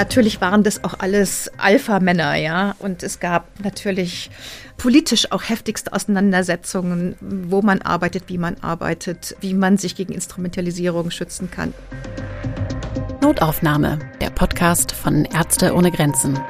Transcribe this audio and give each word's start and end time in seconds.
Natürlich 0.00 0.40
waren 0.40 0.62
das 0.62 0.82
auch 0.82 0.94
alles 0.98 1.50
Alpha-Männer, 1.58 2.34
ja. 2.36 2.74
Und 2.78 3.02
es 3.02 3.20
gab 3.20 3.60
natürlich 3.62 4.30
politisch 4.78 5.30
auch 5.30 5.42
heftigste 5.46 5.92
Auseinandersetzungen, 5.92 7.16
wo 7.20 7.60
man 7.60 7.82
arbeitet, 7.82 8.24
wie 8.28 8.38
man 8.38 8.56
arbeitet, 8.62 9.36
wie 9.42 9.52
man 9.52 9.76
sich 9.76 9.96
gegen 9.96 10.14
Instrumentalisierung 10.14 11.10
schützen 11.10 11.50
kann. 11.50 11.74
Notaufnahme, 13.20 13.98
der 14.22 14.30
Podcast 14.30 14.92
von 14.92 15.26
Ärzte 15.26 15.74
ohne 15.74 15.90
Grenzen. 15.90 16.40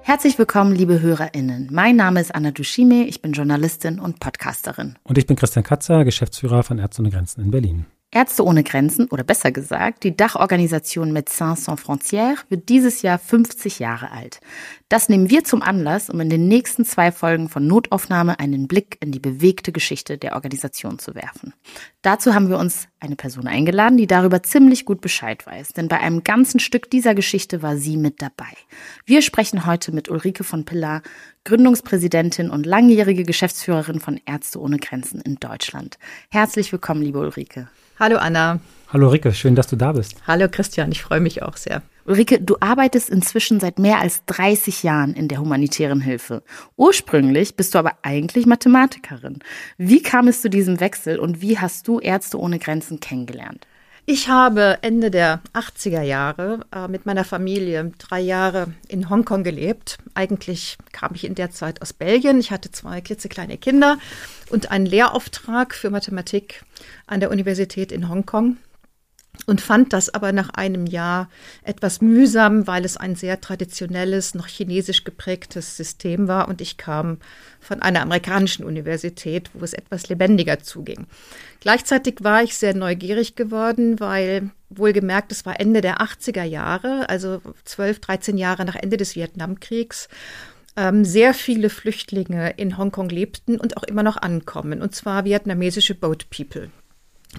Herzlich 0.00 0.38
willkommen, 0.38 0.74
liebe 0.74 1.02
HörerInnen. 1.02 1.68
Mein 1.70 1.96
Name 1.96 2.22
ist 2.22 2.34
Anna 2.34 2.50
Dushime, 2.50 3.04
ich 3.04 3.20
bin 3.20 3.32
Journalistin 3.32 4.00
und 4.00 4.20
Podcasterin. 4.20 4.96
Und 5.02 5.18
ich 5.18 5.26
bin 5.26 5.36
Christian 5.36 5.64
Katzer, 5.64 6.06
Geschäftsführer 6.06 6.62
von 6.62 6.78
Ärzte 6.78 7.02
ohne 7.02 7.10
Grenzen 7.10 7.42
in 7.42 7.50
Berlin. 7.50 7.84
Ärzte 8.12 8.44
ohne 8.44 8.64
Grenzen 8.64 9.06
oder 9.06 9.22
besser 9.22 9.52
gesagt, 9.52 10.02
die 10.02 10.16
Dachorganisation 10.16 11.16
Médecins 11.16 11.64
Sans 11.64 11.80
Frontières 11.80 12.38
wird 12.48 12.68
dieses 12.68 13.02
Jahr 13.02 13.20
50 13.20 13.78
Jahre 13.78 14.10
alt. 14.10 14.40
Das 14.88 15.08
nehmen 15.08 15.30
wir 15.30 15.44
zum 15.44 15.62
Anlass, 15.62 16.10
um 16.10 16.18
in 16.18 16.28
den 16.28 16.48
nächsten 16.48 16.84
zwei 16.84 17.12
Folgen 17.12 17.48
von 17.48 17.68
Notaufnahme 17.68 18.40
einen 18.40 18.66
Blick 18.66 18.98
in 19.00 19.12
die 19.12 19.20
bewegte 19.20 19.70
Geschichte 19.70 20.18
der 20.18 20.34
Organisation 20.34 20.98
zu 20.98 21.14
werfen. 21.14 21.54
Dazu 22.02 22.34
haben 22.34 22.48
wir 22.48 22.58
uns 22.58 22.88
eine 22.98 23.14
Person 23.14 23.46
eingeladen, 23.46 23.96
die 23.96 24.08
darüber 24.08 24.42
ziemlich 24.42 24.86
gut 24.86 25.00
Bescheid 25.00 25.46
weiß, 25.46 25.74
denn 25.74 25.86
bei 25.86 26.00
einem 26.00 26.24
ganzen 26.24 26.58
Stück 26.58 26.90
dieser 26.90 27.14
Geschichte 27.14 27.62
war 27.62 27.76
sie 27.76 27.96
mit 27.96 28.20
dabei. 28.22 28.50
Wir 29.06 29.22
sprechen 29.22 29.66
heute 29.66 29.92
mit 29.92 30.08
Ulrike 30.08 30.42
von 30.42 30.64
Pillar, 30.64 31.02
Gründungspräsidentin 31.44 32.50
und 32.50 32.66
langjährige 32.66 33.22
Geschäftsführerin 33.22 34.00
von 34.00 34.20
Ärzte 34.26 34.60
ohne 34.60 34.78
Grenzen 34.78 35.20
in 35.20 35.36
Deutschland. 35.36 35.96
Herzlich 36.28 36.72
willkommen, 36.72 37.02
liebe 37.02 37.20
Ulrike. 37.20 37.68
Hallo 38.00 38.16
Anna. 38.16 38.60
Hallo 38.88 39.10
Rike, 39.10 39.34
schön, 39.34 39.54
dass 39.54 39.66
du 39.66 39.76
da 39.76 39.92
bist. 39.92 40.16
Hallo 40.26 40.48
Christian, 40.50 40.90
ich 40.90 41.02
freue 41.02 41.20
mich 41.20 41.42
auch 41.42 41.58
sehr. 41.58 41.82
Ulrike, 42.06 42.40
du 42.40 42.56
arbeitest 42.58 43.10
inzwischen 43.10 43.60
seit 43.60 43.78
mehr 43.78 44.00
als 44.00 44.24
30 44.24 44.82
Jahren 44.82 45.12
in 45.12 45.28
der 45.28 45.38
humanitären 45.38 46.00
Hilfe. 46.00 46.42
Ursprünglich 46.78 47.56
bist 47.56 47.74
du 47.74 47.78
aber 47.78 47.92
eigentlich 48.00 48.46
Mathematikerin. 48.46 49.40
Wie 49.76 50.02
kam 50.02 50.28
es 50.28 50.40
zu 50.40 50.48
diesem 50.48 50.80
Wechsel 50.80 51.18
und 51.18 51.42
wie 51.42 51.58
hast 51.58 51.88
du 51.88 52.00
Ärzte 52.00 52.40
ohne 52.40 52.58
Grenzen 52.58 53.00
kennengelernt? 53.00 53.66
Ich 54.12 54.28
habe 54.28 54.78
Ende 54.82 55.08
der 55.12 55.40
80er 55.52 56.02
Jahre 56.02 56.66
äh, 56.74 56.88
mit 56.88 57.06
meiner 57.06 57.22
Familie 57.22 57.92
drei 57.96 58.18
Jahre 58.18 58.74
in 58.88 59.08
Hongkong 59.08 59.44
gelebt. 59.44 59.98
Eigentlich 60.14 60.78
kam 60.90 61.14
ich 61.14 61.22
in 61.22 61.36
der 61.36 61.52
Zeit 61.52 61.80
aus 61.80 61.92
Belgien. 61.92 62.40
Ich 62.40 62.50
hatte 62.50 62.72
zwei 62.72 63.00
klitzekleine 63.02 63.56
Kinder 63.56 63.98
und 64.50 64.72
einen 64.72 64.84
Lehrauftrag 64.84 65.76
für 65.76 65.90
Mathematik 65.90 66.64
an 67.06 67.20
der 67.20 67.30
Universität 67.30 67.92
in 67.92 68.08
Hongkong 68.08 68.56
und 69.46 69.60
fand 69.60 69.92
das 69.92 70.12
aber 70.12 70.32
nach 70.32 70.50
einem 70.50 70.86
Jahr 70.86 71.28
etwas 71.62 72.00
mühsam, 72.00 72.66
weil 72.66 72.84
es 72.84 72.96
ein 72.96 73.16
sehr 73.16 73.40
traditionelles, 73.40 74.34
noch 74.34 74.46
chinesisch 74.46 75.04
geprägtes 75.04 75.76
System 75.76 76.28
war 76.28 76.48
und 76.48 76.60
ich 76.60 76.76
kam 76.76 77.18
von 77.60 77.82
einer 77.82 78.02
amerikanischen 78.02 78.64
Universität, 78.64 79.50
wo 79.54 79.64
es 79.64 79.72
etwas 79.72 80.08
lebendiger 80.08 80.60
zuging. 80.60 81.06
Gleichzeitig 81.60 82.16
war 82.20 82.42
ich 82.42 82.56
sehr 82.56 82.74
neugierig 82.74 83.34
geworden, 83.34 84.00
weil 84.00 84.50
wohlgemerkt, 84.68 85.32
es 85.32 85.44
war 85.44 85.58
Ende 85.58 85.80
der 85.80 85.98
80er 86.00 86.44
Jahre, 86.44 87.08
also 87.08 87.40
12, 87.64 88.00
13 88.00 88.38
Jahre 88.38 88.64
nach 88.64 88.76
Ende 88.76 88.96
des 88.96 89.16
Vietnamkriegs 89.16 90.08
ähm, 90.76 91.04
sehr 91.04 91.34
viele 91.34 91.70
Flüchtlinge 91.70 92.54
in 92.56 92.78
Hongkong 92.78 93.08
lebten 93.08 93.58
und 93.58 93.76
auch 93.76 93.82
immer 93.82 94.02
noch 94.02 94.16
ankommen, 94.16 94.80
und 94.80 94.94
zwar 94.94 95.24
vietnamesische 95.24 95.94
Boat 95.94 96.30
People 96.30 96.70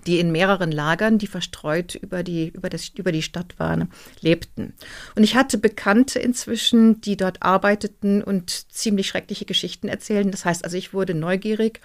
die 0.07 0.19
in 0.19 0.31
mehreren 0.31 0.71
Lagern, 0.71 1.17
die 1.17 1.27
verstreut 1.27 1.95
über 1.95 2.23
die, 2.23 2.49
über, 2.49 2.69
das, 2.69 2.89
über 2.89 3.11
die 3.11 3.21
Stadt 3.21 3.59
waren, 3.59 3.89
lebten. 4.21 4.73
Und 5.15 5.23
ich 5.23 5.35
hatte 5.35 5.57
Bekannte 5.57 6.19
inzwischen, 6.19 7.01
die 7.01 7.17
dort 7.17 7.43
arbeiteten 7.43 8.23
und 8.23 8.71
ziemlich 8.71 9.07
schreckliche 9.07 9.45
Geschichten 9.45 9.89
erzählen. 9.89 10.31
Das 10.31 10.45
heißt 10.45 10.63
also, 10.63 10.77
ich 10.77 10.93
wurde 10.93 11.13
neugierig 11.13 11.81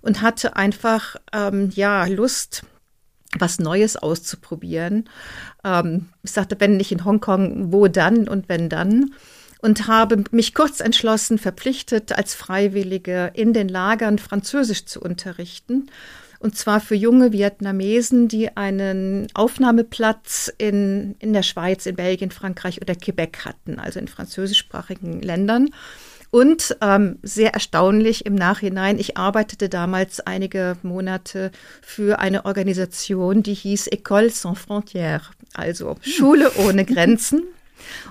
und 0.00 0.22
hatte 0.22 0.56
einfach, 0.56 1.16
ähm, 1.32 1.70
ja, 1.74 2.06
Lust, 2.06 2.62
was 3.38 3.58
Neues 3.58 3.96
auszuprobieren. 3.96 5.08
Ähm, 5.64 6.08
ich 6.22 6.30
sagte, 6.30 6.56
wenn 6.58 6.76
nicht 6.76 6.92
in 6.92 7.04
Hongkong, 7.04 7.72
wo 7.72 7.88
dann 7.88 8.28
und 8.28 8.48
wenn 8.48 8.68
dann? 8.68 9.12
Und 9.60 9.88
habe 9.88 10.24
mich 10.30 10.54
kurz 10.54 10.80
entschlossen, 10.80 11.36
verpflichtet, 11.36 12.12
als 12.12 12.34
Freiwillige 12.34 13.30
in 13.34 13.52
den 13.52 13.68
Lagern 13.68 14.18
Französisch 14.18 14.86
zu 14.86 15.00
unterrichten 15.00 15.90
und 16.40 16.56
zwar 16.56 16.80
für 16.80 16.94
junge 16.94 17.32
Vietnamesen, 17.32 18.26
die 18.26 18.56
einen 18.56 19.28
Aufnahmeplatz 19.34 20.50
in, 20.56 21.14
in 21.18 21.34
der 21.34 21.42
Schweiz, 21.42 21.84
in 21.84 21.96
Belgien, 21.96 22.30
Frankreich 22.30 22.80
oder 22.80 22.94
Quebec 22.94 23.44
hatten, 23.44 23.78
also 23.78 24.00
in 24.00 24.08
französischsprachigen 24.08 25.20
Ländern. 25.20 25.68
Und 26.30 26.76
ähm, 26.80 27.18
sehr 27.22 27.52
erstaunlich 27.52 28.24
im 28.24 28.36
Nachhinein, 28.36 28.98
ich 28.98 29.18
arbeitete 29.18 29.68
damals 29.68 30.20
einige 30.20 30.76
Monate 30.82 31.50
für 31.82 32.20
eine 32.20 32.46
Organisation, 32.46 33.42
die 33.42 33.54
hieß 33.54 33.88
École 33.88 34.30
Sans 34.30 34.58
Frontières, 34.58 35.22
also 35.54 35.96
Schule 36.00 36.52
ohne 36.56 36.86
Grenzen. 36.86 37.42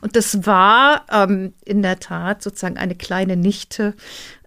Und 0.01 0.15
das 0.15 0.45
war 0.45 1.05
ähm, 1.11 1.53
in 1.65 1.81
der 1.81 1.99
Tat 1.99 2.41
sozusagen 2.41 2.77
eine 2.77 2.95
kleine 2.95 3.35
Nichte 3.35 3.95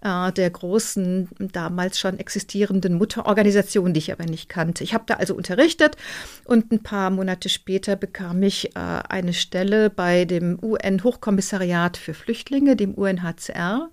äh, 0.01 0.31
der 0.31 0.49
großen, 0.49 1.29
damals 1.39 1.99
schon 1.99 2.19
existierenden 2.19 2.95
Mutterorganisation, 2.95 3.93
die 3.93 3.99
ich 3.99 4.11
aber 4.11 4.25
nicht 4.25 4.49
kannte. 4.49 4.83
Ich 4.83 4.93
habe 4.93 5.05
da 5.07 5.15
also 5.15 5.35
unterrichtet 5.35 5.95
und 6.45 6.71
ein 6.71 6.83
paar 6.83 7.09
Monate 7.09 7.49
später 7.49 7.95
bekam 7.95 8.43
ich 8.43 8.75
äh, 8.75 8.79
eine 8.79 9.33
Stelle 9.33 9.89
bei 9.89 10.25
dem 10.25 10.59
UN-Hochkommissariat 10.61 11.97
für 11.97 12.13
Flüchtlinge, 12.13 12.75
dem 12.75 12.93
UNHCR 12.93 13.89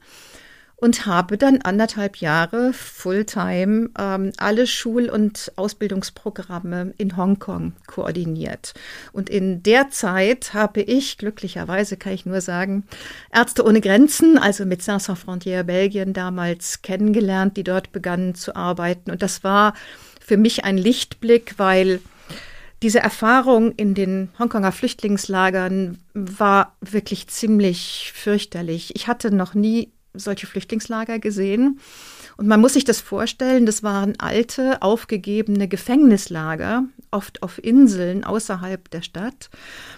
und 0.81 1.05
habe 1.05 1.37
dann 1.37 1.61
anderthalb 1.63 2.17
Jahre 2.17 2.73
Fulltime 2.73 3.91
ähm, 3.99 4.33
alle 4.39 4.67
Schul- 4.67 5.11
und 5.11 5.53
Ausbildungsprogramme 5.57 6.95
in 6.97 7.17
Hongkong 7.17 7.75
koordiniert. 7.87 8.73
Und 9.13 9.29
in 9.29 9.63
der 9.63 9.91
Zeit 9.91 10.55
habe 10.55 10.81
ich, 10.81 11.19
glücklicherweise 11.19 11.99
kann 11.99 12.15
ich 12.15 12.25
nur 12.25 12.41
sagen, 12.41 12.85
Ärzte 13.33 13.65
ohne 13.65 13.83
Grenzen, 13.83 14.39
also 14.39 14.65
Médecins 14.65 15.05
Sans 15.05 15.21
Frontières 15.21 15.65
Belgien 15.65 16.15
damals 16.15 16.81
kennengelernt, 16.81 17.59
die 17.59 17.65
dort 17.65 17.93
begannen 17.93 18.35
zu 18.35 18.57
arbeiten. 18.57 19.11
Und 19.11 19.23
das 19.23 19.45
war 19.45 19.75
für 20.21 20.39
mich 20.39 20.65
ein 20.65 20.79
Lichtblick, 20.79 21.55
weil 21.59 22.01
diese 22.83 23.01
Erfahrung 23.01 23.73
in 23.73 23.95
den 23.95 24.31
Hongkonger 24.39 24.73
Flüchtlingslagern 24.73 25.99
war 26.15 26.77
wirklich 26.81 27.29
ziemlich 27.29 28.13
fürchterlich. 28.15 28.97
Ich 28.97 29.07
hatte 29.07 29.31
noch 29.35 29.53
nie 29.53 29.93
solche 30.15 30.47
Flüchtlingslager 30.47 31.19
gesehen. 31.19 31.81
Und 32.37 32.47
man 32.47 32.61
muss 32.61 32.73
sich 32.73 32.85
das 32.85 33.01
vorstellen, 33.01 33.67
das 33.67 33.83
waren 33.83 34.19
alte, 34.19 34.81
aufgegebene 34.81 35.69
Gefängnislager, 35.69 36.85
oft 37.11 37.43
auf 37.43 37.63
Inseln 37.63 38.25
außerhalb 38.25 38.89
der 38.91 39.03
Stadt, 39.03 39.51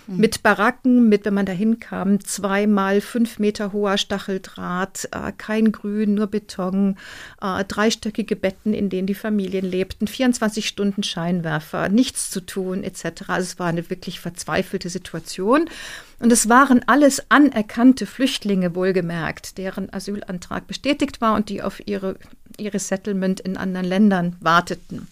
mhm. 0.08 0.16
mit 0.16 0.42
Baracken, 0.42 1.08
mit, 1.08 1.24
wenn 1.24 1.34
man 1.34 1.46
da 1.46 1.52
hinkam, 1.52 2.18
zweimal 2.24 3.00
fünf 3.00 3.38
Meter 3.38 3.72
hoher 3.72 3.96
Stacheldraht, 3.96 5.08
äh, 5.12 5.32
kein 5.36 5.70
Grün, 5.70 6.14
nur 6.14 6.26
Beton, 6.26 6.96
äh, 7.40 7.64
dreistöckige 7.64 8.34
Betten, 8.34 8.74
in 8.74 8.90
denen 8.90 9.06
die 9.06 9.14
Familien 9.14 9.64
lebten, 9.64 10.08
24 10.08 10.66
Stunden 10.66 11.04
Scheinwerfer, 11.04 11.88
nichts 11.88 12.30
zu 12.30 12.40
tun, 12.40 12.82
etc. 12.82 13.28
Also 13.28 13.42
es 13.52 13.58
war 13.60 13.68
eine 13.68 13.88
wirklich 13.88 14.18
verzweifelte 14.18 14.88
Situation. 14.88 15.68
Und 16.22 16.30
es 16.30 16.48
waren 16.48 16.82
alles 16.86 17.30
anerkannte 17.32 18.06
Flüchtlinge, 18.06 18.76
wohlgemerkt, 18.76 19.58
deren 19.58 19.92
Asylantrag 19.92 20.68
bestätigt 20.68 21.20
war 21.20 21.34
und 21.34 21.48
die 21.48 21.62
auf 21.62 21.84
ihre, 21.84 22.14
ihre 22.58 22.78
Settlement 22.78 23.40
in 23.40 23.56
anderen 23.56 23.86
Ländern 23.86 24.36
warteten. 24.38 25.08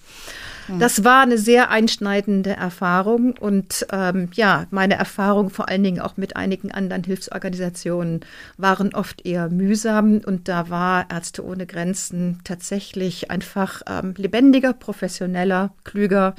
Hm. 0.71 0.79
Das 0.79 1.03
war 1.03 1.23
eine 1.23 1.37
sehr 1.37 1.71
einschneidende 1.71 2.51
Erfahrung 2.51 3.35
und 3.39 3.87
ähm, 3.93 4.29
ja, 4.35 4.67
meine 4.71 4.95
Erfahrungen 4.95 5.51
vor 5.51 5.69
allen 5.69 5.83
Dingen 5.83 6.01
auch 6.01 6.17
mit 6.17 6.37
einigen 6.37 6.71
anderen 6.71 7.03
Hilfsorganisationen 7.03 8.21
waren 8.57 8.95
oft 8.95 9.27
eher 9.27 9.49
mühsam 9.49 10.21
und 10.25 10.49
da 10.49 10.71
war 10.71 11.11
Ärzte 11.11 11.45
ohne 11.45 11.67
Grenzen 11.67 12.41
tatsächlich 12.45 13.31
einfach 13.31 13.83
ähm, 13.89 14.15
lebendiger, 14.17 14.73
professioneller, 14.73 15.73
klüger, 15.83 16.35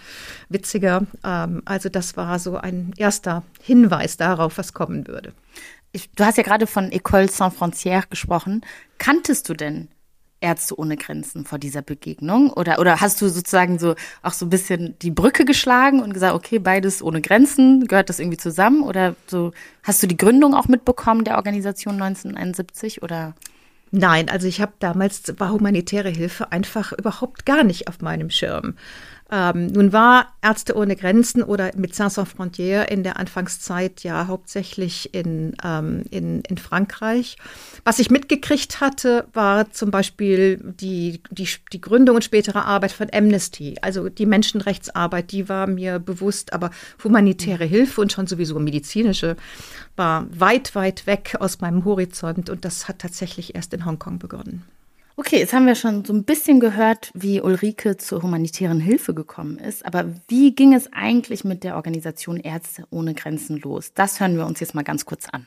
witziger. 0.48 1.06
Ähm, 1.26 1.62
also 1.66 1.90
das 1.90 2.16
war 2.16 2.40
so 2.40 2.56
ein 2.56 2.94
erster 2.96 3.44
Hinweis 3.62 4.16
darauf, 4.16 4.58
was 4.58 4.74
kommen 4.74 5.08
würde. 5.08 5.34
Ich, 5.92 6.10
du 6.12 6.24
hast 6.24 6.38
ja 6.38 6.44
gerade 6.44 6.68
von 6.68 6.90
École 6.90 7.30
Sans 7.30 7.54
Frontières 7.54 8.10
gesprochen. 8.10 8.62
Kanntest 8.98 9.50
du 9.50 9.54
denn 9.54 9.90
Ärzte 10.42 10.78
ohne 10.78 10.98
Grenzen 10.98 11.46
vor 11.46 11.60
dieser 11.60 11.82
Begegnung? 11.82 12.52
Oder, 12.52 12.80
oder 12.80 13.00
hast 13.00 13.22
du 13.22 13.30
sozusagen 13.30 13.80
so 13.80 13.96
auch 14.24 14.34
so 14.34 14.46
ein 14.46 14.50
bisschen 14.50 14.98
die 15.00 15.12
Brücke 15.12 15.46
geschlagen 15.46 16.02
und 16.02 16.14
gesagt, 16.14 16.34
okay, 16.34 16.60
beides 16.60 17.02
ohne 17.02 17.22
Grenzen, 17.22 17.88
gehört 17.88 18.10
das 18.10 18.20
irgendwie 18.20 18.38
zusammen? 18.38 18.84
Oder 18.84 19.16
so, 19.28 19.54
hast 19.84 20.04
du 20.04 20.08
die 20.08 20.18
Gründung 20.18 20.54
auch 20.54 20.68
mitbekommen 20.68 21.24
der 21.24 21.38
Organisation 21.38 22.02
1971 22.02 23.04
oder? 23.04 23.34
Nein, 23.92 24.30
also 24.30 24.48
ich 24.48 24.62
habe 24.62 24.72
damals 24.80 25.34
war 25.38 25.52
humanitäre 25.52 26.10
Hilfe 26.10 26.52
einfach 26.52 26.94
überhaupt 26.94 27.46
gar 27.46 27.64
nicht 27.64 27.88
auf 27.90 28.00
meinem 28.02 28.30
Schirm. 28.30 28.76
Ähm, 29.34 29.68
nun 29.68 29.94
war 29.94 30.28
Ärzte 30.42 30.76
ohne 30.76 30.98
Grenzen 30.98 31.42
oder 31.42 31.70
Médecins 31.70 32.16
Sans 32.16 32.30
Frontières 32.30 32.90
in 32.90 33.04
der 33.04 33.18
Anfangszeit 33.18 34.04
ja 34.04 34.28
hauptsächlich 34.28 35.14
in, 35.14 35.56
ähm, 35.64 36.04
in, 36.12 36.42
in 36.42 36.58
Frankreich. 36.58 37.38
Was 37.86 38.00
ich 38.00 38.10
mitgekriegt 38.10 38.82
hatte, 38.82 39.26
war 39.32 39.72
zum 39.72 39.90
Beispiel 39.90 40.60
die, 40.62 41.22
die, 41.32 41.48
die 41.72 41.80
Gründung 41.80 42.18
und 42.18 42.26
spätere 42.26 42.66
Arbeit 42.66 42.92
von 42.92 43.08
Amnesty, 43.14 43.76
also 43.82 44.10
die 44.10 44.26
Menschenrechtsarbeit, 44.26 45.32
die 45.32 45.48
war 45.48 45.66
mir 45.66 46.00
bewusst, 46.00 46.52
aber 46.52 46.70
humanitäre 47.02 47.64
Hilfe 47.64 48.02
und 48.02 48.12
schon 48.12 48.28
sowieso 48.28 48.60
medizinische 48.60 49.38
war 49.96 50.28
weit, 50.38 50.76
weit 50.76 51.08
weg 51.08 51.38
aus 51.40 51.62
meinem 51.62 51.86
Horizont 51.86 52.50
und 52.50 52.66
das 52.66 52.90
hat 52.90 53.00
tatsächlich 53.00 53.56
erst 53.56 53.74
in 53.74 53.86
Hongkong 53.86 54.20
begonnen. 54.20 54.66
Okay, 55.24 55.38
jetzt 55.38 55.54
haben 55.54 55.68
wir 55.68 55.76
schon 55.76 56.04
so 56.04 56.14
ein 56.14 56.24
bisschen 56.24 56.60
gehört, 56.60 57.12
wie 57.14 57.42
Ulrike 57.42 57.96
zur 57.96 58.24
humanitären 58.24 58.80
Hilfe 58.80 59.14
gekommen 59.14 59.60
ist. 59.60 59.86
Aber 59.86 60.16
wie 60.28 60.56
ging 60.56 60.74
es 60.74 60.92
eigentlich 60.92 61.44
mit 61.44 61.64
der 61.64 61.76
Organisation 61.76 62.38
Ärzte 62.38 62.86
ohne 62.90 63.14
Grenzen 63.14 63.60
los? 63.60 63.94
Das 63.94 64.20
hören 64.20 64.36
wir 64.36 64.48
uns 64.48 64.60
jetzt 64.62 64.74
mal 64.74 64.82
ganz 64.82 65.06
kurz 65.06 65.28
an. 65.30 65.46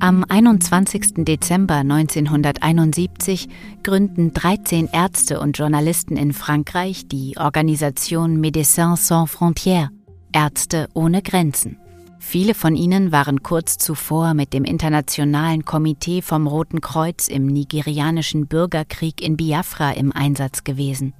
Am 0.00 0.24
21. 0.28 1.24
Dezember 1.24 1.76
1971 1.76 3.46
gründen 3.84 4.32
13 4.32 4.88
Ärzte 4.92 5.38
und 5.38 5.56
Journalisten 5.56 6.16
in 6.16 6.32
Frankreich 6.32 7.06
die 7.06 7.36
Organisation 7.38 8.40
Médecins 8.40 8.96
Sans 8.96 9.30
Frontières, 9.30 9.90
Ärzte 10.32 10.88
ohne 10.94 11.22
Grenzen. 11.22 11.78
Viele 12.26 12.54
von 12.54 12.74
ihnen 12.74 13.12
waren 13.12 13.42
kurz 13.42 13.76
zuvor 13.76 14.34
mit 14.34 14.54
dem 14.54 14.64
Internationalen 14.64 15.64
Komitee 15.64 16.20
vom 16.20 16.48
Roten 16.48 16.80
Kreuz 16.80 17.28
im 17.28 17.46
nigerianischen 17.46 18.48
Bürgerkrieg 18.48 19.20
in 19.20 19.36
Biafra 19.36 19.92
im 19.92 20.10
Einsatz 20.10 20.64
gewesen. 20.64 21.12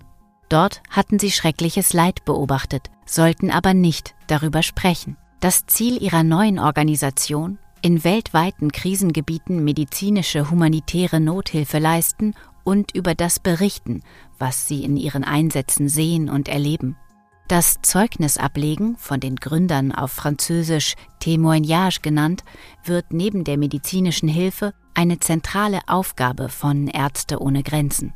Dort 0.48 0.82
hatten 0.90 1.20
sie 1.20 1.30
schreckliches 1.30 1.92
Leid 1.92 2.24
beobachtet, 2.24 2.90
sollten 3.06 3.50
aber 3.50 3.74
nicht 3.74 4.14
darüber 4.26 4.62
sprechen. 4.62 5.16
Das 5.38 5.66
Ziel 5.66 6.02
ihrer 6.02 6.24
neuen 6.24 6.58
Organisation, 6.58 7.58
in 7.82 8.02
weltweiten 8.02 8.72
Krisengebieten 8.72 9.62
medizinische 9.62 10.50
humanitäre 10.50 11.20
Nothilfe 11.20 11.78
leisten 11.78 12.34
und 12.64 12.96
über 12.96 13.14
das 13.14 13.38
berichten, 13.38 14.02
was 14.38 14.66
sie 14.66 14.82
in 14.82 14.96
ihren 14.96 15.22
Einsätzen 15.22 15.88
sehen 15.88 16.28
und 16.28 16.48
erleben. 16.48 16.96
Das 17.46 17.76
Zeugnis 17.82 18.38
ablegen, 18.38 18.96
von 18.96 19.20
den 19.20 19.37
Gründern 19.37 19.93
auf 19.93 20.12
Französisch 20.12 20.94
Témoignage 21.20 22.00
genannt, 22.00 22.43
wird 22.85 23.12
neben 23.12 23.44
der 23.44 23.58
medizinischen 23.58 24.29
Hilfe 24.29 24.73
eine 24.94 25.19
zentrale 25.19 25.81
Aufgabe 25.87 26.49
von 26.49 26.88
Ärzte 26.88 27.41
ohne 27.43 27.62
Grenzen. 27.62 28.14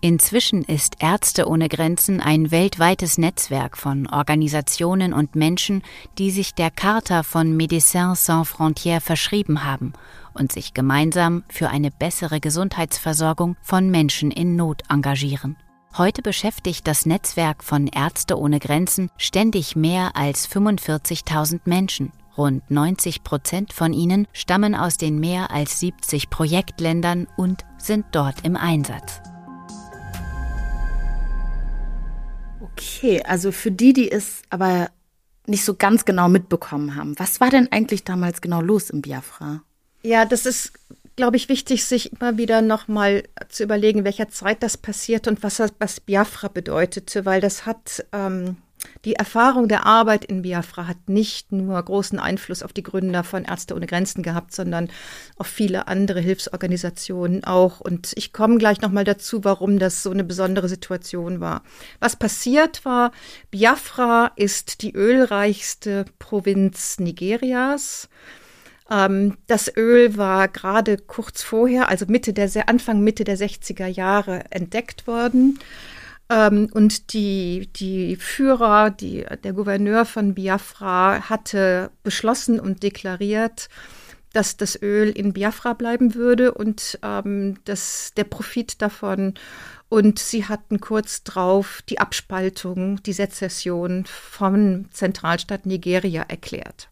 Inzwischen 0.00 0.64
ist 0.64 0.96
Ärzte 0.98 1.48
ohne 1.48 1.68
Grenzen 1.68 2.20
ein 2.20 2.50
weltweites 2.50 3.16
Netzwerk 3.16 3.78
von 3.78 4.06
Organisationen 4.06 5.14
und 5.14 5.36
Menschen, 5.36 5.82
die 6.18 6.30
sich 6.30 6.52
der 6.52 6.70
Charta 6.70 7.22
von 7.22 7.56
Médecins 7.56 8.16
Sans 8.16 8.46
Frontières 8.46 9.00
verschrieben 9.00 9.64
haben 9.64 9.94
und 10.34 10.52
sich 10.52 10.74
gemeinsam 10.74 11.44
für 11.48 11.70
eine 11.70 11.90
bessere 11.90 12.40
Gesundheitsversorgung 12.40 13.56
von 13.62 13.90
Menschen 13.90 14.30
in 14.30 14.56
Not 14.56 14.82
engagieren. 14.90 15.56
Heute 15.96 16.22
beschäftigt 16.22 16.88
das 16.88 17.06
Netzwerk 17.06 17.62
von 17.62 17.86
Ärzte 17.86 18.36
ohne 18.36 18.58
Grenzen 18.58 19.12
ständig 19.16 19.76
mehr 19.76 20.16
als 20.16 20.50
45.000 20.50 21.60
Menschen. 21.66 22.10
Rund 22.36 22.68
90 22.68 23.22
Prozent 23.22 23.72
von 23.72 23.92
ihnen 23.92 24.26
stammen 24.32 24.74
aus 24.74 24.96
den 24.96 25.20
mehr 25.20 25.52
als 25.52 25.78
70 25.78 26.30
Projektländern 26.30 27.28
und 27.36 27.64
sind 27.78 28.06
dort 28.10 28.44
im 28.44 28.56
Einsatz. 28.56 29.20
Okay, 32.60 33.22
also 33.22 33.52
für 33.52 33.70
die, 33.70 33.92
die 33.92 34.10
es 34.10 34.42
aber 34.50 34.90
nicht 35.46 35.64
so 35.64 35.74
ganz 35.76 36.04
genau 36.04 36.28
mitbekommen 36.28 36.96
haben, 36.96 37.16
was 37.20 37.40
war 37.40 37.50
denn 37.50 37.70
eigentlich 37.70 38.02
damals 38.02 38.40
genau 38.40 38.60
los 38.60 38.90
im 38.90 39.00
Biafra? 39.00 39.62
Ja, 40.02 40.24
das 40.24 40.44
ist 40.44 40.72
glaube 41.16 41.36
ich, 41.36 41.48
wichtig, 41.48 41.84
sich 41.84 42.12
immer 42.12 42.36
wieder 42.38 42.62
nochmal 42.62 43.24
zu 43.48 43.62
überlegen, 43.62 44.04
welcher 44.04 44.28
Zeit 44.28 44.62
das 44.62 44.76
passiert 44.76 45.28
und 45.28 45.42
was, 45.42 45.62
was 45.78 46.00
Biafra 46.00 46.48
bedeutete, 46.48 47.24
weil 47.24 47.40
das 47.40 47.66
hat 47.66 48.04
ähm, 48.12 48.56
die 49.04 49.14
Erfahrung 49.14 49.68
der 49.68 49.86
Arbeit 49.86 50.24
in 50.24 50.42
Biafra 50.42 50.86
hat 50.86 51.08
nicht 51.08 51.52
nur 51.52 51.82
großen 51.82 52.18
Einfluss 52.18 52.62
auf 52.62 52.72
die 52.72 52.82
Gründer 52.82 53.22
von 53.22 53.44
Ärzte 53.44 53.74
ohne 53.74 53.86
Grenzen 53.86 54.22
gehabt, 54.22 54.54
sondern 54.54 54.90
auf 55.36 55.46
viele 55.46 55.88
andere 55.88 56.20
Hilfsorganisationen 56.20 57.44
auch. 57.44 57.80
Und 57.80 58.12
ich 58.16 58.32
komme 58.32 58.58
gleich 58.58 58.80
nochmal 58.80 59.04
dazu, 59.04 59.44
warum 59.44 59.78
das 59.78 60.02
so 60.02 60.10
eine 60.10 60.24
besondere 60.24 60.68
Situation 60.68 61.40
war. 61.40 61.62
Was 62.00 62.16
passiert 62.16 62.84
war, 62.84 63.12
Biafra 63.50 64.32
ist 64.36 64.82
die 64.82 64.94
ölreichste 64.94 66.06
Provinz 66.18 66.98
Nigerias. 66.98 68.08
Ähm, 68.90 69.36
das 69.46 69.74
Öl 69.76 70.16
war 70.16 70.48
gerade 70.48 70.98
kurz 70.98 71.42
vorher, 71.42 71.88
also 71.88 72.06
Mitte 72.06 72.32
der, 72.32 72.68
Anfang 72.68 73.00
Mitte 73.00 73.24
der 73.24 73.38
60er 73.38 73.86
Jahre 73.86 74.44
entdeckt 74.50 75.06
worden. 75.06 75.58
Ähm, 76.30 76.68
und 76.72 77.12
die, 77.12 77.68
die 77.76 78.16
Führer, 78.16 78.90
die, 78.90 79.24
der 79.42 79.52
Gouverneur 79.52 80.04
von 80.04 80.34
Biafra 80.34 81.28
hatte 81.28 81.90
beschlossen 82.02 82.60
und 82.60 82.82
deklariert, 82.82 83.68
dass 84.32 84.56
das 84.56 84.80
Öl 84.80 85.10
in 85.10 85.32
Biafra 85.32 85.74
bleiben 85.74 86.14
würde 86.14 86.52
und 86.52 86.98
ähm, 87.02 87.58
das, 87.64 88.12
der 88.16 88.24
Profit 88.24 88.82
davon. 88.82 89.34
Und 89.88 90.18
sie 90.18 90.46
hatten 90.46 90.80
kurz 90.80 91.22
drauf 91.22 91.82
die 91.88 92.00
Abspaltung, 92.00 93.02
die 93.04 93.12
Sezession 93.12 94.04
vom 94.06 94.90
Zentralstaat 94.90 95.66
Nigeria 95.66 96.22
erklärt. 96.22 96.88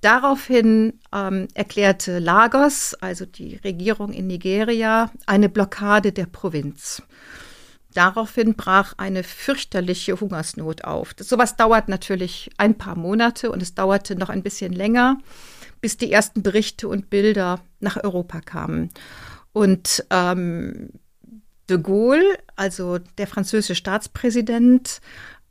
Daraufhin 0.00 0.98
ähm, 1.12 1.48
erklärte 1.54 2.18
Lagos, 2.20 2.94
also 2.94 3.26
die 3.26 3.56
Regierung 3.56 4.12
in 4.12 4.26
Nigeria, 4.28 5.10
eine 5.26 5.48
Blockade 5.48 6.12
der 6.12 6.26
Provinz. 6.26 7.02
Daraufhin 7.92 8.54
brach 8.54 8.94
eine 8.96 9.22
fürchterliche 9.22 10.18
Hungersnot 10.18 10.84
auf. 10.84 11.12
Das, 11.12 11.28
sowas 11.28 11.56
dauert 11.56 11.88
natürlich 11.88 12.50
ein 12.56 12.78
paar 12.78 12.96
Monate 12.96 13.50
und 13.50 13.60
es 13.60 13.74
dauerte 13.74 14.16
noch 14.16 14.30
ein 14.30 14.42
bisschen 14.42 14.72
länger, 14.72 15.18
bis 15.80 15.96
die 15.96 16.12
ersten 16.12 16.42
Berichte 16.42 16.88
und 16.88 17.10
Bilder 17.10 17.60
nach 17.80 18.02
Europa 18.02 18.40
kamen. 18.40 18.90
Und 19.52 20.06
ähm, 20.10 20.90
de 21.68 21.78
Gaulle, 21.78 22.38
also 22.56 22.98
der 22.98 23.26
französische 23.26 23.74
Staatspräsident, 23.74 25.00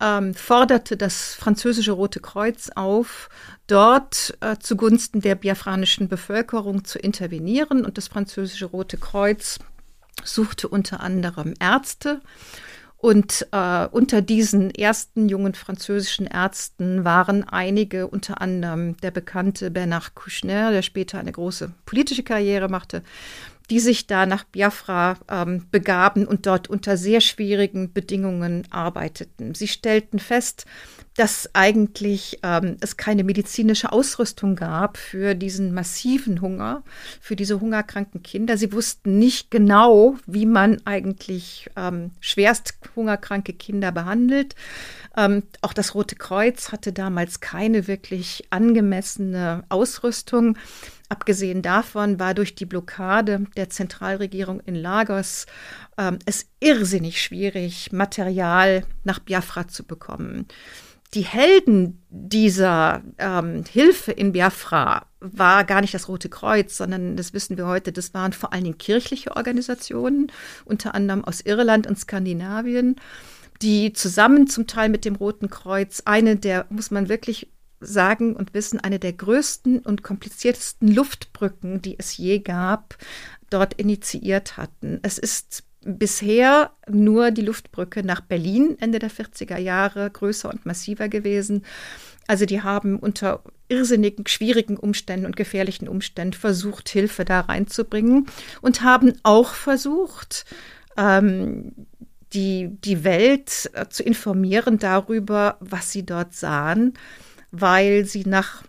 ähm, 0.01 0.33
forderte 0.33 0.97
das 0.97 1.33
französische 1.35 1.91
Rote 1.91 2.19
Kreuz 2.19 2.69
auf, 2.75 3.29
dort 3.67 4.37
äh, 4.41 4.57
zugunsten 4.59 5.21
der 5.21 5.35
biafranischen 5.35 6.07
Bevölkerung 6.07 6.85
zu 6.85 6.99
intervenieren. 6.99 7.85
Und 7.85 7.97
das 7.97 8.07
französische 8.07 8.65
Rote 8.65 8.97
Kreuz 8.97 9.59
suchte 10.23 10.67
unter 10.67 11.01
anderem 11.01 11.53
Ärzte. 11.59 12.21
Und 13.01 13.47
äh, 13.53 13.87
unter 13.87 14.21
diesen 14.21 14.71
ersten 14.71 15.29
jungen 15.29 15.53
französischen 15.53 16.27
Ärzten 16.27 17.05
waren 17.05 17.47
einige, 17.47 18.07
unter 18.07 18.41
anderem 18.41 18.97
der 18.97 19.11
bekannte 19.11 19.71
Bernard 19.71 20.15
Kouchner, 20.15 20.71
der 20.71 20.81
später 20.81 21.17
eine 21.17 21.31
große 21.31 21.71
politische 21.85 22.23
Karriere 22.23 22.67
machte, 22.67 23.03
die 23.69 23.79
sich 23.79 24.07
da 24.07 24.25
nach 24.25 24.43
Biafra 24.43 25.17
ähm, 25.29 25.65
begaben 25.71 26.25
und 26.25 26.45
dort 26.45 26.69
unter 26.69 26.97
sehr 26.97 27.21
schwierigen 27.21 27.93
Bedingungen 27.93 28.67
arbeiteten. 28.71 29.53
Sie 29.53 29.67
stellten 29.67 30.19
fest, 30.19 30.65
dass 31.15 31.49
eigentlich 31.53 32.39
ähm, 32.43 32.77
es 32.79 32.95
keine 32.95 33.25
medizinische 33.25 33.91
Ausrüstung 33.91 34.55
gab 34.55 34.97
für 34.97 35.35
diesen 35.35 35.73
massiven 35.73 36.39
Hunger, 36.39 36.81
für 37.19 37.35
diese 37.35 37.59
hungerkranken 37.59 38.23
Kinder. 38.23 38.57
Sie 38.57 38.71
wussten 38.71 39.19
nicht 39.19 39.51
genau, 39.51 40.15
wie 40.25 40.45
man 40.45 40.81
eigentlich 40.85 41.69
ähm, 41.75 42.11
schwerst 42.21 42.75
hungerkranke 42.95 43.51
Kinder 43.51 43.91
behandelt. 43.91 44.55
Ähm, 45.17 45.43
auch 45.61 45.73
das 45.73 45.93
Rote 45.93 46.15
Kreuz 46.15 46.71
hatte 46.71 46.93
damals 46.93 47.41
keine 47.41 47.87
wirklich 47.87 48.45
angemessene 48.49 49.65
Ausrüstung. 49.67 50.57
Abgesehen 51.09 51.63
davon 51.63 52.19
war 52.19 52.35
durch 52.35 52.53
die 52.53 52.67
Blockade 52.67 53.45
der 53.57 53.69
Zentralregierung 53.71 54.59
in 54.59 54.75
Lagos 54.75 55.47
ähm, 55.97 56.19
es 56.25 56.45
irrsinnig 56.59 57.19
schwierig, 57.21 57.91
Material 57.91 58.85
nach 59.03 59.17
Biafra 59.17 59.67
zu 59.67 59.83
bekommen. 59.83 60.47
Die 61.15 61.23
Helden 61.23 62.03
dieser 62.11 63.01
ähm, 63.17 63.63
Hilfe 63.67 64.11
in 64.11 64.33
Biafra 64.33 65.07
war 65.19 65.63
gar 65.63 65.81
nicht 65.81 65.95
das 65.95 66.07
Rote 66.07 66.29
Kreuz, 66.29 66.77
sondern 66.77 67.17
das 67.17 67.33
wissen 67.33 67.57
wir 67.57 67.65
heute, 67.65 67.91
das 67.91 68.13
waren 68.13 68.31
vor 68.31 68.53
allen 68.53 68.65
Dingen 68.65 68.77
kirchliche 68.77 69.35
Organisationen, 69.35 70.31
unter 70.65 70.93
anderem 70.93 71.25
aus 71.25 71.41
Irland 71.41 71.87
und 71.87 71.97
Skandinavien, 71.97 72.97
die 73.63 73.93
zusammen 73.93 74.45
zum 74.45 74.67
Teil 74.67 74.89
mit 74.89 75.03
dem 75.03 75.15
Roten 75.15 75.49
Kreuz 75.49 76.03
eine 76.05 76.35
der, 76.35 76.67
muss 76.69 76.91
man 76.91 77.09
wirklich 77.09 77.49
sagen 77.79 78.35
und 78.35 78.53
wissen, 78.53 78.79
eine 78.79 78.99
der 78.99 79.13
größten 79.13 79.79
und 79.79 80.03
kompliziertesten 80.03 80.93
Luftbrücken, 80.93 81.81
die 81.81 81.97
es 81.97 82.17
je 82.17 82.39
gab, 82.39 82.97
dort 83.49 83.73
initiiert 83.75 84.57
hatten. 84.57 84.99
Es 85.01 85.17
ist 85.17 85.63
bisher 85.81 86.71
nur 86.89 87.31
die 87.31 87.41
Luftbrücke 87.41 88.03
nach 88.03 88.21
Berlin 88.21 88.75
Ende 88.79 88.99
der 88.99 89.11
40er 89.11 89.57
Jahre 89.57 90.09
größer 90.09 90.49
und 90.49 90.65
massiver 90.65 91.07
gewesen. 91.07 91.63
Also 92.27 92.45
die 92.45 92.61
haben 92.61 92.99
unter 92.99 93.41
irrsinnigen, 93.69 94.27
schwierigen 94.27 94.77
Umständen 94.77 95.25
und 95.25 95.35
gefährlichen 95.35 95.87
Umständen 95.87 96.33
versucht, 96.33 96.89
Hilfe 96.89 97.25
da 97.25 97.41
reinzubringen 97.41 98.27
und 98.61 98.81
haben 98.81 99.13
auch 99.23 99.53
versucht, 99.53 100.45
ähm, 100.97 101.71
die, 102.33 102.69
die 102.83 103.03
Welt 103.03 103.71
äh, 103.73 103.87
zu 103.87 104.03
informieren 104.03 104.77
darüber, 104.77 105.57
was 105.59 105.91
sie 105.91 106.05
dort 106.05 106.33
sahen, 106.33 106.93
weil 107.51 108.05
sie 108.05 108.23
nach 108.25 108.63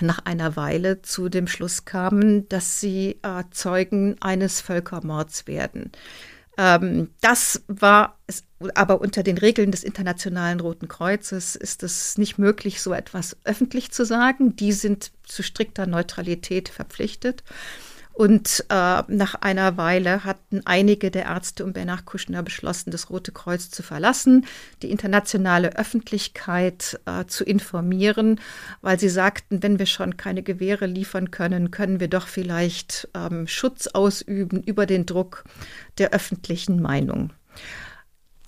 nach 0.00 0.20
einer 0.24 0.54
Weile 0.54 1.02
zu 1.02 1.28
dem 1.28 1.48
Schluss 1.48 1.84
kamen, 1.84 2.48
dass 2.48 2.80
sie 2.80 3.18
äh, 3.22 3.42
Zeugen 3.50 4.16
eines 4.20 4.60
Völkermords 4.60 5.48
werden. 5.48 5.90
Ähm, 6.56 7.10
das 7.20 7.62
war 7.68 8.18
es, 8.26 8.44
aber 8.74 9.00
unter 9.00 9.22
den 9.22 9.38
Regeln 9.38 9.70
des 9.70 9.84
Internationalen 9.84 10.60
Roten 10.60 10.88
Kreuzes 10.88 11.56
ist 11.56 11.82
es 11.82 12.18
nicht 12.18 12.38
möglich, 12.38 12.82
so 12.82 12.92
etwas 12.92 13.36
öffentlich 13.44 13.92
zu 13.92 14.04
sagen. 14.04 14.56
Die 14.56 14.72
sind 14.72 15.12
zu 15.22 15.42
strikter 15.42 15.86
Neutralität 15.86 16.68
verpflichtet. 16.68 17.44
Und 18.18 18.64
äh, 18.68 19.02
nach 19.06 19.36
einer 19.42 19.76
Weile 19.76 20.24
hatten 20.24 20.62
einige 20.64 21.12
der 21.12 21.26
Ärzte 21.26 21.64
um 21.64 21.72
Bernard 21.72 22.04
Kouchner 22.04 22.42
beschlossen, 22.42 22.90
das 22.90 23.10
Rote 23.10 23.30
Kreuz 23.30 23.70
zu 23.70 23.84
verlassen, 23.84 24.44
die 24.82 24.90
internationale 24.90 25.76
Öffentlichkeit 25.76 26.98
äh, 27.06 27.26
zu 27.26 27.44
informieren, 27.44 28.40
weil 28.80 28.98
sie 28.98 29.08
sagten, 29.08 29.62
wenn 29.62 29.78
wir 29.78 29.86
schon 29.86 30.16
keine 30.16 30.42
Gewehre 30.42 30.86
liefern 30.86 31.30
können, 31.30 31.70
können 31.70 32.00
wir 32.00 32.08
doch 32.08 32.26
vielleicht 32.26 33.08
ähm, 33.14 33.46
Schutz 33.46 33.86
ausüben 33.86 34.64
über 34.64 34.86
den 34.86 35.06
Druck 35.06 35.44
der 35.98 36.10
öffentlichen 36.10 36.82
Meinung. 36.82 37.32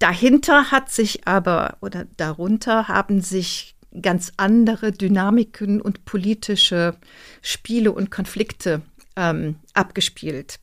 Dahinter 0.00 0.72
hat 0.72 0.90
sich 0.90 1.28
aber 1.28 1.76
oder 1.80 2.06
darunter 2.16 2.88
haben 2.88 3.20
sich 3.20 3.76
ganz 4.02 4.32
andere 4.36 4.90
Dynamiken 4.90 5.80
und 5.80 6.04
politische 6.04 6.96
Spiele 7.40 7.92
und 7.92 8.10
Konflikte 8.10 8.82
ähm, 9.20 9.56
abgespielt. 9.74 10.58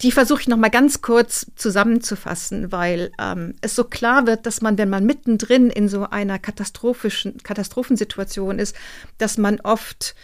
Die 0.00 0.12
versuche 0.12 0.42
ich 0.42 0.48
noch 0.48 0.56
mal 0.56 0.70
ganz 0.70 1.02
kurz 1.02 1.46
zusammenzufassen, 1.56 2.70
weil 2.70 3.10
ähm, 3.20 3.54
es 3.60 3.74
so 3.74 3.82
klar 3.82 4.26
wird, 4.26 4.46
dass 4.46 4.60
man, 4.60 4.78
wenn 4.78 4.88
man 4.88 5.04
mittendrin 5.04 5.70
in 5.70 5.88
so 5.88 6.08
einer 6.08 6.38
katastrophischen 6.38 7.38
Katastrophensituation 7.42 8.60
ist, 8.60 8.76
dass 9.18 9.38
man 9.38 9.60
oft 9.60 10.14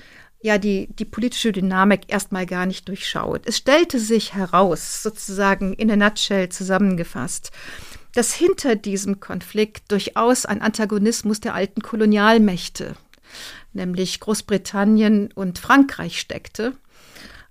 ja 0.41 0.59
die, 0.59 0.89
die 0.95 1.05
politische 1.05 1.51
Dynamik 1.51 2.03
erstmal 2.07 2.47
gar 2.47 2.67
nicht 2.67 2.87
durchschaut. 2.89 3.47
Es 3.47 3.57
stellte 3.57 3.99
sich 3.99 4.35
heraus, 4.35 5.03
sozusagen 5.03 5.73
in 5.73 5.91
a 5.91 5.97
nutshell 5.97 6.51
zusammengefasst, 6.51 7.51
dass 8.15 8.33
hinter 8.33 8.77
diesem 8.77 9.19
Konflikt 9.19 9.91
durchaus 9.91 10.47
ein 10.47 10.63
Antagonismus 10.63 11.41
der 11.41 11.55
alten 11.55 11.81
Kolonialmächte, 11.81 12.95
nämlich 13.73 14.21
Großbritannien 14.21 15.33
und 15.33 15.59
Frankreich 15.59 16.21
steckte 16.21 16.75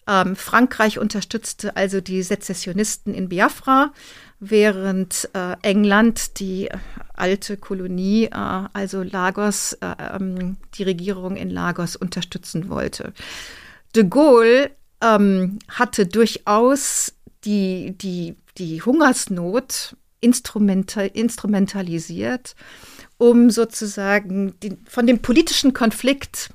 ähm, 0.07 0.35
Frankreich 0.35 0.99
unterstützte 0.99 1.75
also 1.75 2.01
die 2.01 2.23
Sezessionisten 2.23 3.13
in 3.13 3.29
Biafra, 3.29 3.91
während 4.39 5.29
äh, 5.33 5.55
England 5.61 6.39
die 6.39 6.69
alte 7.13 7.57
Kolonie, 7.57 8.25
äh, 8.25 8.29
also 8.31 9.03
Lagos, 9.03 9.73
äh, 9.73 9.95
ähm, 10.15 10.57
die 10.75 10.83
Regierung 10.83 11.35
in 11.37 11.49
Lagos 11.49 11.95
unterstützen 11.95 12.69
wollte. 12.69 13.13
De 13.95 14.03
Gaulle 14.03 14.71
ähm, 15.01 15.59
hatte 15.69 16.05
durchaus 16.05 17.13
die, 17.45 17.95
die, 17.97 18.35
die 18.57 18.81
Hungersnot 18.81 19.95
instrumental, 20.19 21.07
instrumentalisiert, 21.07 22.55
um 23.17 23.49
sozusagen 23.49 24.59
die, 24.61 24.77
von 24.87 25.05
dem 25.05 25.19
politischen 25.19 25.73
Konflikt 25.73 26.49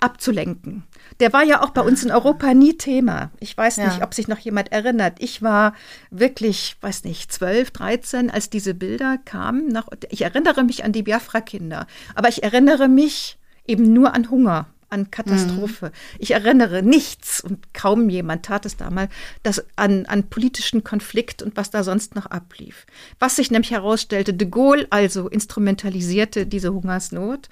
abzulenken. 0.00 0.84
Der 1.20 1.32
war 1.32 1.42
ja 1.44 1.62
auch 1.62 1.70
bei 1.70 1.82
uns 1.82 2.04
in 2.04 2.10
Europa 2.10 2.54
nie 2.54 2.76
Thema. 2.76 3.30
Ich 3.40 3.56
weiß 3.56 3.78
nicht, 3.78 3.98
ja. 3.98 4.04
ob 4.04 4.14
sich 4.14 4.28
noch 4.28 4.38
jemand 4.38 4.72
erinnert. 4.72 5.14
Ich 5.18 5.42
war 5.42 5.74
wirklich, 6.10 6.76
weiß 6.80 7.04
nicht, 7.04 7.32
zwölf, 7.32 7.70
dreizehn, 7.70 8.30
als 8.30 8.50
diese 8.50 8.74
Bilder 8.74 9.18
kamen. 9.24 9.68
Nach, 9.68 9.86
ich 10.10 10.22
erinnere 10.22 10.64
mich 10.64 10.84
an 10.84 10.92
die 10.92 11.02
Biafra-Kinder, 11.02 11.86
aber 12.14 12.28
ich 12.28 12.42
erinnere 12.42 12.88
mich 12.88 13.38
eben 13.66 13.92
nur 13.92 14.14
an 14.14 14.30
Hunger 14.30 14.66
an 14.92 15.10
Katastrophe. 15.10 15.86
Mhm. 15.86 16.18
Ich 16.18 16.30
erinnere 16.32 16.82
nichts 16.82 17.40
und 17.40 17.72
kaum 17.74 18.08
jemand 18.08 18.44
tat 18.44 18.66
es 18.66 18.76
damals, 18.76 19.12
das 19.42 19.64
an, 19.76 20.06
an 20.06 20.28
politischen 20.28 20.84
Konflikt 20.84 21.42
und 21.42 21.56
was 21.56 21.70
da 21.70 21.82
sonst 21.82 22.14
noch 22.14 22.26
ablief. 22.26 22.86
Was 23.18 23.36
sich 23.36 23.50
nämlich 23.50 23.70
herausstellte, 23.70 24.34
de 24.34 24.48
Gaulle 24.48 24.86
also 24.90 25.28
instrumentalisierte 25.28 26.46
diese 26.46 26.72
Hungersnot 26.72 27.48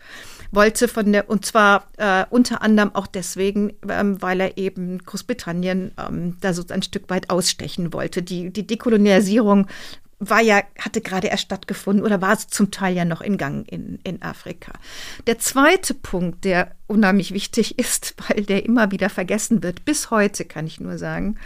wollte 0.52 0.88
von 0.88 1.12
der, 1.12 1.30
und 1.30 1.44
zwar 1.44 1.84
äh, 1.96 2.24
unter 2.30 2.62
anderem 2.62 2.94
auch 2.94 3.06
deswegen, 3.06 3.72
ähm, 3.88 4.20
weil 4.20 4.40
er 4.40 4.58
eben 4.58 4.98
Großbritannien 4.98 5.92
ähm, 5.96 6.36
da 6.40 6.52
so 6.52 6.64
ein 6.68 6.82
Stück 6.82 7.08
weit 7.08 7.30
ausstechen 7.30 7.92
wollte. 7.92 8.22
Die, 8.22 8.52
die 8.52 8.66
Dekolonialisierung 8.66 9.66
war 10.20 10.42
ja, 10.42 10.62
hatte 10.78 11.00
gerade 11.00 11.28
erst 11.28 11.44
stattgefunden 11.44 12.04
oder 12.04 12.20
war 12.20 12.38
zum 12.38 12.70
Teil 12.70 12.94
ja 12.94 13.04
noch 13.06 13.22
in 13.22 13.38
Gang 13.38 13.66
in, 13.66 13.98
in 14.04 14.22
Afrika. 14.22 14.72
Der 15.26 15.38
zweite 15.38 15.94
Punkt, 15.94 16.44
der 16.44 16.72
unheimlich 16.86 17.32
wichtig 17.32 17.78
ist, 17.80 18.14
weil 18.28 18.44
der 18.44 18.64
immer 18.64 18.92
wieder 18.92 19.08
vergessen 19.08 19.62
wird, 19.62 19.84
bis 19.84 20.10
heute 20.10 20.44
kann 20.44 20.66
ich 20.66 20.78
nur 20.78 20.98
sagen, 20.98 21.38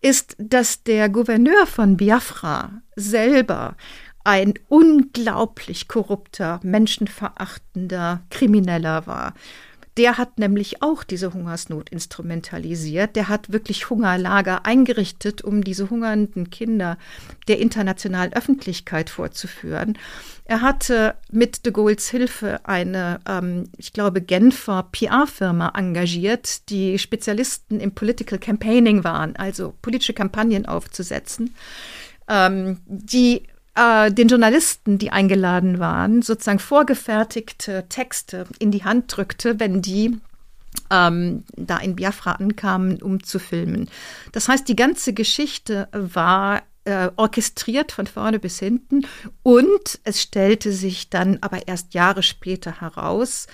ist, 0.00 0.36
dass 0.38 0.82
der 0.84 1.10
Gouverneur 1.10 1.66
von 1.66 1.96
Biafra 1.96 2.80
selber 2.96 3.76
ein 4.24 4.54
unglaublich 4.68 5.88
korrupter, 5.88 6.60
menschenverachtender 6.62 8.22
Krimineller 8.30 9.06
war. 9.06 9.34
Der 9.96 10.18
hat 10.18 10.38
nämlich 10.38 10.82
auch 10.82 11.02
diese 11.02 11.34
Hungersnot 11.34 11.90
instrumentalisiert. 11.90 13.16
Der 13.16 13.28
hat 13.28 13.52
wirklich 13.52 13.90
Hungerlager 13.90 14.64
eingerichtet, 14.64 15.42
um 15.42 15.64
diese 15.64 15.90
hungernden 15.90 16.50
Kinder 16.50 16.96
der 17.48 17.58
internationalen 17.58 18.32
Öffentlichkeit 18.32 19.10
vorzuführen. 19.10 19.98
Er 20.44 20.62
hatte 20.62 21.14
mit 21.30 21.64
de 21.66 21.72
Gaulles 21.72 22.08
Hilfe 22.08 22.60
eine, 22.64 23.20
ähm, 23.26 23.68
ich 23.76 23.92
glaube, 23.92 24.20
Genfer 24.20 24.88
PR-Firma 24.90 25.72
engagiert, 25.76 26.68
die 26.70 26.98
Spezialisten 26.98 27.80
im 27.80 27.92
Political 27.92 28.38
Campaigning 28.38 29.04
waren, 29.04 29.36
also 29.36 29.74
politische 29.82 30.12
Kampagnen 30.12 30.66
aufzusetzen, 30.66 31.54
ähm, 32.28 32.78
die 32.86 33.42
äh, 33.80 34.12
den 34.12 34.28
Journalisten, 34.28 34.98
die 34.98 35.10
eingeladen 35.10 35.78
waren, 35.78 36.20
sozusagen 36.22 36.58
vorgefertigte 36.58 37.86
Texte 37.88 38.44
in 38.58 38.70
die 38.70 38.84
Hand 38.84 39.16
drückte, 39.16 39.58
wenn 39.58 39.80
die 39.80 40.18
ähm, 40.90 41.44
da 41.56 41.78
in 41.78 41.96
Biafra 41.96 42.32
ankamen, 42.32 43.00
um 43.00 43.22
zu 43.22 43.38
filmen. 43.38 43.88
Das 44.32 44.48
heißt, 44.48 44.68
die 44.68 44.76
ganze 44.76 45.14
Geschichte 45.14 45.88
war 45.92 46.62
äh, 46.84 47.10
orchestriert 47.16 47.92
von 47.92 48.06
vorne 48.06 48.38
bis 48.38 48.58
hinten 48.58 49.06
und 49.42 50.00
es 50.04 50.20
stellte 50.20 50.72
sich 50.72 51.08
dann 51.10 51.38
aber 51.40 51.66
erst 51.66 51.94
Jahre 51.94 52.22
später 52.22 52.80
heraus 52.80 53.46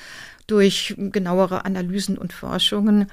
durch 0.46 0.94
genauere 0.96 1.64
Analysen 1.64 2.18
und 2.18 2.32
Forschungen, 2.32 3.10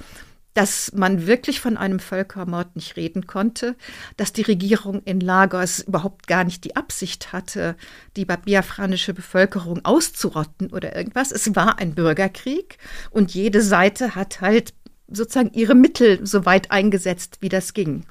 dass 0.54 0.92
man 0.94 1.26
wirklich 1.26 1.60
von 1.60 1.78
einem 1.78 2.00
Völkermord 2.00 2.76
nicht 2.76 2.96
reden 2.96 3.26
konnte, 3.26 3.76
dass 4.18 4.34
die 4.34 4.44
Regierung 4.44 5.02
in 5.04 5.20
Lagos 5.20 5.80
überhaupt 5.80 6.28
gar 6.28 6.44
nicht 6.44 6.64
die 6.64 6.76
Absicht 6.76 7.34
hatte, 7.34 7.76
die 8.16 8.26
biafranische 8.26 9.14
Bevölkerung 9.14 9.84
auszurotten 9.84 10.72
oder 10.72 10.96
irgendwas. 10.96 11.32
Es 11.32 11.56
war 11.56 11.80
ein 11.80 11.96
Bürgerkrieg 11.96 12.78
und 13.10 13.34
jede 13.34 13.62
Seite 13.62 14.16
hat 14.16 14.42
halt 14.42 14.74
sozusagen 15.08 15.54
ihre 15.54 15.76
Mittel 15.76 16.26
so 16.26 16.46
weit 16.46 16.72
eingesetzt, 16.72 17.38
wie 17.42 17.50
das 17.50 17.74
ging. 17.74 18.06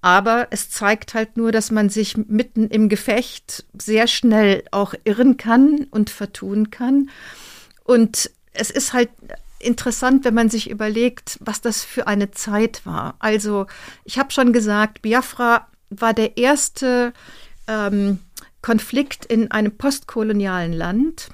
Aber 0.00 0.48
es 0.50 0.70
zeigt 0.70 1.14
halt 1.14 1.36
nur, 1.36 1.52
dass 1.52 1.70
man 1.70 1.88
sich 1.88 2.16
mitten 2.16 2.68
im 2.68 2.88
Gefecht 2.88 3.64
sehr 3.80 4.06
schnell 4.06 4.62
auch 4.70 4.94
irren 5.04 5.36
kann 5.36 5.86
und 5.90 6.10
vertun 6.10 6.70
kann. 6.70 7.10
Und 7.84 8.30
es 8.52 8.70
ist 8.70 8.92
halt 8.92 9.10
interessant, 9.58 10.24
wenn 10.24 10.34
man 10.34 10.50
sich 10.50 10.70
überlegt, 10.70 11.38
was 11.40 11.60
das 11.60 11.82
für 11.82 12.06
eine 12.06 12.30
Zeit 12.30 12.84
war. 12.84 13.16
Also 13.18 13.66
ich 14.04 14.18
habe 14.18 14.30
schon 14.30 14.52
gesagt, 14.52 15.02
Biafra 15.02 15.66
war 15.90 16.14
der 16.14 16.36
erste 16.36 17.12
ähm, 17.66 18.18
Konflikt 18.62 19.24
in 19.24 19.50
einem 19.50 19.76
postkolonialen 19.76 20.72
Land, 20.72 21.28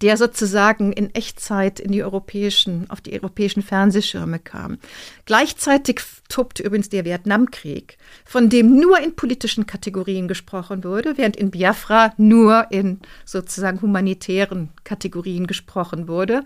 der 0.00 0.16
sozusagen 0.16 0.92
in 0.92 1.14
Echtzeit 1.14 1.78
in 1.78 1.92
die 1.92 2.02
europäischen, 2.02 2.88
auf 2.88 3.02
die 3.02 3.12
europäischen 3.12 3.62
Fernsehschirme 3.62 4.38
kam. 4.38 4.78
Gleichzeitig 5.26 6.00
tobte 6.30 6.62
übrigens 6.62 6.88
der 6.88 7.04
Vietnamkrieg, 7.04 7.98
von 8.24 8.48
dem 8.48 8.78
nur 8.80 8.98
in 9.00 9.14
politischen 9.14 9.66
Kategorien 9.66 10.26
gesprochen 10.26 10.84
wurde, 10.84 11.18
während 11.18 11.36
in 11.36 11.50
Biafra 11.50 12.14
nur 12.16 12.66
in 12.70 13.00
sozusagen 13.26 13.82
humanitären 13.82 14.70
Kategorien 14.84 15.46
gesprochen 15.46 16.08
wurde 16.08 16.44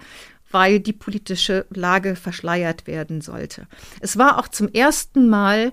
weil 0.50 0.81
die 0.81 0.93
politische 0.93 1.67
Lage 1.71 2.17
verschleiert 2.17 2.87
werden 2.87 3.21
sollte. 3.21 3.67
Es 4.00 4.17
war 4.17 4.38
auch 4.38 4.49
zum 4.49 4.69
ersten 4.73 5.28
Mal 5.28 5.73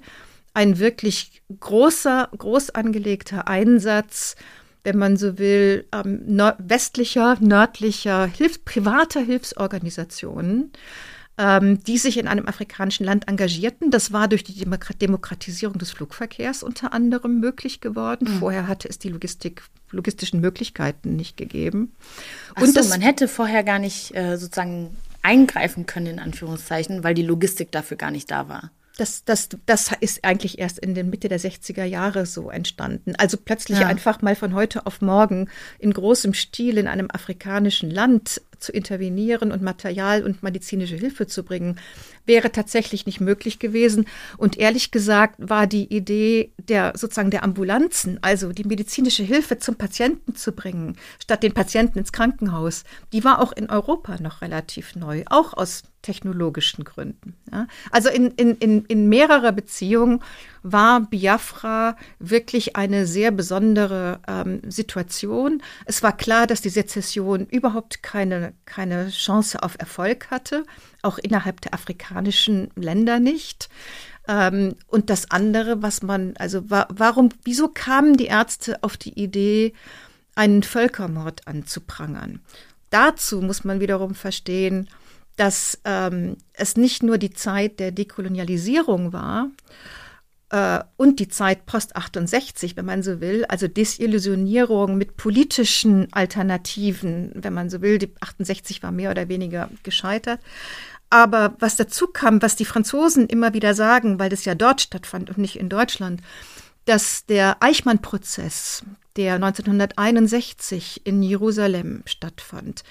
ein 0.53 0.79
wirklich 0.79 1.43
großer, 1.59 2.29
groß 2.37 2.71
angelegter 2.71 3.47
Einsatz, 3.47 4.35
wenn 4.83 4.97
man 4.97 5.17
so 5.17 5.37
will, 5.37 5.87
ähm, 5.91 6.21
nord 6.27 6.57
westlicher, 6.59 7.37
nördlicher, 7.41 8.25
Hilf 8.25 8.63
privater 8.63 9.19
Hilfsorganisationen 9.21 10.71
ähm, 11.37 11.83
die 11.83 11.97
sich 11.97 12.17
in 12.17 12.27
einem 12.27 12.47
afrikanischen 12.47 13.05
Land 13.05 13.27
engagierten. 13.27 13.91
Das 13.91 14.13
war 14.13 14.27
durch 14.27 14.43
die 14.43 14.65
Demokratisierung 15.01 15.77
des 15.77 15.91
Flugverkehrs 15.91 16.63
unter 16.63 16.93
anderem 16.93 17.39
möglich 17.39 17.81
geworden. 17.81 18.25
Mhm. 18.29 18.39
Vorher 18.39 18.67
hatte 18.67 18.87
es 18.87 18.99
die 18.99 19.09
Logistik, 19.09 19.63
logistischen 19.91 20.39
Möglichkeiten 20.39 21.15
nicht 21.15 21.37
gegeben. 21.37 21.93
Ach 22.55 22.61
Und 22.61 22.67
so, 22.69 22.73
das, 22.73 22.89
man 22.89 23.01
hätte 23.01 23.27
vorher 23.27 23.63
gar 23.63 23.79
nicht 23.79 24.15
äh, 24.15 24.37
sozusagen 24.37 24.95
eingreifen 25.21 25.85
können, 25.85 26.07
in 26.07 26.19
Anführungszeichen, 26.19 27.03
weil 27.03 27.15
die 27.15 27.23
Logistik 27.23 27.71
dafür 27.71 27.97
gar 27.97 28.11
nicht 28.11 28.29
da 28.31 28.47
war. 28.47 28.71
Das, 28.97 29.25
das, 29.25 29.49
das 29.65 29.91
ist 29.99 30.23
eigentlich 30.23 30.57
erst 30.57 30.79
in 30.79 30.95
der 30.95 31.03
Mitte 31.03 31.27
der 31.27 31.39
60er 31.39 31.83
Jahre 31.83 32.25
so 32.25 32.49
entstanden. 32.49 33.13
Also 33.17 33.35
plötzlich 33.35 33.79
ja. 33.79 33.87
einfach 33.87 34.21
mal 34.21 34.35
von 34.35 34.53
heute 34.53 34.85
auf 34.85 35.01
morgen 35.01 35.49
in 35.79 35.91
großem 35.91 36.33
Stil 36.33 36.77
in 36.77 36.87
einem 36.87 37.09
afrikanischen 37.11 37.91
Land 37.91 38.41
zu 38.59 38.71
intervenieren 38.71 39.51
und 39.51 39.61
Material 39.61 40.23
und 40.23 40.43
medizinische 40.43 40.95
Hilfe 40.95 41.27
zu 41.27 41.43
bringen, 41.43 41.79
wäre 42.25 42.51
tatsächlich 42.51 43.05
nicht 43.05 43.21
möglich 43.21 43.59
gewesen. 43.59 44.05
Und 44.37 44.57
ehrlich 44.57 44.91
gesagt 44.91 45.35
war 45.37 45.67
die 45.67 45.93
Idee 45.93 46.51
der 46.57 46.93
sozusagen 46.95 47.31
der 47.31 47.43
Ambulanzen, 47.43 48.19
also 48.21 48.51
die 48.51 48.63
medizinische 48.63 49.23
Hilfe 49.23 49.57
zum 49.59 49.75
Patienten 49.75 50.35
zu 50.35 50.51
bringen, 50.51 50.97
statt 51.19 51.43
den 51.43 51.53
Patienten 51.53 51.99
ins 51.99 52.11
Krankenhaus, 52.11 52.83
die 53.13 53.23
war 53.23 53.41
auch 53.41 53.51
in 53.51 53.69
Europa 53.69 54.17
noch 54.21 54.41
relativ 54.41 54.95
neu, 54.95 55.23
auch 55.27 55.53
aus 55.53 55.83
technologischen 56.05 56.83
Gründen. 56.83 57.35
Ja. 57.51 57.67
Also 57.89 58.09
in, 58.09 58.27
in, 58.31 58.55
in, 58.57 58.85
in 58.85 59.09
mehrerer 59.09 59.51
Beziehungen 59.51 60.21
war 60.65 61.01
Biafra 61.01 61.95
wirklich 62.17 62.75
eine 62.75 63.05
sehr 63.05 63.29
besondere 63.29 64.19
ähm, 64.27 64.61
Situation. 64.67 65.61
Es 65.85 66.01
war 66.01 66.17
klar, 66.17 66.47
dass 66.47 66.61
die 66.61 66.69
Sezession 66.69 67.45
überhaupt 67.45 68.01
keine, 68.01 68.53
keine 68.65 69.09
Chance 69.09 69.61
auf 69.61 69.75
Erfolg 69.77 70.31
hatte, 70.31 70.65
auch 71.03 71.19
innerhalb 71.19 71.61
der 71.61 71.75
afrikanischen 71.75 72.71
Länder 72.75 73.19
nicht. 73.19 73.69
Ähm, 74.27 74.73
und 74.87 75.11
das 75.11 75.29
andere, 75.29 75.83
was 75.83 76.01
man, 76.01 76.33
also 76.37 76.67
wa 76.67 76.87
warum, 76.89 77.29
wieso 77.43 77.67
kamen 77.67 78.17
die 78.17 78.25
Ärzte 78.25 78.81
auf 78.81 78.97
die 78.97 79.13
Idee, 79.21 79.73
einen 80.33 80.63
Völkermord 80.63 81.47
anzuprangern? 81.47 82.39
Dazu 82.89 83.39
muss 83.41 83.63
man 83.63 83.79
wiederum 83.79 84.15
verstehen, 84.15 84.89
dass 85.35 85.77
ähm, 85.85 86.37
es 86.53 86.75
nicht 86.75 87.03
nur 87.03 87.19
die 87.19 87.33
Zeit 87.33 87.79
der 87.79 87.91
Dekolonialisierung 87.91 89.13
war 89.13 89.51
äh, 90.49 90.79
und 90.97 91.19
die 91.19 91.27
Zeit 91.27 91.65
post 91.65 91.95
68, 91.95 92.77
wenn 92.77 92.85
man 92.85 93.03
so 93.03 93.21
will, 93.21 93.45
also 93.45 93.67
Desillusionierung 93.67 94.97
mit 94.97 95.17
politischen 95.17 96.11
Alternativen, 96.11 97.31
wenn 97.35 97.53
man 97.53 97.69
so 97.69 97.81
will. 97.81 97.97
Die 97.97 98.13
68 98.19 98.83
war 98.83 98.91
mehr 98.91 99.11
oder 99.11 99.27
weniger 99.27 99.69
gescheitert. 99.83 100.39
Aber 101.09 101.55
was 101.59 101.75
dazu 101.75 102.07
kam, 102.07 102.41
was 102.41 102.55
die 102.55 102.65
Franzosen 102.65 103.27
immer 103.27 103.53
wieder 103.53 103.73
sagen, 103.73 104.19
weil 104.19 104.29
das 104.29 104.45
ja 104.45 104.55
dort 104.55 104.81
stattfand 104.81 105.29
und 105.29 105.37
nicht 105.37 105.57
in 105.57 105.69
Deutschland, 105.69 106.21
dass 106.85 107.25
der 107.25 107.57
Eichmann-Prozess, 107.61 108.83
der 109.15 109.35
1961 109.35 111.01
in 111.05 111.23
Jerusalem 111.23 112.03
stattfand, 112.05 112.83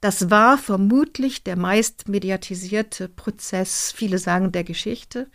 das 0.00 0.30
war 0.30 0.58
vermutlich 0.58 1.42
der 1.42 1.56
meist 1.56 2.08
mediatisierte 2.08 3.08
Prozess, 3.08 3.92
viele 3.94 4.18
sagen 4.18 4.52
der 4.52 4.62
Geschichte. 4.62 5.28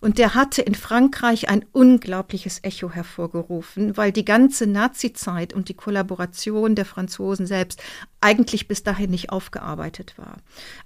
Und 0.00 0.18
der 0.18 0.34
hatte 0.34 0.62
in 0.62 0.76
Frankreich 0.76 1.48
ein 1.48 1.64
unglaubliches 1.72 2.60
Echo 2.62 2.90
hervorgerufen, 2.90 3.96
weil 3.96 4.12
die 4.12 4.24
ganze 4.24 4.66
Nazi-Zeit 4.66 5.52
und 5.52 5.68
die 5.68 5.74
Kollaboration 5.74 6.76
der 6.76 6.84
Franzosen 6.84 7.46
selbst 7.46 7.82
eigentlich 8.20 8.68
bis 8.68 8.84
dahin 8.84 9.10
nicht 9.10 9.30
aufgearbeitet 9.30 10.14
war. 10.16 10.36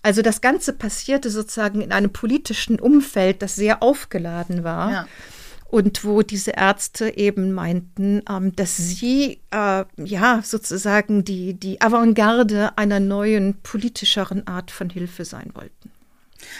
Also 0.02 0.22
das 0.22 0.40
Ganze 0.40 0.72
passierte 0.72 1.28
sozusagen 1.28 1.82
in 1.82 1.92
einem 1.92 2.12
politischen 2.12 2.80
Umfeld, 2.80 3.42
das 3.42 3.54
sehr 3.54 3.82
aufgeladen 3.82 4.64
war. 4.64 4.92
Ja 4.92 5.06
und 5.70 6.04
wo 6.04 6.22
diese 6.22 6.50
Ärzte 6.52 7.16
eben 7.16 7.52
meinten, 7.52 8.22
ähm, 8.28 8.54
dass 8.56 8.76
sie 8.76 9.40
äh, 9.52 9.84
ja 9.96 10.42
sozusagen 10.42 11.24
die, 11.24 11.54
die 11.54 11.80
Avantgarde 11.80 12.76
einer 12.76 12.98
neuen 12.98 13.54
politischeren 13.62 14.46
Art 14.46 14.70
von 14.70 14.90
Hilfe 14.90 15.24
sein 15.24 15.50
wollten. 15.54 15.90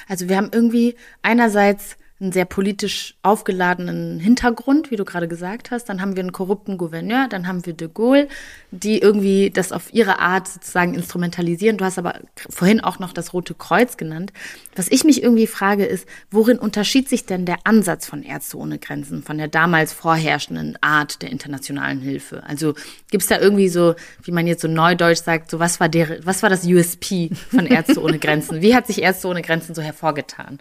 Also 0.09 0.29
wir 0.29 0.37
haben 0.37 0.51
irgendwie 0.53 0.95
einerseits 1.23 1.97
einen 2.21 2.33
sehr 2.33 2.45
politisch 2.45 3.15
aufgeladenen 3.23 4.21
Hintergrund, 4.21 4.91
wie 4.91 4.97
du 4.97 5.07
gerade 5.07 5.27
gesagt 5.27 5.71
hast. 5.71 5.89
Dann 5.89 6.03
haben 6.03 6.17
wir 6.17 6.23
einen 6.23 6.33
korrupten 6.33 6.77
Gouverneur, 6.77 7.29
dann 7.29 7.47
haben 7.47 7.65
wir 7.65 7.73
de 7.73 7.89
Gaulle, 7.89 8.29
die 8.71 8.99
irgendwie 8.99 9.51
das 9.51 9.73
auf 9.73 9.93
ihre 9.95 10.19
Art 10.19 10.47
sozusagen 10.47 10.95
instrumentalisieren. 10.95 11.79
Du 11.79 11.85
hast 11.85 11.99
aber 11.99 12.21
vorhin 12.37 12.81
auch 12.81 12.99
noch 12.99 13.15
das 13.15 13.33
Rote 13.33 13.55
Kreuz 13.55 13.97
genannt. 13.97 14.35
Was 14.77 14.89
ich 14.89 15.05
mich 15.05 15.23
irgendwie 15.23 15.47
frage, 15.47 15.87
ist, 15.87 16.07
worin 16.31 16.59
unterschied 16.59 17.09
sich 17.09 17.25
denn 17.25 17.47
der 17.47 17.59
Ansatz 17.65 18.07
von 18.07 18.23
Ärzte 18.23 18.59
ohne 18.59 18.79
Grenzen 18.79 19.23
von 19.23 19.39
der 19.39 19.49
damals 19.49 19.95
vorherrschenden 19.95 20.77
Art 20.83 21.23
der 21.23 21.31
internationalen 21.31 22.01
Hilfe? 22.01 22.43
Also 22.47 22.75
gibt 23.11 23.23
es 23.23 23.29
da 23.29 23.39
irgendwie 23.39 23.71
so, 23.71 23.95
wie 24.23 24.33
man 24.33 24.47
jetzt 24.47 24.61
so 24.61 24.69
neudeutsch 24.69 25.23
sagt, 25.23 25.51
so 25.51 25.59
was 25.59 25.81
war 25.81 25.89
der, 25.89 26.25
was 26.27 26.43
war 26.43 26.51
das 26.51 26.67
USP 26.67 27.31
von 27.51 27.65
Ärzte 27.67 28.03
ohne 28.03 28.19
Grenzen? 28.19 28.61
Wie 28.61 28.75
hat 28.75 28.87
sich 28.87 29.01
Ärzte 29.01 29.29
ohne 29.29 29.41
Grenzen 29.41 29.75
so 29.75 29.81
hervorgetan? 29.81 30.59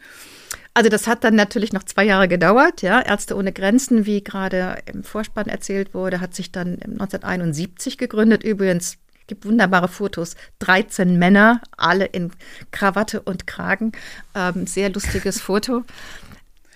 Also 0.79 0.89
das 0.89 1.07
hat 1.07 1.25
dann 1.25 1.35
natürlich 1.35 1.73
noch 1.73 1.83
zwei 1.83 2.05
Jahre 2.05 2.29
gedauert. 2.29 2.81
Ja, 2.81 3.01
Ärzte 3.01 3.35
ohne 3.35 3.51
Grenzen, 3.51 4.05
wie 4.05 4.23
gerade 4.23 4.77
im 4.85 5.03
Vorspann 5.03 5.47
erzählt 5.47 5.93
wurde, 5.93 6.21
hat 6.21 6.33
sich 6.33 6.53
dann 6.53 6.75
1971 6.81 7.97
gegründet. 7.97 8.43
Übrigens 8.43 8.97
gibt 9.27 9.45
wunderbare 9.45 9.89
Fotos. 9.89 10.37
13 10.59 11.19
Männer, 11.19 11.59
alle 11.75 12.05
in 12.05 12.31
Krawatte 12.71 13.19
und 13.19 13.45
Kragen. 13.45 13.91
Ähm, 14.33 14.67
sehr 14.67 14.89
lustiges 14.89 15.41
Foto. 15.41 15.83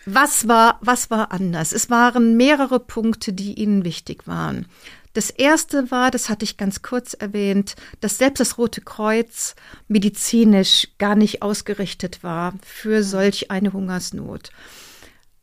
Was 0.06 0.50
war, 0.50 0.80
was 0.82 1.10
war 1.10 1.32
anders? 1.32 1.72
Es 1.72 1.90
waren 1.90 2.36
mehrere 2.36 2.82
Punkte, 2.82 3.32
die 3.32 3.54
ihnen 3.54 3.86
wichtig 3.86 4.28
waren. 4.28 4.66
Das 5.14 5.30
erste 5.30 5.92
war, 5.92 6.10
das 6.10 6.30
hatte 6.30 6.44
ich 6.44 6.58
ganz 6.58 6.82
kurz 6.82 7.14
erwähnt, 7.14 7.76
dass 8.02 8.18
selbst 8.18 8.40
das 8.40 8.58
Rote 8.58 8.82
Kreuz 8.82 9.56
medizinisch 9.88 10.88
gar 10.98 11.16
nicht 11.16 11.44
ausgerichtet 11.44 12.24
war 12.24 12.56
für 12.66 13.04
solch 13.04 13.52
eine 13.52 13.74
Hungersnot. 13.74 14.50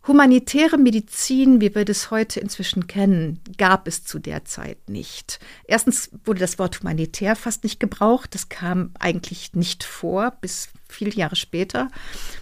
Humanitäre 0.07 0.79
Medizin, 0.79 1.61
wie 1.61 1.75
wir 1.75 1.85
das 1.85 2.11
heute 2.11 2.41
inzwischen 2.41 2.87
kennen, 2.87 3.39
gab 3.59 3.87
es 3.87 4.03
zu 4.03 4.19
der 4.19 4.47
Zeit 4.47 4.89
nicht. 4.89 5.41
Erstens 5.65 6.11
wurde 6.25 6.41
das 6.41 6.59
Wort 6.59 6.81
humanitär 6.81 7.37
fast 7.37 7.65
nicht 7.65 7.81
gebraucht. 7.81 8.35
Das 8.35 8.49
kam 8.49 8.93
eigentlich 8.99 9.53
nicht 9.53 9.85
vor 9.85 10.33
bis 10.41 10.71
viele 10.89 11.13
Jahre 11.13 11.37
später. 11.37 11.89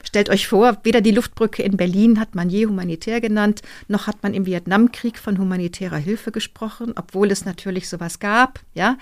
Stellt 0.05 0.31
euch 0.31 0.47
vor, 0.47 0.79
weder 0.85 1.01
die 1.01 1.11
Luftbrücke 1.11 1.65
in 1.65 1.77
Berlin 1.77 2.21
hat 2.21 2.37
man 2.37 2.49
je 2.49 2.67
humanitär 2.67 3.21
genannt, 3.21 3.63
noch 3.89 4.07
hat 4.07 4.23
man 4.23 4.35
im 4.35 4.47
Vietnamkrieg 4.47 5.19
von 5.19 5.37
humanitärer 5.37 5.99
Hilfe 5.99 6.31
gesprochen, 6.31 6.95
obwohl 6.97 7.31
es 7.31 7.45
natürlich 7.45 7.89
sowas 7.89 8.21
gab, 8.21 8.61
ja. 8.73 8.97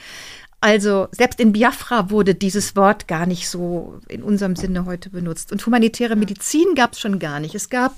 Also 0.60 1.08
selbst 1.12 1.38
in 1.38 1.52
Biafra 1.52 2.10
wurde 2.10 2.34
dieses 2.34 2.74
Wort 2.76 3.06
gar 3.06 3.26
nicht 3.26 3.48
so 3.48 4.00
in 4.08 4.22
unserem 4.22 4.56
Sinne 4.56 4.86
heute 4.86 5.10
benutzt. 5.10 5.52
Und 5.52 5.64
humanitäre 5.64 6.16
Medizin 6.16 6.74
gab 6.74 6.94
es 6.94 7.00
schon 7.00 7.18
gar 7.18 7.40
nicht. 7.40 7.54
Es 7.54 7.68
gab 7.68 7.94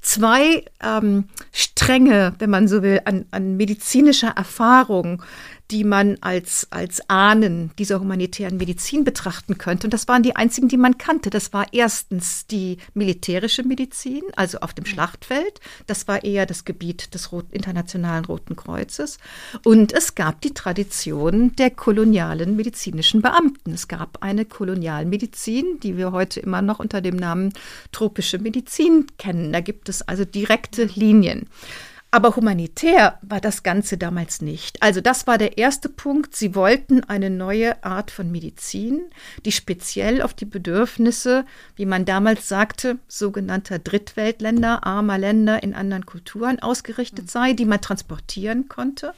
zwei 0.00 0.64
ähm, 0.82 1.24
Stränge, 1.52 2.34
wenn 2.38 2.50
man 2.50 2.68
so 2.68 2.82
will, 2.82 3.00
an, 3.04 3.26
an 3.30 3.56
medizinischer 3.56 4.30
Erfahrung, 4.36 5.22
die 5.70 5.84
man 5.84 6.16
als, 6.22 6.66
als 6.70 7.08
Ahnen 7.10 7.70
dieser 7.78 8.00
humanitären 8.00 8.56
Medizin 8.56 9.04
betrachten 9.04 9.58
könnte. 9.58 9.86
Und 9.86 9.94
das 9.94 10.08
waren 10.08 10.22
die 10.22 10.34
einzigen, 10.34 10.68
die 10.68 10.78
man 10.78 10.96
kannte. 10.96 11.28
Das 11.28 11.52
war 11.52 11.66
erstens 11.72 12.46
die 12.46 12.78
militärische 12.94 13.62
Medizin, 13.62 14.22
also 14.34 14.58
auf 14.60 14.72
dem 14.72 14.86
Schlachtfeld. 14.86 15.60
Das 15.86 16.08
war 16.08 16.24
eher 16.24 16.46
das 16.46 16.64
Gebiet 16.64 17.14
des 17.14 17.32
Rot 17.32 17.46
Internationalen 17.50 18.24
Roten 18.24 18.56
Kreuzes. 18.56 19.18
Und 19.62 19.92
es 19.92 20.14
gab 20.14 20.40
die 20.40 20.54
Tradition 20.54 21.54
der 21.56 21.70
kolonialen 21.70 22.56
medizinischen 22.56 23.20
Beamten. 23.20 23.72
Es 23.72 23.88
gab 23.88 24.22
eine 24.22 24.46
Kolonialmedizin, 24.46 25.80
die 25.82 25.96
wir 25.96 26.12
heute 26.12 26.40
immer 26.40 26.62
noch 26.62 26.78
unter 26.78 27.00
dem 27.02 27.16
Namen 27.16 27.52
tropische 27.92 28.38
Medizin 28.38 29.06
kennen. 29.18 29.52
Da 29.52 29.60
gibt 29.60 29.88
es 29.88 30.00
also 30.02 30.24
direkte 30.24 30.84
Linien. 30.84 31.46
Aber 32.10 32.36
humanitär 32.36 33.18
war 33.20 33.40
das 33.40 33.62
Ganze 33.62 33.98
damals 33.98 34.40
nicht. 34.40 34.82
Also 34.82 35.02
das 35.02 35.26
war 35.26 35.36
der 35.36 35.58
erste 35.58 35.90
Punkt. 35.90 36.34
Sie 36.34 36.54
wollten 36.54 37.04
eine 37.04 37.28
neue 37.28 37.84
Art 37.84 38.10
von 38.10 38.32
Medizin, 38.32 39.02
die 39.44 39.52
speziell 39.52 40.22
auf 40.22 40.32
die 40.32 40.46
Bedürfnisse, 40.46 41.44
wie 41.76 41.84
man 41.84 42.06
damals 42.06 42.48
sagte, 42.48 42.98
sogenannter 43.08 43.78
Drittweltländer, 43.78 44.86
armer 44.86 45.18
Länder 45.18 45.62
in 45.62 45.74
anderen 45.74 46.06
Kulturen 46.06 46.60
ausgerichtet 46.60 47.30
sei, 47.30 47.52
die 47.52 47.66
man 47.66 47.82
transportieren 47.82 48.68
konnte. 48.68 49.12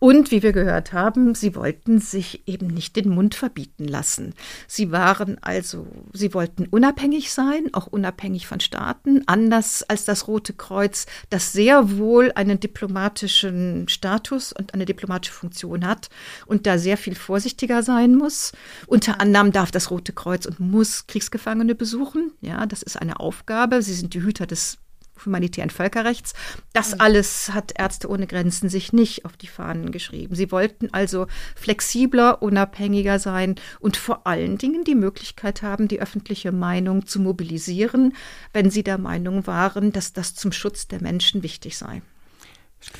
Und 0.00 0.30
wie 0.30 0.42
wir 0.42 0.52
gehört 0.52 0.94
haben, 0.94 1.34
sie 1.34 1.54
wollten 1.54 2.00
sich 2.00 2.48
eben 2.48 2.68
nicht 2.68 2.96
den 2.96 3.10
Mund 3.10 3.34
verbieten 3.34 3.86
lassen. 3.86 4.34
Sie 4.66 4.90
waren 4.92 5.36
also, 5.42 5.86
sie 6.14 6.32
wollten 6.32 6.66
unabhängig 6.66 7.30
sein, 7.30 7.68
auch 7.74 7.86
unabhängig 7.86 8.46
von 8.46 8.60
Staaten, 8.60 9.22
anders 9.26 9.82
als 9.82 10.06
das 10.06 10.26
Rote 10.26 10.54
Kreuz, 10.54 11.04
das 11.28 11.52
sehr 11.52 11.98
wohl 11.98 12.32
einen 12.34 12.58
diplomatischen 12.58 13.88
Status 13.88 14.54
und 14.54 14.72
eine 14.72 14.86
diplomatische 14.86 15.34
Funktion 15.34 15.86
hat 15.86 16.08
und 16.46 16.66
da 16.66 16.78
sehr 16.78 16.96
viel 16.96 17.14
vorsichtiger 17.14 17.82
sein 17.82 18.14
muss. 18.14 18.52
Unter 18.86 19.20
anderem 19.20 19.52
darf 19.52 19.70
das 19.70 19.90
Rote 19.90 20.14
Kreuz 20.14 20.46
und 20.46 20.60
muss 20.60 21.08
Kriegsgefangene 21.08 21.74
besuchen. 21.74 22.32
Ja, 22.40 22.64
das 22.64 22.82
ist 22.82 22.96
eine 22.96 23.20
Aufgabe. 23.20 23.82
Sie 23.82 23.94
sind 23.94 24.14
die 24.14 24.22
Hüter 24.22 24.46
des 24.46 24.78
humanitären 25.24 25.70
Völkerrechts. 25.70 26.34
Das 26.72 26.94
mhm. 26.94 27.00
alles 27.00 27.50
hat 27.52 27.72
Ärzte 27.76 28.08
ohne 28.08 28.26
Grenzen 28.26 28.68
sich 28.68 28.92
nicht 28.92 29.24
auf 29.24 29.36
die 29.36 29.46
Fahnen 29.46 29.92
geschrieben. 29.92 30.34
Sie 30.34 30.52
wollten 30.52 30.92
also 30.92 31.26
flexibler, 31.56 32.42
unabhängiger 32.42 33.18
sein 33.18 33.56
und 33.80 33.96
vor 33.96 34.26
allen 34.26 34.58
Dingen 34.58 34.84
die 34.84 34.94
Möglichkeit 34.94 35.62
haben, 35.62 35.88
die 35.88 36.00
öffentliche 36.00 36.52
Meinung 36.52 37.06
zu 37.06 37.20
mobilisieren, 37.20 38.14
wenn 38.52 38.70
sie 38.70 38.82
der 38.82 38.98
Meinung 38.98 39.46
waren, 39.46 39.92
dass 39.92 40.12
das 40.12 40.34
zum 40.34 40.52
Schutz 40.52 40.88
der 40.88 41.02
Menschen 41.02 41.42
wichtig 41.42 41.76
sei. 41.76 42.02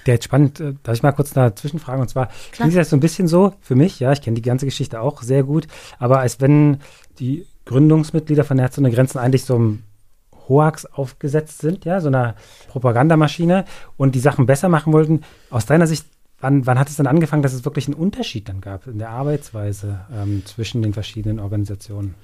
Der 0.07 0.15
jetzt 0.15 0.25
spannend, 0.25 0.61
äh, 0.61 0.75
darf 0.83 0.95
ich 0.95 1.03
mal 1.03 1.13
kurz 1.13 1.33
dazwischen 1.33 1.79
fragen? 1.79 2.03
Und 2.03 2.09
zwar 2.09 2.29
klingt 2.53 2.77
das 2.77 2.91
so 2.91 2.97
ein 2.97 3.01
bisschen 3.01 3.29
so 3.29 3.55
für 3.61 3.75
mich, 3.75 3.99
ja, 3.99 4.13
ich 4.13 4.21
kenne 4.21 4.35
die 4.35 4.43
ganze 4.43 4.67
Geschichte 4.67 5.01
auch 5.01 5.23
sehr 5.23 5.43
gut, 5.43 5.67
aber 5.99 6.21
als 6.21 6.41
wenn 6.41 6.79
die 7.19 7.47
Gründungsmitglieder 7.65 8.45
von 8.45 8.59
Ärzte 8.59 8.81
ohne 8.81 8.91
Grenzen 8.91 9.19
eigentlich 9.19 9.45
so 9.45 9.59
ein 9.59 9.83
Hoax 10.49 10.87
aufgesetzt 10.87 11.61
sind, 11.61 11.85
ja, 11.85 12.01
so 12.01 12.09
einer 12.09 12.35
Propagandamaschine 12.69 13.65
und 13.97 14.15
die 14.15 14.21
Sachen 14.21 14.47
besser 14.47 14.69
machen 14.69 14.93
wollten. 14.93 15.23
Aus 15.51 15.67
deiner 15.67 15.87
Sicht, 15.87 16.07
wann, 16.41 16.67
wann 16.67 16.79
hat 16.79 16.89
es 16.89 16.97
dann 16.97 17.07
angefangen, 17.07 17.43
dass 17.43 17.53
es 17.53 17.65
wirklich 17.65 17.87
einen 17.87 17.95
Unterschied 17.95 18.49
dann 18.49 18.61
gab 18.61 18.87
in 18.87 18.99
der 18.99 19.11
Arbeitsweise 19.11 20.01
ähm, 20.13 20.45
zwischen 20.47 20.83
den 20.83 20.93
verschiedenen 20.93 21.39
Organisationen? 21.39 22.15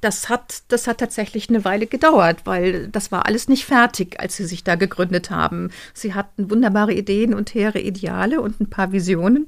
Das 0.00 0.28
hat, 0.28 0.64
das 0.68 0.88
hat 0.88 0.98
tatsächlich 0.98 1.48
eine 1.48 1.64
Weile 1.64 1.86
gedauert, 1.86 2.40
weil 2.44 2.88
das 2.88 3.12
war 3.12 3.24
alles 3.24 3.48
nicht 3.48 3.64
fertig, 3.64 4.18
als 4.18 4.36
sie 4.36 4.46
sich 4.46 4.64
da 4.64 4.74
gegründet 4.74 5.30
haben. 5.30 5.70
Sie 5.94 6.12
hatten 6.12 6.50
wunderbare 6.50 6.92
Ideen 6.92 7.34
und 7.34 7.54
hehre 7.54 7.78
Ideale 7.78 8.40
und 8.40 8.60
ein 8.60 8.68
paar 8.68 8.90
Visionen. 8.90 9.46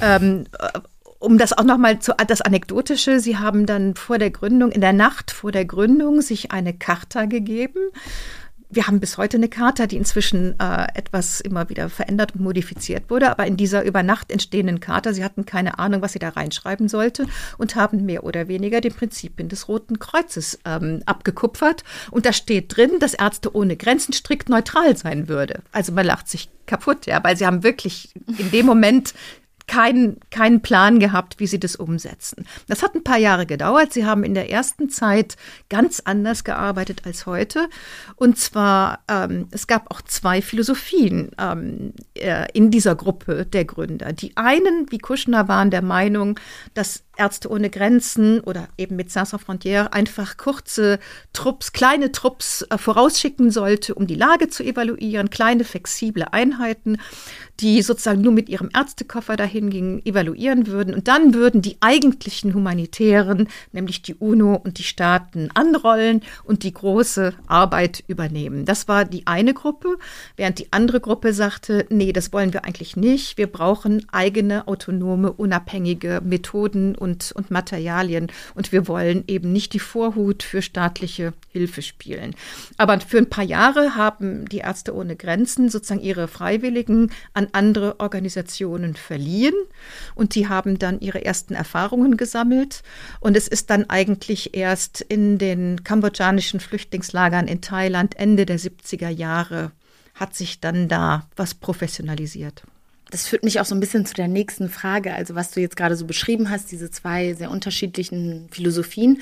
Ähm, 0.00 0.44
um 1.20 1.36
das 1.36 1.52
auch 1.52 1.64
nochmal 1.64 2.00
zu 2.00 2.12
das 2.26 2.40
Anekdotische, 2.40 3.20
Sie 3.20 3.36
haben 3.36 3.66
dann 3.66 3.94
vor 3.94 4.18
der 4.18 4.30
Gründung, 4.30 4.72
in 4.72 4.80
der 4.80 4.94
Nacht 4.94 5.30
vor 5.30 5.52
der 5.52 5.66
Gründung, 5.66 6.22
sich 6.22 6.50
eine 6.50 6.72
Charta 6.72 7.26
gegeben. 7.26 7.78
Wir 8.72 8.86
haben 8.86 9.00
bis 9.00 9.18
heute 9.18 9.36
eine 9.36 9.48
Charta, 9.48 9.86
die 9.86 9.96
inzwischen 9.96 10.58
äh, 10.60 10.86
etwas 10.94 11.40
immer 11.40 11.68
wieder 11.68 11.90
verändert 11.90 12.34
und 12.34 12.40
modifiziert 12.40 13.10
wurde. 13.10 13.28
Aber 13.30 13.46
in 13.46 13.56
dieser 13.56 13.82
über 13.82 14.02
Nacht 14.02 14.30
entstehenden 14.30 14.80
Charta, 14.80 15.12
Sie 15.12 15.24
hatten 15.24 15.44
keine 15.44 15.78
Ahnung, 15.78 16.02
was 16.02 16.12
Sie 16.12 16.20
da 16.20 16.30
reinschreiben 16.30 16.88
sollte 16.88 17.26
und 17.58 17.74
haben 17.74 18.06
mehr 18.06 18.24
oder 18.24 18.48
weniger 18.48 18.80
den 18.80 18.94
Prinzipien 18.94 19.48
des 19.48 19.68
Roten 19.68 19.98
Kreuzes 19.98 20.58
ähm, 20.64 21.02
abgekupfert. 21.04 21.84
Und 22.12 22.26
da 22.26 22.32
steht 22.32 22.76
drin, 22.76 22.92
dass 22.98 23.12
Ärzte 23.12 23.54
ohne 23.54 23.76
Grenzen 23.76 24.14
strikt 24.14 24.48
neutral 24.48 24.96
sein 24.96 25.28
würde. 25.28 25.62
Also 25.72 25.92
man 25.92 26.06
lacht 26.06 26.28
sich 26.28 26.48
kaputt, 26.66 27.06
ja, 27.06 27.22
weil 27.24 27.36
Sie 27.36 27.46
haben 27.46 27.64
wirklich 27.64 28.14
in 28.38 28.52
dem 28.52 28.66
Moment 28.66 29.14
keinen, 29.66 30.18
keinen 30.30 30.62
Plan 30.62 30.98
gehabt, 30.98 31.38
wie 31.38 31.46
sie 31.46 31.60
das 31.60 31.76
umsetzen. 31.76 32.46
Das 32.68 32.82
hat 32.82 32.94
ein 32.94 33.04
paar 33.04 33.18
Jahre 33.18 33.46
gedauert. 33.46 33.92
Sie 33.92 34.04
haben 34.04 34.24
in 34.24 34.34
der 34.34 34.50
ersten 34.50 34.90
Zeit 34.90 35.36
ganz 35.68 36.00
anders 36.04 36.44
gearbeitet 36.44 37.02
als 37.04 37.26
heute. 37.26 37.68
Und 38.16 38.38
zwar, 38.38 39.00
ähm, 39.08 39.48
es 39.50 39.66
gab 39.66 39.90
auch 39.90 40.02
zwei 40.02 40.42
Philosophien 40.42 41.30
ähm, 41.38 41.92
äh, 42.14 42.46
in 42.52 42.70
dieser 42.70 42.94
Gruppe 42.94 43.46
der 43.46 43.64
Gründer. 43.64 44.12
Die 44.12 44.36
einen, 44.36 44.86
wie 44.90 44.98
Kuschner, 44.98 45.48
waren 45.48 45.70
der 45.70 45.82
Meinung, 45.82 46.38
dass 46.74 47.04
Ärzte 47.20 47.50
ohne 47.50 47.68
Grenzen 47.68 48.40
oder 48.40 48.68
eben 48.78 48.96
mit 48.96 49.10
Sans 49.10 49.34
Frontières 49.34 49.92
einfach 49.92 50.38
kurze 50.38 50.98
Trupps, 51.34 51.72
kleine 51.72 52.12
Trupps 52.12 52.62
äh, 52.70 52.78
vorausschicken 52.78 53.50
sollte, 53.50 53.94
um 53.94 54.06
die 54.06 54.14
Lage 54.14 54.48
zu 54.48 54.64
evaluieren, 54.64 55.28
kleine 55.28 55.64
flexible 55.64 56.24
Einheiten, 56.32 56.98
die 57.60 57.82
sozusagen 57.82 58.20
nur 58.20 58.32
mit 58.32 58.48
ihrem 58.48 58.70
Ärztekoffer 58.74 59.36
dahin 59.36 59.70
gingen, 59.70 60.04
evaluieren 60.04 60.66
würden 60.66 60.94
und 60.94 61.08
dann 61.08 61.34
würden 61.34 61.62
die 61.62 61.76
eigentlichen 61.80 62.54
Humanitären, 62.54 63.48
nämlich 63.72 64.02
die 64.02 64.14
UNO 64.14 64.54
und 64.54 64.78
die 64.78 64.84
Staaten 64.84 65.50
anrollen 65.54 66.22
und 66.44 66.62
die 66.62 66.72
große 66.72 67.34
Arbeit 67.46 68.04
übernehmen. 68.06 68.64
Das 68.64 68.88
war 68.88 69.04
die 69.04 69.26
eine 69.26 69.54
Gruppe, 69.54 69.98
während 70.36 70.58
die 70.58 70.72
andere 70.72 71.00
Gruppe 71.00 71.32
sagte, 71.32 71.86
nee, 71.90 72.12
das 72.12 72.32
wollen 72.32 72.52
wir 72.52 72.64
eigentlich 72.64 72.96
nicht. 72.96 73.38
Wir 73.38 73.46
brauchen 73.46 74.06
eigene, 74.10 74.66
autonome, 74.66 75.32
unabhängige 75.32 76.20
Methoden 76.24 76.94
und 76.94 77.20
und, 77.32 77.50
Materialien. 77.50 78.28
Und 78.54 78.72
wir 78.72 78.88
wollen 78.88 79.24
eben 79.26 79.52
nicht 79.52 79.72
die 79.72 79.78
Vorhut 79.78 80.42
für 80.42 80.62
staatliche 80.62 81.32
Hilfe 81.52 81.82
spielen. 81.82 82.34
Aber 82.76 83.00
für 83.00 83.18
ein 83.18 83.30
paar 83.30 83.44
Jahre 83.44 83.96
haben 83.96 84.48
die 84.48 84.58
Ärzte 84.58 84.94
ohne 84.94 85.16
Grenzen 85.16 85.68
sozusagen 85.68 86.00
ihre 86.00 86.28
Freiwilligen 86.28 87.10
an 87.34 87.48
andere 87.54 88.00
Organisationen 88.00 88.94
verliehen. 88.94 89.54
Und 90.14 90.34
die 90.34 90.48
haben 90.48 90.78
dann 90.78 91.00
ihre 91.00 91.24
ersten 91.24 91.54
Erfahrungen 91.54 92.16
gesammelt. 92.16 92.82
Und 93.20 93.36
es 93.36 93.48
ist 93.48 93.70
dann 93.70 93.88
eigentlich 93.88 94.54
erst 94.56 95.00
in 95.00 95.38
den 95.38 95.84
kambodschanischen 95.84 96.60
Flüchtlingslagern 96.60 97.48
in 97.48 97.60
Thailand 97.60 98.16
Ende 98.16 98.46
der 98.46 98.58
70er 98.58 99.08
Jahre 99.08 99.72
hat 100.14 100.34
sich 100.34 100.60
dann 100.60 100.88
da 100.88 101.26
was 101.36 101.54
professionalisiert 101.54 102.62
das 103.10 103.26
führt 103.26 103.44
mich 103.44 103.60
auch 103.60 103.64
so 103.64 103.74
ein 103.74 103.80
bisschen 103.80 104.06
zu 104.06 104.14
der 104.14 104.28
nächsten 104.28 104.68
Frage. 104.68 105.14
Also 105.14 105.34
was 105.34 105.50
du 105.50 105.60
jetzt 105.60 105.76
gerade 105.76 105.96
so 105.96 106.06
beschrieben 106.06 106.50
hast, 106.50 106.70
diese 106.70 106.90
zwei 106.90 107.34
sehr 107.34 107.50
unterschiedlichen 107.50 108.48
Philosophien 108.50 109.20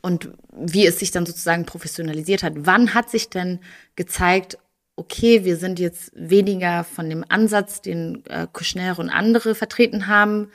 und 0.00 0.30
wie 0.52 0.86
es 0.86 0.98
sich 0.98 1.10
dann 1.10 1.26
sozusagen 1.26 1.64
professionalisiert 1.64 2.42
hat. 2.42 2.54
Wann 2.56 2.94
hat 2.94 3.10
sich 3.10 3.30
denn 3.30 3.60
gezeigt, 3.96 4.58
okay, 4.96 5.44
wir 5.44 5.56
sind 5.56 5.78
jetzt 5.78 6.12
weniger 6.14 6.84
von 6.84 7.08
dem 7.08 7.24
Ansatz, 7.28 7.80
den 7.80 8.24
äh, 8.28 8.46
Kouchner 8.52 8.98
und 8.98 9.10
andere 9.10 9.54
vertreten 9.54 10.06
haben, 10.06 10.50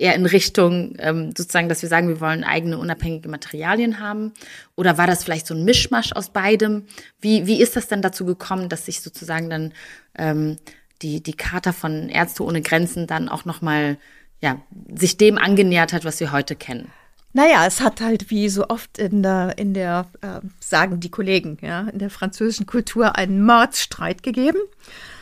eher 0.00 0.14
in 0.14 0.24
Richtung 0.26 0.94
ähm, 0.98 1.32
sozusagen, 1.36 1.68
dass 1.68 1.82
wir 1.82 1.88
sagen, 1.88 2.08
wir 2.08 2.20
wollen 2.20 2.42
eigene 2.42 2.78
unabhängige 2.78 3.28
Materialien 3.28 4.00
haben? 4.00 4.32
Oder 4.74 4.96
war 4.96 5.06
das 5.06 5.22
vielleicht 5.22 5.46
so 5.46 5.54
ein 5.54 5.64
Mischmasch 5.64 6.12
aus 6.12 6.30
beidem? 6.30 6.86
Wie, 7.20 7.46
wie 7.46 7.60
ist 7.60 7.76
das 7.76 7.88
denn 7.88 8.00
dazu 8.00 8.24
gekommen, 8.24 8.68
dass 8.68 8.86
sich 8.86 9.02
sozusagen 9.02 9.50
dann 9.50 9.72
ähm, 10.16 10.56
die, 11.02 11.22
die 11.22 11.34
Charta 11.34 11.72
von 11.72 12.08
Ärzte 12.08 12.44
ohne 12.44 12.62
Grenzen 12.62 13.06
dann 13.06 13.28
auch 13.28 13.44
nochmal, 13.44 13.98
ja, 14.40 14.60
sich 14.94 15.18
dem 15.18 15.36
angenähert 15.36 15.92
hat, 15.92 16.04
was 16.04 16.20
wir 16.20 16.32
heute 16.32 16.56
kennen. 16.56 16.90
Naja, 17.32 17.64
es 17.66 17.80
hat 17.80 18.00
halt 18.00 18.30
wie 18.30 18.48
so 18.48 18.68
oft 18.68 18.98
in 18.98 19.22
der, 19.22 19.56
in 19.56 19.72
der 19.72 20.06
äh, 20.20 20.40
sagen 20.58 20.98
die 20.98 21.10
Kollegen, 21.10 21.58
ja, 21.62 21.82
in 21.82 22.00
der 22.00 22.10
französischen 22.10 22.66
Kultur 22.66 23.16
einen 23.16 23.44
Mordsstreit 23.44 24.22
gegeben. 24.22 24.58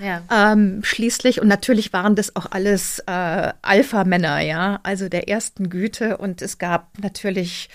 Ja. 0.00 0.22
Ähm, 0.30 0.80
schließlich, 0.82 1.40
und 1.40 1.48
natürlich 1.48 1.92
waren 1.92 2.14
das 2.14 2.36
auch 2.36 2.46
alles 2.50 3.00
äh, 3.00 3.52
Alpha-Männer, 3.62 4.40
ja, 4.40 4.80
also 4.82 5.08
der 5.08 5.28
ersten 5.28 5.70
Güte. 5.70 6.18
Und 6.18 6.42
es 6.42 6.58
gab 6.58 6.98
natürlich 6.98 7.68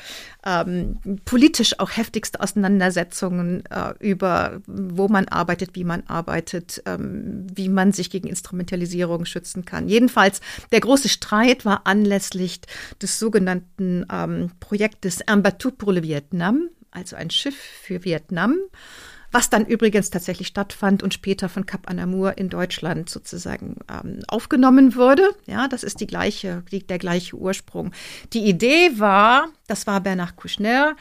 ähm, 0.45 0.99
politisch 1.25 1.79
auch 1.79 1.91
heftigste 1.95 2.39
Auseinandersetzungen 2.41 3.63
äh, 3.67 3.93
über, 3.99 4.61
wo 4.67 5.07
man 5.07 5.27
arbeitet, 5.27 5.71
wie 5.73 5.83
man 5.83 6.03
arbeitet, 6.07 6.81
ähm, 6.85 7.47
wie 7.53 7.69
man 7.69 7.91
sich 7.91 8.09
gegen 8.09 8.27
Instrumentalisierung 8.27 9.25
schützen 9.25 9.65
kann. 9.65 9.87
Jedenfalls, 9.87 10.41
der 10.71 10.81
große 10.81 11.09
Streit 11.09 11.65
war 11.65 11.81
anlässlich 11.85 12.61
des 13.01 13.19
sogenannten 13.19 14.05
ähm, 14.11 14.51
Projektes 14.59 15.19
Un 15.29 15.43
bateau 15.43 15.71
pour 15.71 15.93
le 15.93 16.03
Vietnam, 16.03 16.69
also 16.91 17.15
ein 17.15 17.29
Schiff 17.29 17.57
für 17.57 18.03
Vietnam 18.03 18.55
was 19.33 19.49
dann 19.49 19.65
übrigens 19.65 20.11
tatsächlich 20.11 20.47
stattfand 20.47 21.01
und 21.01 21.13
später 21.13 21.49
von 21.49 21.65
Cap 21.65 21.89
Anamur 21.89 22.37
in 22.37 22.49
Deutschland 22.49 23.09
sozusagen 23.09 23.77
ähm, 23.91 24.19
aufgenommen 24.27 24.95
wurde. 24.95 25.27
Ja, 25.47 25.67
das 25.67 25.83
ist 25.83 25.99
die 25.99 26.07
gleiche, 26.07 26.63
die, 26.71 26.85
der 26.85 26.99
gleiche 26.99 27.35
Ursprung. 27.35 27.91
Die 28.31 28.45
Idee 28.45 28.91
war, 28.99 29.47
das 29.67 29.87
war 29.87 30.01
Bernard 30.01 30.35
Kouchner, 30.35 30.95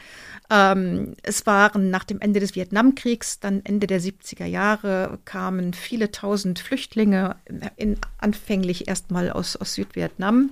ähm, 0.49 1.13
es 1.21 1.45
waren 1.45 1.89
nach 1.89 2.03
dem 2.03 2.19
Ende 2.19 2.39
des 2.39 2.55
Vietnamkriegs, 2.55 3.39
dann 3.39 3.61
Ende 3.63 3.87
der 3.87 4.01
70er 4.01 4.45
Jahre, 4.45 5.19
kamen 5.25 5.73
viele 5.73 6.11
tausend 6.11 6.59
Flüchtlinge 6.59 7.35
in, 7.75 7.97
anfänglich 8.17 8.87
erstmal 8.87 9.31
aus, 9.31 9.55
aus 9.55 9.75
Südvietnam, 9.75 10.49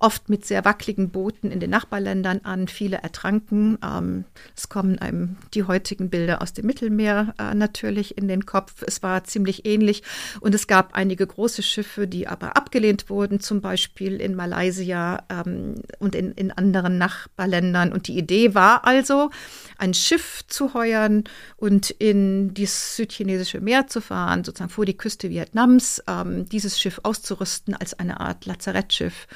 oft 0.00 0.28
mit 0.28 0.46
sehr 0.46 0.64
wackeligen 0.64 1.10
Booten 1.10 1.50
in 1.50 1.60
den 1.60 1.70
Nachbarländern 1.70 2.40
an. 2.44 2.68
Viele 2.68 2.98
ertranken. 2.98 3.78
Ähm, 3.84 4.24
es 4.56 4.68
kommen 4.68 4.98
einem 4.98 5.36
die 5.54 5.64
heutigen 5.64 6.10
Bilder 6.10 6.42
aus 6.42 6.52
dem 6.52 6.66
Mittelmeer 6.66 7.34
äh, 7.38 7.54
natürlich 7.54 8.16
in 8.18 8.28
den 8.28 8.46
Kopf. 8.46 8.82
Es 8.86 9.02
war 9.02 9.24
ziemlich 9.24 9.66
ähnlich 9.66 10.02
und 10.40 10.54
es 10.54 10.66
gab 10.66 10.94
einige 10.94 11.26
große 11.26 11.62
Schiffe, 11.62 12.06
die 12.06 12.28
aber 12.28 12.56
abgelehnt 12.56 13.10
wurden, 13.10 13.40
zum 13.40 13.60
Beispiel 13.60 14.20
in 14.20 14.34
Malaysia 14.34 15.22
ähm, 15.28 15.76
und 15.98 16.14
in, 16.14 16.32
in 16.32 16.52
anderen 16.52 16.98
Nachbarländern 16.98 17.28
Nachbarländern. 17.38 17.92
Und 17.92 18.08
die 18.08 18.18
Idee 18.18 18.54
war 18.54 18.86
also, 18.86 19.30
ein 19.78 19.94
Schiff 19.94 20.44
zu 20.46 20.74
heuern 20.74 21.24
und 21.56 21.90
in 21.90 22.52
das 22.54 22.96
südchinesische 22.96 23.60
Meer 23.60 23.86
zu 23.86 24.00
fahren, 24.00 24.44
sozusagen 24.44 24.70
vor 24.70 24.84
die 24.84 24.96
Küste 24.96 25.30
Vietnams, 25.30 26.02
ähm, 26.06 26.48
dieses 26.48 26.78
Schiff 26.80 27.00
auszurüsten 27.04 27.74
als 27.74 27.94
eine 27.94 28.20
Art 28.20 28.44
Lazarettschiff 28.44 29.26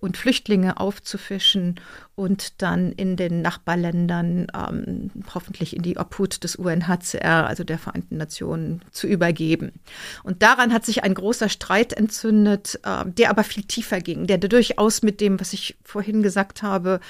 und 0.00 0.16
Flüchtlinge 0.16 0.78
aufzufischen 0.78 1.80
und 2.14 2.60
dann 2.60 2.92
in 2.92 3.16
den 3.16 3.40
Nachbarländern 3.40 4.46
ähm, 4.54 5.10
hoffentlich 5.34 5.74
in 5.74 5.82
die 5.82 5.96
Obhut 5.96 6.44
des 6.44 6.56
UNHCR, 6.56 7.46
also 7.46 7.64
der 7.64 7.78
Vereinten 7.78 8.18
Nationen, 8.18 8.82
zu 8.90 9.06
übergeben. 9.06 9.72
Und 10.22 10.42
daran 10.42 10.72
hat 10.72 10.84
sich 10.84 11.04
ein 11.04 11.14
großer 11.14 11.48
Streit 11.48 11.94
entzündet, 11.94 12.78
äh, 12.84 13.04
der 13.06 13.30
aber 13.30 13.44
viel 13.44 13.62
tiefer 13.62 14.00
ging, 14.00 14.26
der 14.26 14.38
durchaus 14.38 15.02
mit 15.02 15.20
dem, 15.20 15.40
was 15.40 15.54
ich 15.54 15.76
vorhin 15.84 16.22
gesagt 16.22 16.62
habe, 16.62 17.00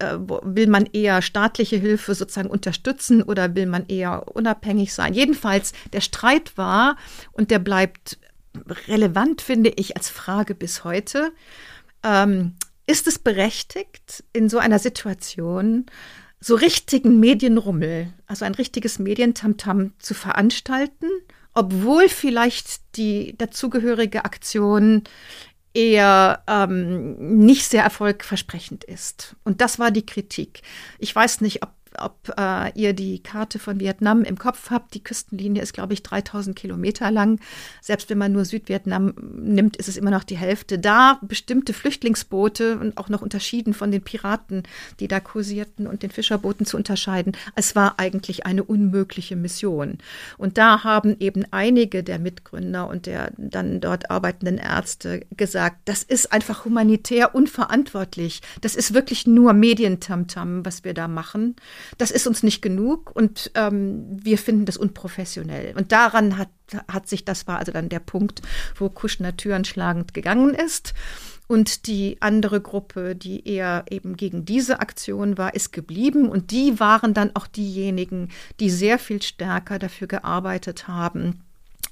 äh, 0.00 0.16
will 0.18 0.66
man 0.66 0.86
eher 0.86 1.22
staatliche 1.22 1.76
Hilfe 1.76 2.14
sozusagen 2.16 2.50
unterstützen 2.50 3.22
oder 3.22 3.54
will 3.54 3.66
man 3.66 3.86
eher 3.86 4.34
unabhängig 4.34 4.92
sein. 4.92 5.14
Jedenfalls, 5.14 5.72
der 5.92 6.00
Streit 6.00 6.58
war 6.58 6.96
und 7.32 7.52
der 7.52 7.60
bleibt 7.60 8.18
relevant, 8.88 9.42
finde 9.42 9.70
ich, 9.70 9.96
als 9.96 10.10
Frage 10.10 10.56
bis 10.56 10.82
heute. 10.82 11.32
Ähm, 12.02 12.56
ist 12.90 13.06
es 13.06 13.18
berechtigt, 13.18 14.24
in 14.32 14.48
so 14.48 14.58
einer 14.58 14.78
Situation 14.78 15.86
so 16.40 16.54
richtigen 16.54 17.20
Medienrummel, 17.20 18.12
also 18.26 18.44
ein 18.44 18.54
richtiges 18.54 18.98
Medientamtam 18.98 19.92
zu 19.98 20.14
veranstalten, 20.14 21.06
obwohl 21.54 22.08
vielleicht 22.08 22.96
die 22.96 23.36
dazugehörige 23.36 24.24
Aktion 24.24 25.04
eher 25.74 26.42
ähm, 26.48 27.36
nicht 27.36 27.66
sehr 27.66 27.84
erfolgversprechend 27.84 28.84
ist. 28.84 29.36
Und 29.44 29.60
das 29.60 29.78
war 29.78 29.90
die 29.90 30.06
Kritik. 30.06 30.62
Ich 30.98 31.14
weiß 31.14 31.42
nicht, 31.42 31.62
ob 31.62 31.70
ob 32.00 32.32
äh, 32.36 32.72
ihr 32.78 32.92
die 32.92 33.22
Karte 33.22 33.58
von 33.58 33.80
Vietnam 33.80 34.22
im 34.22 34.38
Kopf 34.38 34.70
habt. 34.70 34.94
Die 34.94 35.02
Küstenlinie 35.02 35.62
ist, 35.62 35.72
glaube 35.72 35.92
ich, 35.92 36.02
3000 36.02 36.56
Kilometer 36.56 37.10
lang. 37.10 37.40
Selbst 37.80 38.10
wenn 38.10 38.18
man 38.18 38.32
nur 38.32 38.44
Südvietnam 38.44 39.14
nimmt, 39.36 39.76
ist 39.76 39.88
es 39.88 39.96
immer 39.96 40.10
noch 40.10 40.24
die 40.24 40.36
Hälfte. 40.36 40.78
Da 40.78 41.18
bestimmte 41.22 41.72
Flüchtlingsboote 41.72 42.78
und 42.78 42.96
auch 42.96 43.08
noch 43.08 43.22
unterschieden 43.22 43.74
von 43.74 43.90
den 43.90 44.02
Piraten, 44.02 44.62
die 44.98 45.08
da 45.08 45.20
kursierten 45.20 45.86
und 45.86 46.02
den 46.02 46.10
Fischerbooten 46.10 46.66
zu 46.66 46.76
unterscheiden. 46.76 47.36
Es 47.54 47.76
war 47.76 47.98
eigentlich 47.98 48.46
eine 48.46 48.64
unmögliche 48.64 49.36
Mission. 49.36 49.98
Und 50.38 50.58
da 50.58 50.84
haben 50.84 51.16
eben 51.20 51.44
einige 51.50 52.02
der 52.02 52.18
Mitgründer 52.18 52.88
und 52.88 53.06
der 53.06 53.32
dann 53.36 53.80
dort 53.80 54.10
arbeitenden 54.10 54.58
Ärzte 54.58 55.26
gesagt, 55.36 55.76
das 55.84 56.02
ist 56.02 56.32
einfach 56.32 56.64
humanitär 56.64 57.34
unverantwortlich. 57.34 58.40
Das 58.60 58.74
ist 58.74 58.94
wirklich 58.94 59.26
nur 59.26 59.52
Medientamtam, 59.52 60.64
was 60.64 60.84
wir 60.84 60.94
da 60.94 61.08
machen 61.08 61.56
das 61.98 62.10
ist 62.10 62.26
uns 62.26 62.42
nicht 62.42 62.62
genug 62.62 63.10
und 63.14 63.50
ähm, 63.54 64.06
wir 64.10 64.38
finden 64.38 64.64
das 64.64 64.76
unprofessionell. 64.76 65.76
Und 65.76 65.92
daran 65.92 66.36
hat, 66.36 66.48
hat 66.88 67.08
sich, 67.08 67.24
das 67.24 67.46
war 67.46 67.58
also 67.58 67.72
dann 67.72 67.88
der 67.88 68.00
Punkt, 68.00 68.42
wo 68.76 68.88
Kuschner 68.88 69.36
Türen 69.36 69.64
schlagend 69.64 70.14
gegangen 70.14 70.54
ist. 70.54 70.94
Und 71.48 71.88
die 71.88 72.16
andere 72.20 72.60
Gruppe, 72.60 73.16
die 73.16 73.48
eher 73.48 73.84
eben 73.90 74.16
gegen 74.16 74.44
diese 74.44 74.78
Aktion 74.78 75.36
war, 75.36 75.54
ist 75.54 75.72
geblieben. 75.72 76.28
Und 76.28 76.52
die 76.52 76.78
waren 76.78 77.12
dann 77.12 77.34
auch 77.34 77.48
diejenigen, 77.48 78.28
die 78.60 78.70
sehr 78.70 79.00
viel 79.00 79.20
stärker 79.20 79.80
dafür 79.80 80.06
gearbeitet 80.06 80.86
haben, 80.86 81.42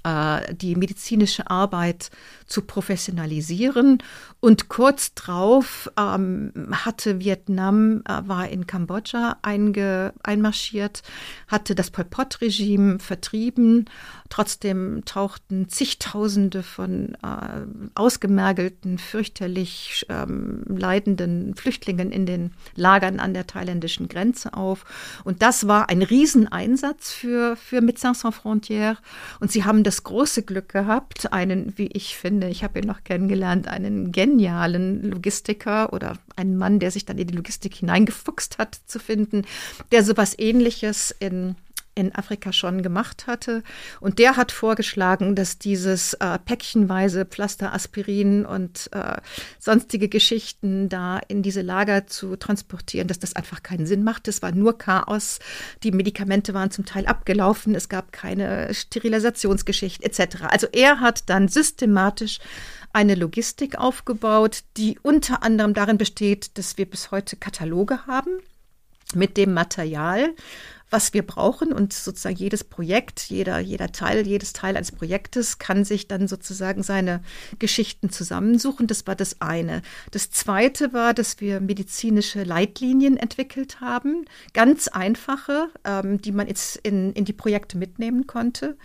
die 0.04 0.76
medizinische 0.76 1.50
Arbeit 1.50 2.10
zu 2.48 2.62
professionalisieren. 2.62 4.02
Und 4.40 4.68
kurz 4.68 5.14
drauf 5.14 5.90
ähm, 5.98 6.52
hatte 6.70 7.20
Vietnam, 7.20 8.02
äh, 8.08 8.22
war 8.26 8.48
in 8.48 8.66
Kambodscha 8.66 9.36
einge, 9.42 10.12
einmarschiert, 10.22 11.02
hatte 11.48 11.74
das 11.74 11.90
Pol 11.90 12.04
Pot-Regime 12.04 13.00
vertrieben. 13.00 13.86
Trotzdem 14.28 15.02
tauchten 15.04 15.68
zigtausende 15.68 16.62
von 16.62 17.14
äh, 17.22 17.66
ausgemergelten, 17.94 18.98
fürchterlich 18.98 20.06
ähm, 20.08 20.62
leidenden 20.68 21.54
Flüchtlingen 21.54 22.12
in 22.12 22.24
den 22.24 22.52
Lagern 22.76 23.18
an 23.18 23.34
der 23.34 23.46
thailändischen 23.46 24.08
Grenze 24.08 24.54
auf. 24.54 24.84
Und 25.24 25.42
das 25.42 25.66
war 25.66 25.88
ein 25.88 26.02
Rieseneinsatz 26.02 27.12
für, 27.12 27.56
für 27.56 27.80
Médecins 27.80 28.20
Sans 28.20 28.36
Frontières. 28.36 28.98
Und 29.40 29.50
sie 29.50 29.64
haben 29.64 29.82
das 29.88 30.04
große 30.04 30.42
Glück 30.42 30.68
gehabt, 30.68 31.32
einen, 31.32 31.72
wie 31.78 31.86
ich 31.86 32.14
finde, 32.14 32.48
ich 32.48 32.62
habe 32.62 32.78
ihn 32.78 32.86
noch 32.86 33.04
kennengelernt, 33.04 33.68
einen 33.68 34.12
genialen 34.12 35.02
Logistiker 35.02 35.94
oder 35.94 36.18
einen 36.36 36.58
Mann, 36.58 36.78
der 36.78 36.90
sich 36.90 37.06
dann 37.06 37.16
in 37.16 37.26
die 37.26 37.34
Logistik 37.34 37.74
hineingefuchst 37.74 38.58
hat, 38.58 38.78
zu 38.86 38.98
finden, 38.98 39.46
der 39.90 40.04
sowas 40.04 40.38
ähnliches 40.38 41.10
in 41.10 41.56
in 41.98 42.14
Afrika 42.14 42.52
schon 42.52 42.82
gemacht 42.82 43.26
hatte. 43.26 43.62
Und 44.00 44.18
der 44.20 44.36
hat 44.36 44.52
vorgeschlagen, 44.52 45.34
dass 45.34 45.58
dieses 45.58 46.14
äh, 46.14 46.38
päckchenweise 46.38 47.26
Pflaster, 47.26 47.74
Aspirin 47.74 48.46
und 48.46 48.88
äh, 48.92 49.16
sonstige 49.58 50.08
Geschichten 50.08 50.88
da 50.88 51.18
in 51.26 51.42
diese 51.42 51.60
Lager 51.60 52.06
zu 52.06 52.36
transportieren, 52.36 53.08
dass 53.08 53.18
das 53.18 53.34
einfach 53.34 53.64
keinen 53.64 53.86
Sinn 53.86 54.04
macht. 54.04 54.28
Es 54.28 54.42
war 54.42 54.52
nur 54.52 54.78
Chaos. 54.78 55.40
Die 55.82 55.90
Medikamente 55.90 56.54
waren 56.54 56.70
zum 56.70 56.84
Teil 56.84 57.06
abgelaufen. 57.06 57.74
Es 57.74 57.88
gab 57.88 58.12
keine 58.12 58.72
Sterilisationsgeschichte 58.72 60.04
etc. 60.04 60.44
Also 60.48 60.68
er 60.72 61.00
hat 61.00 61.28
dann 61.28 61.48
systematisch 61.48 62.38
eine 62.92 63.16
Logistik 63.16 63.76
aufgebaut, 63.76 64.62
die 64.76 64.98
unter 65.02 65.42
anderem 65.42 65.74
darin 65.74 65.98
besteht, 65.98 66.56
dass 66.56 66.78
wir 66.78 66.86
bis 66.86 67.10
heute 67.10 67.36
Kataloge 67.36 68.06
haben 68.06 68.38
mit 69.14 69.36
dem 69.36 69.54
Material, 69.54 70.34
was 70.90 71.14
wir 71.14 71.26
brauchen. 71.26 71.72
Und 71.72 71.92
sozusagen 71.92 72.36
jedes 72.36 72.64
Projekt, 72.64 73.20
jeder, 73.28 73.58
jeder 73.58 73.92
Teil, 73.92 74.26
jedes 74.26 74.52
Teil 74.52 74.76
eines 74.76 74.92
Projektes 74.92 75.58
kann 75.58 75.84
sich 75.84 76.08
dann 76.08 76.28
sozusagen 76.28 76.82
seine 76.82 77.22
Geschichten 77.58 78.10
zusammensuchen. 78.10 78.86
Das 78.86 79.06
war 79.06 79.14
das 79.14 79.40
eine. 79.40 79.82
Das 80.10 80.30
zweite 80.30 80.92
war, 80.92 81.14
dass 81.14 81.40
wir 81.40 81.60
medizinische 81.60 82.42
Leitlinien 82.42 83.16
entwickelt 83.16 83.80
haben, 83.80 84.24
ganz 84.54 84.88
einfache, 84.88 85.68
ähm, 85.84 86.20
die 86.20 86.32
man 86.32 86.46
jetzt 86.46 86.76
in, 86.76 87.12
in 87.12 87.24
die 87.24 87.32
Projekte 87.32 87.78
mitnehmen 87.78 88.26
konnte 88.26 88.76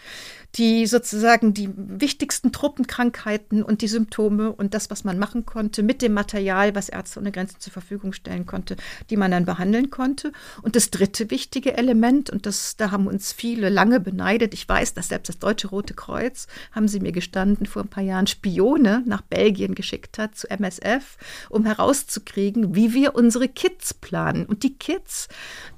die 0.56 0.86
sozusagen 0.86 1.54
die 1.54 1.70
wichtigsten 1.76 2.52
Truppenkrankheiten 2.52 3.64
und 3.64 3.82
die 3.82 3.88
Symptome 3.88 4.52
und 4.52 4.74
das, 4.74 4.92
was 4.92 5.04
man 5.04 5.18
machen 5.18 5.46
konnte 5.46 5.82
mit 5.82 6.02
dem 6.02 6.14
Material, 6.14 6.76
was 6.76 6.90
Ärzte 6.90 7.20
ohne 7.20 7.32
Grenzen 7.32 7.60
zur 7.60 7.74
Verfügung 7.74 8.14
stellen 8.14 8.46
konnte, 8.46 8.76
die 9.10 9.18
man 9.18 9.32
dann 9.32 9.46
behandeln 9.46 9.90
konnte. 9.90 10.32
Und 10.62 10.76
das 10.76 10.92
dritte 10.92 11.32
wichtige 11.32 11.76
Element, 11.76 12.30
und 12.30 12.46
das, 12.46 12.78
da 12.78 12.92
haben 12.92 13.08
uns 13.08 13.34
viele 13.34 13.70
lange 13.70 14.00
beneidet, 14.00 14.54
ich 14.54 14.70
weiß, 14.70 14.94
dass 14.94 15.08
selbst 15.08 15.30
das 15.30 15.40
Deutsche 15.40 15.70
Rote 15.70 15.96
Kreuz, 15.96 16.48
haben 16.72 16.88
sie 16.88 17.00
mir 17.00 17.12
gestanden, 17.12 17.66
vor 17.66 17.82
ein 17.82 17.90
paar 17.90 18.04
Jahren 18.04 18.28
Spione 18.28 19.02
nach 19.08 19.22
Belgien 19.22 19.74
geschickt 19.74 20.20
hat 20.20 20.36
zu 20.36 20.50
MSF, 20.50 21.18
um 21.50 21.66
herauszukriegen, 21.66 22.76
wie 22.76 22.94
wir 22.94 23.16
unsere 23.16 23.48
Kits 23.48 23.94
planen. 23.96 24.46
Und 24.46 24.62
die 24.62 24.78
Kits, 24.78 25.30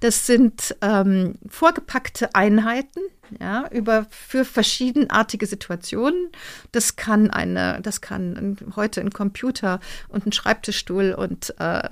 das 0.02 0.26
sind 0.26 0.76
ähm, 0.82 1.36
vorgepackte 1.48 2.36
Einheiten, 2.36 3.00
ja, 3.40 3.68
über 3.72 4.06
für 4.10 4.46
verschiedenartige 4.46 5.46
Situationen. 5.46 6.30
Das 6.72 6.96
kann 6.96 7.30
eine, 7.30 7.80
das 7.82 8.02
kann 8.02 8.58
heute 8.76 9.02
ein 9.02 9.12
Computer 9.12 9.80
und 10.08 10.26
ein 10.26 10.32
Schreibtischstuhl 10.32 11.14
und 11.14 11.54
äh, 11.60 11.90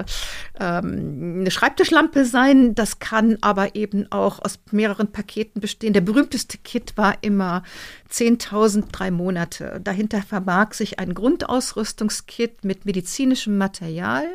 ähm, 0.60 1.40
eine 1.40 1.52
Schreibtischlampe 1.52 2.26
sein. 2.26 2.76
Das 2.76 3.00
kann 3.00 3.38
aber 3.42 3.76
eben 3.76 4.12
auch 4.12 4.40
aus 4.40 4.60
mehreren 4.72 5.12
Paketen 5.12 5.62
bestehen. 5.62 5.94
Der 5.94 6.02
berühmteste 6.02 6.58
Kit 6.58 6.98
war 6.98 7.18
immer 7.22 7.64
10.000 8.12 8.92
drei 8.92 9.12
Monate. 9.12 9.82
Dahinter 9.84 10.22
verbarg 10.22 10.76
sich 10.76 11.00
ein 11.00 11.14
Grundausrüstungskit 11.14 12.64
mit 12.64 12.86
medizinischem 12.86 13.58
Material 13.58 14.26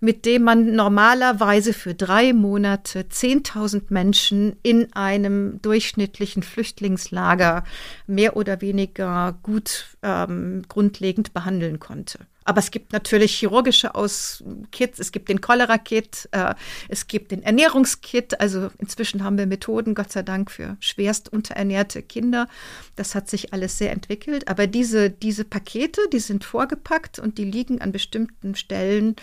mit 0.00 0.24
dem 0.24 0.42
man 0.42 0.74
normalerweise 0.74 1.72
für 1.72 1.94
drei 1.94 2.32
Monate 2.32 3.02
10.000 3.02 3.84
Menschen 3.90 4.56
in 4.62 4.92
einem 4.94 5.60
durchschnittlichen 5.62 6.42
Flüchtlingslager 6.42 7.64
mehr 8.06 8.36
oder 8.36 8.60
weniger 8.60 9.38
gut 9.42 9.96
ähm, 10.02 10.62
grundlegend 10.68 11.32
behandeln 11.34 11.78
konnte. 11.78 12.18
Aber 12.50 12.58
es 12.58 12.72
gibt 12.72 12.92
natürlich 12.92 13.38
chirurgische 13.38 13.94
Aus 13.94 14.42
Kits, 14.72 14.98
es 14.98 15.12
gibt 15.12 15.28
den 15.28 15.40
Cholera-Kit, 15.40 16.28
äh, 16.32 16.56
es 16.88 17.06
gibt 17.06 17.30
den 17.30 17.44
Ernährungskit. 17.44 18.40
Also 18.40 18.70
inzwischen 18.78 19.22
haben 19.22 19.38
wir 19.38 19.46
Methoden, 19.46 19.94
Gott 19.94 20.10
sei 20.10 20.22
Dank, 20.22 20.50
für 20.50 20.76
schwerst 20.80 21.32
unterernährte 21.32 22.02
Kinder. 22.02 22.48
Das 22.96 23.14
hat 23.14 23.30
sich 23.30 23.52
alles 23.52 23.78
sehr 23.78 23.92
entwickelt. 23.92 24.48
Aber 24.48 24.66
diese, 24.66 25.10
diese 25.10 25.44
Pakete, 25.44 26.00
die 26.12 26.18
sind 26.18 26.42
vorgepackt 26.42 27.20
und 27.20 27.38
die 27.38 27.44
liegen 27.44 27.80
an 27.80 27.92
bestimmten 27.92 28.56
Stellen 28.56 29.14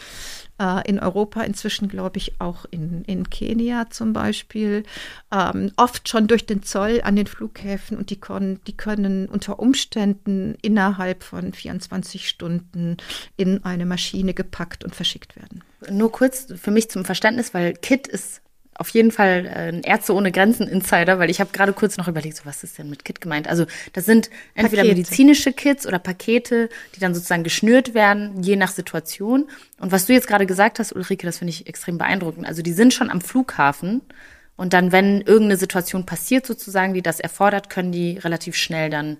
äh, 0.58 0.88
in 0.90 1.00
Europa, 1.00 1.42
inzwischen 1.42 1.88
glaube 1.90 2.20
ich 2.20 2.40
auch 2.40 2.66
in, 2.72 3.04
in 3.04 3.30
Kenia 3.30 3.90
zum 3.90 4.14
Beispiel, 4.14 4.84
ähm, 5.34 5.72
oft 5.76 6.08
schon 6.08 6.28
durch 6.28 6.46
den 6.46 6.64
Zoll 6.64 7.02
an 7.04 7.18
den 7.18 7.28
Flughäfen 7.28 7.98
und 7.98 8.10
die, 8.10 8.20
können, 8.20 8.62
die 8.68 8.78
können 8.78 9.28
unter 9.28 9.60
Umständen 9.60 10.56
innerhalb 10.62 11.24
von 11.24 11.52
24 11.52 12.30
Stunden 12.30 12.98
in 13.36 13.64
eine 13.64 13.86
Maschine 13.86 14.34
gepackt 14.34 14.84
und 14.84 14.96
verschickt 14.96 15.36
werden. 15.36 15.64
nur 15.90 16.12
kurz 16.12 16.48
für 16.60 16.72
mich 16.72 16.90
zum 16.90 17.06
Verständnis, 17.06 17.54
weil 17.54 17.74
KIT 17.74 18.08
ist 18.08 18.42
auf 18.80 18.90
jeden 18.90 19.12
Fall 19.12 19.46
äh, 19.46 19.70
ein 19.70 19.82
Ärzte 19.82 20.14
ohne 20.14 20.32
Grenzen 20.32 20.68
Insider, 20.68 21.20
weil 21.20 21.30
ich 21.30 21.40
habe 21.40 21.50
gerade 21.52 21.74
kurz 21.74 21.98
noch 21.98 22.08
überlegt, 22.08 22.38
so 22.38 22.46
was 22.46 22.64
ist 22.64 22.78
denn 22.78 22.90
mit 22.90 23.06
Kit 23.06 23.22
gemeint? 23.22 23.48
Also 23.48 23.66
das 23.94 24.06
sind 24.06 24.30
entweder 24.54 24.84
Pakete. 24.84 25.00
medizinische 25.00 25.54
Kits 25.54 25.88
oder 25.88 26.00
Pakete, 26.00 26.70
die 26.96 27.00
dann 27.00 27.16
sozusagen 27.16 27.44
geschnürt 27.44 27.94
werden, 27.94 28.44
je 28.44 28.56
nach 28.56 28.70
Situation. 28.70 29.50
Und 29.80 29.92
was 29.92 30.06
du 30.06 30.14
jetzt 30.14 30.28
gerade 30.28 30.46
gesagt 30.46 30.80
hast, 30.80 30.94
Ulrike, 30.94 31.26
das 31.26 31.40
finde 31.40 31.52
ich 31.52 31.68
extrem 31.68 31.98
beeindruckend. 31.98 32.46
Also 32.46 32.62
die 32.62 32.74
sind 32.74 32.94
schon 32.94 33.10
am 33.10 33.22
Flughafen 33.22 34.02
und 34.56 34.74
dann, 34.74 34.92
wenn 34.92 35.22
irgendeine 35.22 35.58
Situation 35.58 36.06
passiert 36.06 36.46
sozusagen, 36.46 36.94
die 36.94 37.02
das 37.02 37.20
erfordert, 37.20 37.70
können 37.70 37.92
die 37.92 38.18
relativ 38.18 38.56
schnell 38.56 38.90
dann 38.90 39.18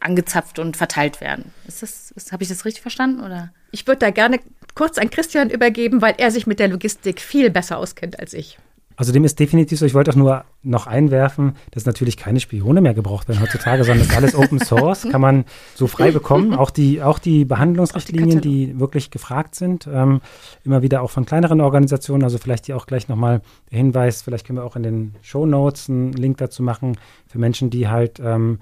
angezapft 0.00 0.58
und 0.58 0.76
verteilt 0.76 1.20
werden. 1.20 1.52
Ist 1.66 1.82
das, 1.82 2.10
ist, 2.12 2.32
habe 2.32 2.42
ich 2.42 2.48
das 2.48 2.64
richtig 2.64 2.82
verstanden 2.82 3.20
oder? 3.20 3.52
Ich 3.70 3.86
würde 3.86 3.98
da 3.98 4.10
gerne 4.10 4.40
kurz 4.74 4.98
an 4.98 5.10
Christian 5.10 5.50
übergeben, 5.50 6.02
weil 6.02 6.14
er 6.18 6.30
sich 6.30 6.46
mit 6.46 6.58
der 6.58 6.68
Logistik 6.68 7.20
viel 7.20 7.50
besser 7.50 7.78
auskennt 7.78 8.18
als 8.18 8.34
ich. 8.34 8.58
Also 9.00 9.12
dem 9.12 9.24
ist 9.24 9.40
definitiv 9.40 9.78
so, 9.78 9.86
ich 9.86 9.94
wollte 9.94 10.10
auch 10.10 10.16
nur 10.16 10.44
noch 10.62 10.86
einwerfen, 10.86 11.54
dass 11.70 11.86
natürlich 11.86 12.18
keine 12.18 12.38
Spione 12.38 12.82
mehr 12.82 12.92
gebraucht 12.92 13.28
werden 13.28 13.40
heutzutage, 13.40 13.82
sondern 13.82 14.00
das 14.00 14.08
ist 14.08 14.16
alles 14.16 14.34
Open 14.34 14.58
Source, 14.60 15.08
kann 15.10 15.22
man 15.22 15.46
so 15.74 15.86
frei 15.86 16.10
bekommen. 16.10 16.52
Auch 16.52 16.68
die, 16.68 17.00
auch 17.02 17.18
die 17.18 17.46
Behandlungsrichtlinien, 17.46 18.42
die, 18.42 18.66
die, 18.66 18.78
wirklich 18.78 19.10
gefragt 19.10 19.54
sind, 19.54 19.88
ähm, 19.90 20.20
immer 20.64 20.82
wieder 20.82 21.00
auch 21.00 21.10
von 21.10 21.24
kleineren 21.24 21.62
Organisationen, 21.62 22.24
also 22.24 22.36
vielleicht 22.36 22.66
hier 22.66 22.76
auch 22.76 22.84
gleich 22.84 23.08
nochmal 23.08 23.40
der 23.70 23.78
Hinweis, 23.78 24.20
vielleicht 24.20 24.46
können 24.46 24.58
wir 24.58 24.64
auch 24.64 24.76
in 24.76 24.82
den 24.82 25.14
Show 25.22 25.46
Notes 25.46 25.88
einen 25.88 26.12
Link 26.12 26.36
dazu 26.36 26.62
machen 26.62 26.98
für 27.26 27.38
Menschen, 27.38 27.70
die 27.70 27.88
halt 27.88 28.20
ähm, 28.22 28.58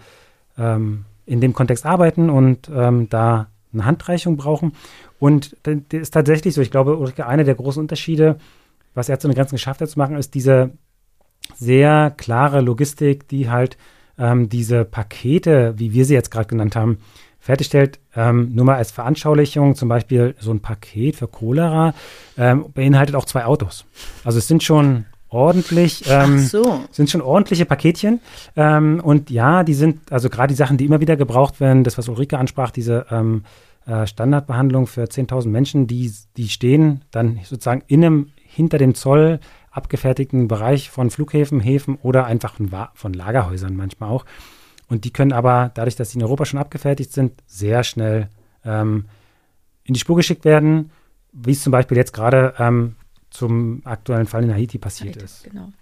ähm, 0.57 1.05
in 1.29 1.41
dem 1.41 1.53
Kontext 1.53 1.87
arbeiten 1.87 2.31
und 2.31 2.71
ähm, 2.75 3.09
da 3.09 3.49
eine 3.73 3.85
Handreichung 3.85 4.37
brauchen. 4.37 4.73
Und 5.19 5.57
das 5.65 5.77
ist 5.91 6.15
tatsächlich 6.15 6.55
so, 6.55 6.63
ich 6.63 6.71
glaube, 6.71 6.97
Ulrike, 6.97 7.27
einer 7.27 7.45
der 7.45 7.55
großen 7.55 7.81
Unterschiede 7.81 8.39
was 8.99 9.09
Ärzte 9.09 9.29
ohne 9.29 9.35
Grenzen 9.35 9.55
geschafft 9.55 9.81
hat 9.81 9.89
zu 9.89 9.99
machen, 9.99 10.17
ist 10.17 10.35
diese 10.35 10.73
sehr 11.57 12.13
klare 12.17 12.61
Logistik, 12.61 13.29
die 13.29 13.49
halt 13.49 13.79
ähm, 14.19 14.49
diese 14.49 14.85
Pakete, 14.85 15.75
wie 15.77 15.93
wir 15.93 16.05
sie 16.05 16.15
jetzt 16.15 16.31
gerade 16.31 16.49
genannt 16.49 16.77
haben, 16.77 16.99
fertigstellt. 17.39 18.01
Ähm, 18.15 18.55
nur 18.55 18.65
mal 18.65 18.77
als 18.77 18.91
Veranschaulichung, 18.91 19.77
zum 19.77 19.89
Beispiel 19.89 20.35
so 20.41 20.51
ein 20.51 20.61
Paket 20.61 21.17
für 21.17 21.29
Cholera 21.29 21.95
ähm, 22.37 22.67
beinhaltet 22.75 23.15
auch 23.15 23.25
zwei 23.25 23.45
Autos. 23.45 23.87
Also 24.25 24.39
es 24.39 24.49
sind 24.49 24.63
schon 24.63 25.07
ordentlich, 25.29 26.05
ähm, 26.09 26.39
so. 26.39 26.81
sind 26.91 27.11
schon 27.11 27.21
ordentliche 27.21 27.65
Paketchen. 27.65 28.21
Ähm, 28.57 29.01
und 29.03 29.31
ja, 29.31 29.65
die 29.65 29.75
sind, 29.75 30.13
also 30.13 30.29
gerade 30.31 30.49
die 30.49 30.57
Sachen, 30.57 30.77
die 30.77 30.87
immer 30.87 31.01
wieder 31.01 31.17
gebraucht 31.17 31.61
werden, 31.61 31.85
das, 31.85 31.99
was 31.99 32.09
Ulrike 32.09 32.39
ansprach, 32.39 32.71
diese 32.71 33.07
ähm, 33.11 33.45
äh, 33.87 34.07
Standardbehandlung 34.07 34.87
für 34.87 35.05
10.000 35.05 35.49
Menschen, 35.49 35.87
die, 35.87 36.13
die 36.37 36.49
stehen 36.49 37.05
dann 37.11 37.41
sozusagen 37.45 37.83
in 37.87 38.05
einem 38.05 38.33
hinter 38.37 38.79
dem 38.79 38.95
Zoll 38.95 39.41
abgefertigten 39.71 40.49
Bereich 40.49 40.91
von 40.91 41.11
Flughäfen, 41.11 41.61
Häfen 41.61 41.99
oder 42.03 42.27
einfach 42.27 42.55
von 42.95 43.13
Lagerhäusern 43.13 43.77
manchmal 43.77 44.11
auch. 44.11 44.25
Und 44.89 45.05
die 45.05 45.13
können 45.13 45.33
aber, 45.33 45.71
dadurch, 45.75 45.97
dass 45.97 46.11
sie 46.11 46.19
in 46.19 46.25
Europa 46.25 46.47
schon 46.47 46.59
abgefertigt 46.59 47.13
sind, 47.13 47.33
sehr 47.47 47.85
schnell 47.85 48.29
ähm, 48.65 49.05
in 49.85 49.95
die 49.95 50.01
Spur 50.01 50.17
geschickt 50.17 50.45
werden, 50.45 50.91
wie 51.33 51.53
es 51.53 51.63
zum 51.63 51.71
Beispiel 51.71 51.97
jetzt 51.97 52.13
gerade 52.13 52.55
ähm, 52.59 52.97
zum 53.31 53.83
aktuellen 53.85 54.27
Fall 54.27 54.45
in 54.45 54.55
Haiti 54.55 54.79
passiert 54.79 55.17
Haiti, 55.17 55.25
ist. 55.25 55.45
Genau. 55.45 55.73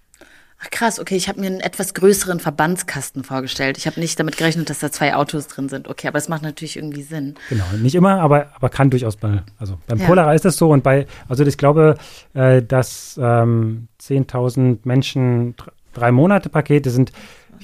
Ach 0.59 0.71
krass, 0.71 0.99
okay, 0.99 1.17
ich 1.17 1.29
habe 1.29 1.41
mir 1.41 1.49
einen 1.49 1.61
etwas 1.61 1.93
größeren 1.93 2.41
Verbandskasten 2.41 3.25
vorgestellt. 3.25 3.77
Ich 3.77 3.87
habe 3.87 4.01
nicht 4.01 4.19
damit 4.19 4.39
gerechnet, 4.39 4.71
dass 4.71 4.79
da 4.79 4.91
zwei 4.91 5.15
Autos 5.15 5.49
drin 5.49 5.69
sind. 5.69 5.87
Okay, 5.87 6.09
aber 6.09 6.17
es 6.19 6.29
macht 6.29 6.43
natürlich 6.43 6.77
irgendwie 6.77 7.03
Sinn. 7.03 7.35
Genau, 7.51 7.65
nicht 7.83 7.95
immer, 7.95 8.21
aber, 8.21 8.49
aber 8.55 8.71
kann 8.71 8.89
durchaus 8.89 9.17
bei, 9.17 9.43
also 9.59 9.79
beim 9.87 9.99
ja. 9.99 10.07
Polara 10.07 10.33
ist 10.33 10.47
das 10.47 10.57
so 10.57 10.71
und 10.71 10.83
bei, 10.83 11.07
also 11.29 11.45
ich 11.45 11.59
glaube, 11.59 11.97
äh, 12.33 12.63
dass 12.63 13.21
ähm, 13.23 13.89
10.000 14.01 14.79
Menschen 14.85 15.55
drei 15.93 16.11
Monate 16.11 16.49
Pakete 16.49 16.91
sind, 16.91 17.13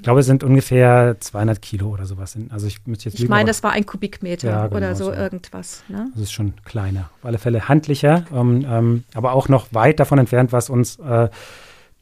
ich 0.02 0.04
glaube, 0.04 0.18
es 0.18 0.26
sind 0.26 0.42
ungefähr 0.42 1.14
200 1.20 1.62
Kilo 1.62 1.90
oder 1.90 2.06
sowas. 2.06 2.36
Also 2.48 2.66
ich 2.66 2.84
müsste 2.88 3.08
jetzt 3.08 3.20
Ich 3.20 3.28
meine, 3.28 3.46
das 3.46 3.62
war 3.62 3.70
ein 3.70 3.86
Kubikmeter 3.86 4.50
ja, 4.50 4.66
genau, 4.66 4.76
oder 4.76 4.96
so, 4.96 5.04
so, 5.04 5.12
irgendwas. 5.12 5.84
Ne? 5.86 6.10
Das 6.14 6.24
ist 6.24 6.32
schon 6.32 6.54
kleiner. 6.64 7.08
Auf 7.20 7.26
alle 7.26 7.38
Fälle 7.38 7.68
handlicher, 7.68 8.24
ähm, 8.34 8.66
ähm, 8.68 9.04
aber 9.14 9.30
auch 9.32 9.48
noch 9.48 9.72
weit 9.72 10.00
davon 10.00 10.18
entfernt, 10.18 10.50
was 10.50 10.70
uns 10.70 10.98
äh, 10.98 11.28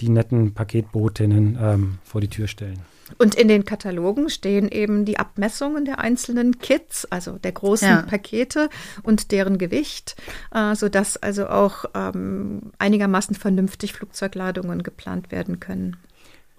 die 0.01 0.09
netten 0.09 0.55
Paketbotinnen 0.55 1.59
ähm, 1.61 1.99
vor 2.03 2.23
die 2.23 2.29
Tür 2.29 2.49
stellen. 2.49 2.81
Und 3.19 3.35
in 3.35 3.49
den 3.49 3.67
Katalogen 3.67 4.31
stehen 4.31 4.71
eben 4.71 5.05
die 5.05 5.19
Abmessungen 5.19 5.85
der 5.85 5.99
einzelnen 5.99 6.59
Kits, 6.59 7.05
also 7.05 7.37
der 7.37 7.53
großen 7.53 7.87
ja. 7.87 8.03
Pakete 8.09 8.71
und 9.03 9.31
deren 9.31 9.59
Gewicht, 9.59 10.17
äh, 10.55 10.75
sodass 10.75 11.19
also 11.19 11.49
auch 11.49 11.85
ähm, 11.95 12.73
einigermaßen 12.79 13.37
vernünftig 13.37 13.93
Flugzeugladungen 13.93 14.83
geplant 14.83 15.31
werden 15.33 15.61
können. 15.61 15.99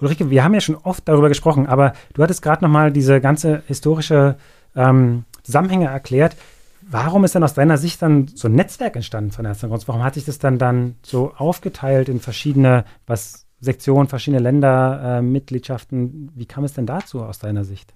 Ulrike, 0.02 0.30
wir 0.30 0.44
haben 0.44 0.54
ja 0.54 0.62
schon 0.62 0.76
oft 0.76 1.08
darüber 1.08 1.30
gesprochen, 1.30 1.68
aber 1.68 1.94
du 2.14 2.24
hattest 2.24 2.42
gerade 2.42 2.64
noch 2.64 2.72
mal 2.72 2.92
diese 2.92 3.22
ganze 3.22 3.64
historische 3.68 4.36
ähm, 4.76 5.26
Zusammenhänge 5.44 5.88
erklärt. 5.88 6.36
Warum 6.82 7.24
ist 7.24 7.36
denn 7.36 7.44
aus 7.44 7.54
deiner 7.54 7.78
Sicht 7.78 8.02
dann 8.02 8.28
so 8.28 8.48
ein 8.48 8.56
Netzwerk 8.56 8.96
entstanden 8.96 9.32
von 9.32 9.46
Ärzten 9.46 9.70
Warum 9.70 10.04
hat 10.04 10.16
sich 10.16 10.26
das 10.26 10.40
dann, 10.40 10.58
dann 10.58 10.96
so 11.04 11.34
aufgeteilt 11.38 12.10
in 12.10 12.20
verschiedene, 12.20 12.86
was 13.06 13.46
Sektionen, 13.60 14.08
verschiedene 14.08 14.42
Länder, 14.42 15.20
äh, 15.20 15.22
Mitgliedschaften? 15.22 16.32
Wie 16.36 16.46
kam 16.46 16.64
es 16.64 16.74
denn 16.74 16.88
dazu 16.88 17.22
aus 17.22 17.38
deiner 17.38 17.64
Sicht? 17.64 17.94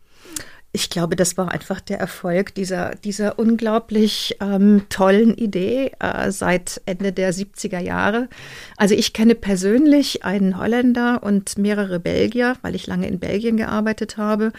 Ich 0.76 0.90
glaube, 0.90 1.16
das 1.16 1.38
war 1.38 1.54
einfach 1.54 1.80
der 1.80 2.02
Erfolg 2.02 2.54
dieser, 2.54 2.96
dieser 2.96 3.40
unglaublich 3.40 4.36
ähm, 4.42 4.82
tollen 4.90 5.34
Idee 5.34 5.94
äh, 6.02 6.32
seit 6.32 6.82
Ende 6.86 7.14
der 7.14 7.34
70er 7.34 7.80
Jahre. 7.80 8.28
Also 8.76 8.94
ich 8.94 9.14
kenne 9.14 9.36
persönlich 9.36 10.26
einen 10.26 10.58
Holländer 10.58 11.24
und 11.24 11.58
mehrere 11.58 12.02
Belgier, 12.02 12.58
weil 12.62 12.76
ich 12.76 12.88
lange 12.88 13.08
in 13.08 13.20
Belgien 13.20 13.56
gearbeitet 13.56 14.18
habe, 14.18 14.52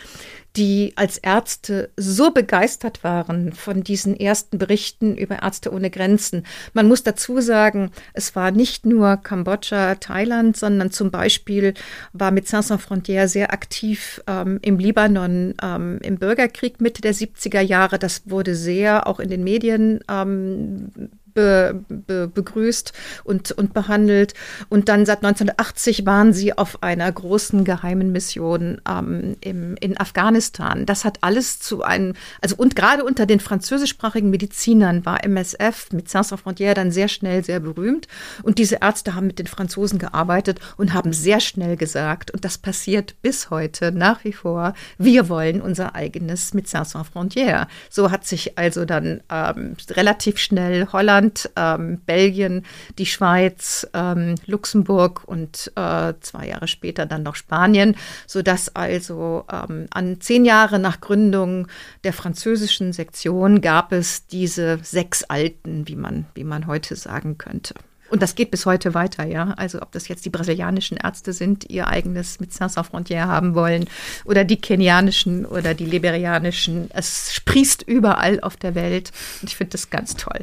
die 0.56 0.92
als 0.96 1.18
Ärzte 1.18 1.90
so 1.96 2.30
begeistert 2.30 3.04
waren 3.04 3.52
von 3.52 3.82
diesen 3.82 4.18
ersten 4.18 4.58
Berichten 4.58 5.16
über 5.16 5.42
Ärzte 5.42 5.72
ohne 5.72 5.90
Grenzen. 5.90 6.44
Man 6.72 6.88
muss 6.88 7.02
dazu 7.02 7.40
sagen, 7.40 7.90
es 8.14 8.34
war 8.34 8.50
nicht 8.50 8.86
nur 8.86 9.18
Kambodscha, 9.18 9.96
Thailand, 9.96 10.56
sondern 10.56 10.90
zum 10.90 11.10
Beispiel 11.10 11.74
war 12.12 12.32
Sans 12.44 12.68
Sans 12.68 12.82
Frontières 12.82 13.28
sehr 13.28 13.52
aktiv 13.52 14.22
ähm, 14.26 14.58
im 14.62 14.78
Libanon 14.78 15.54
ähm, 15.62 15.98
im 16.02 16.16
Bürgerkrieg 16.16 16.80
Mitte 16.80 17.02
der 17.02 17.14
70er 17.14 17.60
Jahre. 17.60 17.98
Das 17.98 18.22
wurde 18.26 18.54
sehr 18.54 19.06
auch 19.06 19.20
in 19.20 19.28
den 19.28 19.44
Medien 19.44 20.00
ähm, 20.08 20.90
be, 21.36 21.84
be, 21.88 22.26
begrüßt 22.26 22.92
und, 23.22 23.52
und 23.52 23.74
behandelt. 23.74 24.34
Und 24.68 24.88
dann 24.88 25.06
seit 25.06 25.18
1980 25.18 26.06
waren 26.06 26.32
sie 26.32 26.56
auf 26.56 26.82
einer 26.82 27.12
großen 27.12 27.62
geheimen 27.64 28.10
Mission 28.10 28.80
ähm, 28.88 29.36
im, 29.42 29.76
in 29.76 30.00
Afghanistan. 30.00 30.86
Das 30.86 31.04
hat 31.04 31.18
alles 31.20 31.60
zu 31.60 31.82
einem, 31.82 32.14
also 32.40 32.56
und 32.56 32.74
gerade 32.74 33.04
unter 33.04 33.26
den 33.26 33.38
französischsprachigen 33.38 34.30
Medizinern 34.30 35.04
war 35.04 35.22
MSF 35.22 35.92
mit 35.92 36.08
Sans 36.08 36.32
Frontières 36.32 36.74
dann 36.74 36.90
sehr 36.90 37.08
schnell 37.08 37.44
sehr 37.44 37.60
berühmt. 37.60 38.08
Und 38.42 38.58
diese 38.58 38.78
Ärzte 38.80 39.14
haben 39.14 39.26
mit 39.26 39.38
den 39.38 39.46
Franzosen 39.46 39.98
gearbeitet 39.98 40.58
und 40.78 40.94
haben 40.94 41.12
sehr 41.12 41.40
schnell 41.40 41.76
gesagt, 41.76 42.30
und 42.30 42.44
das 42.46 42.56
passiert 42.56 43.20
bis 43.20 43.50
heute 43.50 43.92
nach 43.92 44.24
wie 44.24 44.32
vor, 44.32 44.72
wir 44.96 45.28
wollen 45.28 45.60
unser 45.60 45.94
eigenes 45.94 46.54
mit 46.54 46.66
Sans 46.66 46.94
Frontières. 46.94 47.66
So 47.90 48.10
hat 48.10 48.26
sich 48.26 48.56
also 48.56 48.86
dann 48.86 49.20
ähm, 49.30 49.76
relativ 49.90 50.38
schnell 50.38 50.88
Holland 50.92 51.25
Holland, 51.26 51.50
ähm, 51.56 52.00
Belgien, 52.06 52.64
die 52.98 53.06
Schweiz, 53.06 53.86
ähm, 53.94 54.36
Luxemburg 54.46 55.22
und 55.26 55.72
äh, 55.76 56.14
zwei 56.20 56.48
Jahre 56.48 56.68
später 56.68 57.06
dann 57.06 57.22
noch 57.22 57.34
Spanien, 57.34 57.96
sodass 58.26 58.74
also 58.74 59.44
ähm, 59.52 59.86
an 59.90 60.20
zehn 60.20 60.44
Jahre 60.44 60.78
nach 60.78 61.00
Gründung 61.00 61.68
der 62.04 62.12
französischen 62.12 62.92
Sektion 62.92 63.60
gab 63.60 63.92
es 63.92 64.26
diese 64.26 64.78
sechs 64.82 65.24
Alten, 65.24 65.88
wie 65.88 65.96
man, 65.96 66.26
wie 66.34 66.44
man 66.44 66.66
heute 66.66 66.96
sagen 66.96 67.38
könnte. 67.38 67.74
Und 68.08 68.22
das 68.22 68.36
geht 68.36 68.52
bis 68.52 68.66
heute 68.66 68.94
weiter, 68.94 69.26
ja. 69.26 69.52
Also 69.56 69.82
ob 69.82 69.90
das 69.90 70.06
jetzt 70.06 70.24
die 70.24 70.30
brasilianischen 70.30 70.96
Ärzte 70.96 71.32
sind, 71.32 71.68
ihr 71.68 71.88
eigenes 71.88 72.38
mit 72.38 72.52
Sans 72.52 72.76
Frontières 72.76 73.26
haben 73.26 73.56
wollen, 73.56 73.86
oder 74.24 74.44
die 74.44 74.60
kenianischen 74.60 75.44
oder 75.44 75.74
die 75.74 75.86
liberianischen. 75.86 76.88
Es 76.92 77.34
sprießt 77.34 77.82
überall 77.82 78.38
auf 78.40 78.56
der 78.56 78.76
Welt 78.76 79.10
und 79.42 79.50
ich 79.50 79.56
finde 79.56 79.72
das 79.72 79.90
ganz 79.90 80.14
toll. 80.14 80.40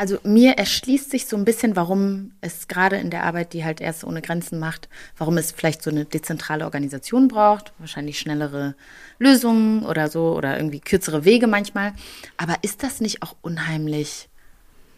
Also 0.00 0.16
mir 0.22 0.52
erschließt 0.52 1.10
sich 1.10 1.26
so 1.26 1.36
ein 1.36 1.44
bisschen, 1.44 1.76
warum 1.76 2.32
es 2.40 2.68
gerade 2.68 2.96
in 2.96 3.10
der 3.10 3.24
Arbeit, 3.24 3.52
die 3.52 3.66
halt 3.66 3.82
erst 3.82 4.02
ohne 4.02 4.22
Grenzen 4.22 4.58
macht, 4.58 4.88
warum 5.18 5.36
es 5.36 5.52
vielleicht 5.52 5.82
so 5.82 5.90
eine 5.90 6.06
dezentrale 6.06 6.64
Organisation 6.64 7.28
braucht, 7.28 7.74
wahrscheinlich 7.76 8.18
schnellere 8.18 8.76
Lösungen 9.18 9.84
oder 9.84 10.08
so 10.08 10.34
oder 10.34 10.56
irgendwie 10.56 10.80
kürzere 10.80 11.26
Wege 11.26 11.46
manchmal. 11.46 11.92
Aber 12.38 12.56
ist 12.62 12.82
das 12.82 13.02
nicht 13.02 13.22
auch 13.22 13.36
unheimlich? 13.42 14.30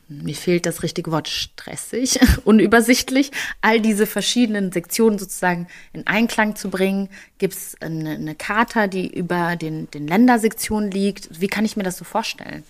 Mir 0.07 0.37
fehlt 0.37 0.66
das 0.66 0.85
richtige 0.85 1.11
Wort 1.11 1.27
stressig, 1.27 2.20
unübersichtlich, 2.45 3.33
all 3.61 3.81
diese 3.81 4.07
verschiedenen 4.07 4.70
Sektionen 4.70 5.18
sozusagen 5.18 5.66
in 5.93 6.07
Einklang 6.07 6.55
zu 6.55 6.70
bringen. 6.70 7.09
Gibt 7.39 7.55
es 7.55 7.74
eine, 7.81 8.11
eine 8.11 8.37
Charta, 8.37 8.87
die 8.87 9.12
über 9.12 9.57
den, 9.57 9.91
den 9.91 10.07
Ländersektionen 10.07 10.93
liegt? 10.93 11.41
Wie 11.41 11.49
kann 11.49 11.64
ich 11.64 11.77
mir 11.77 11.83
das 11.83 11.99
so 11.99 12.05
vorstellen? 12.05 12.62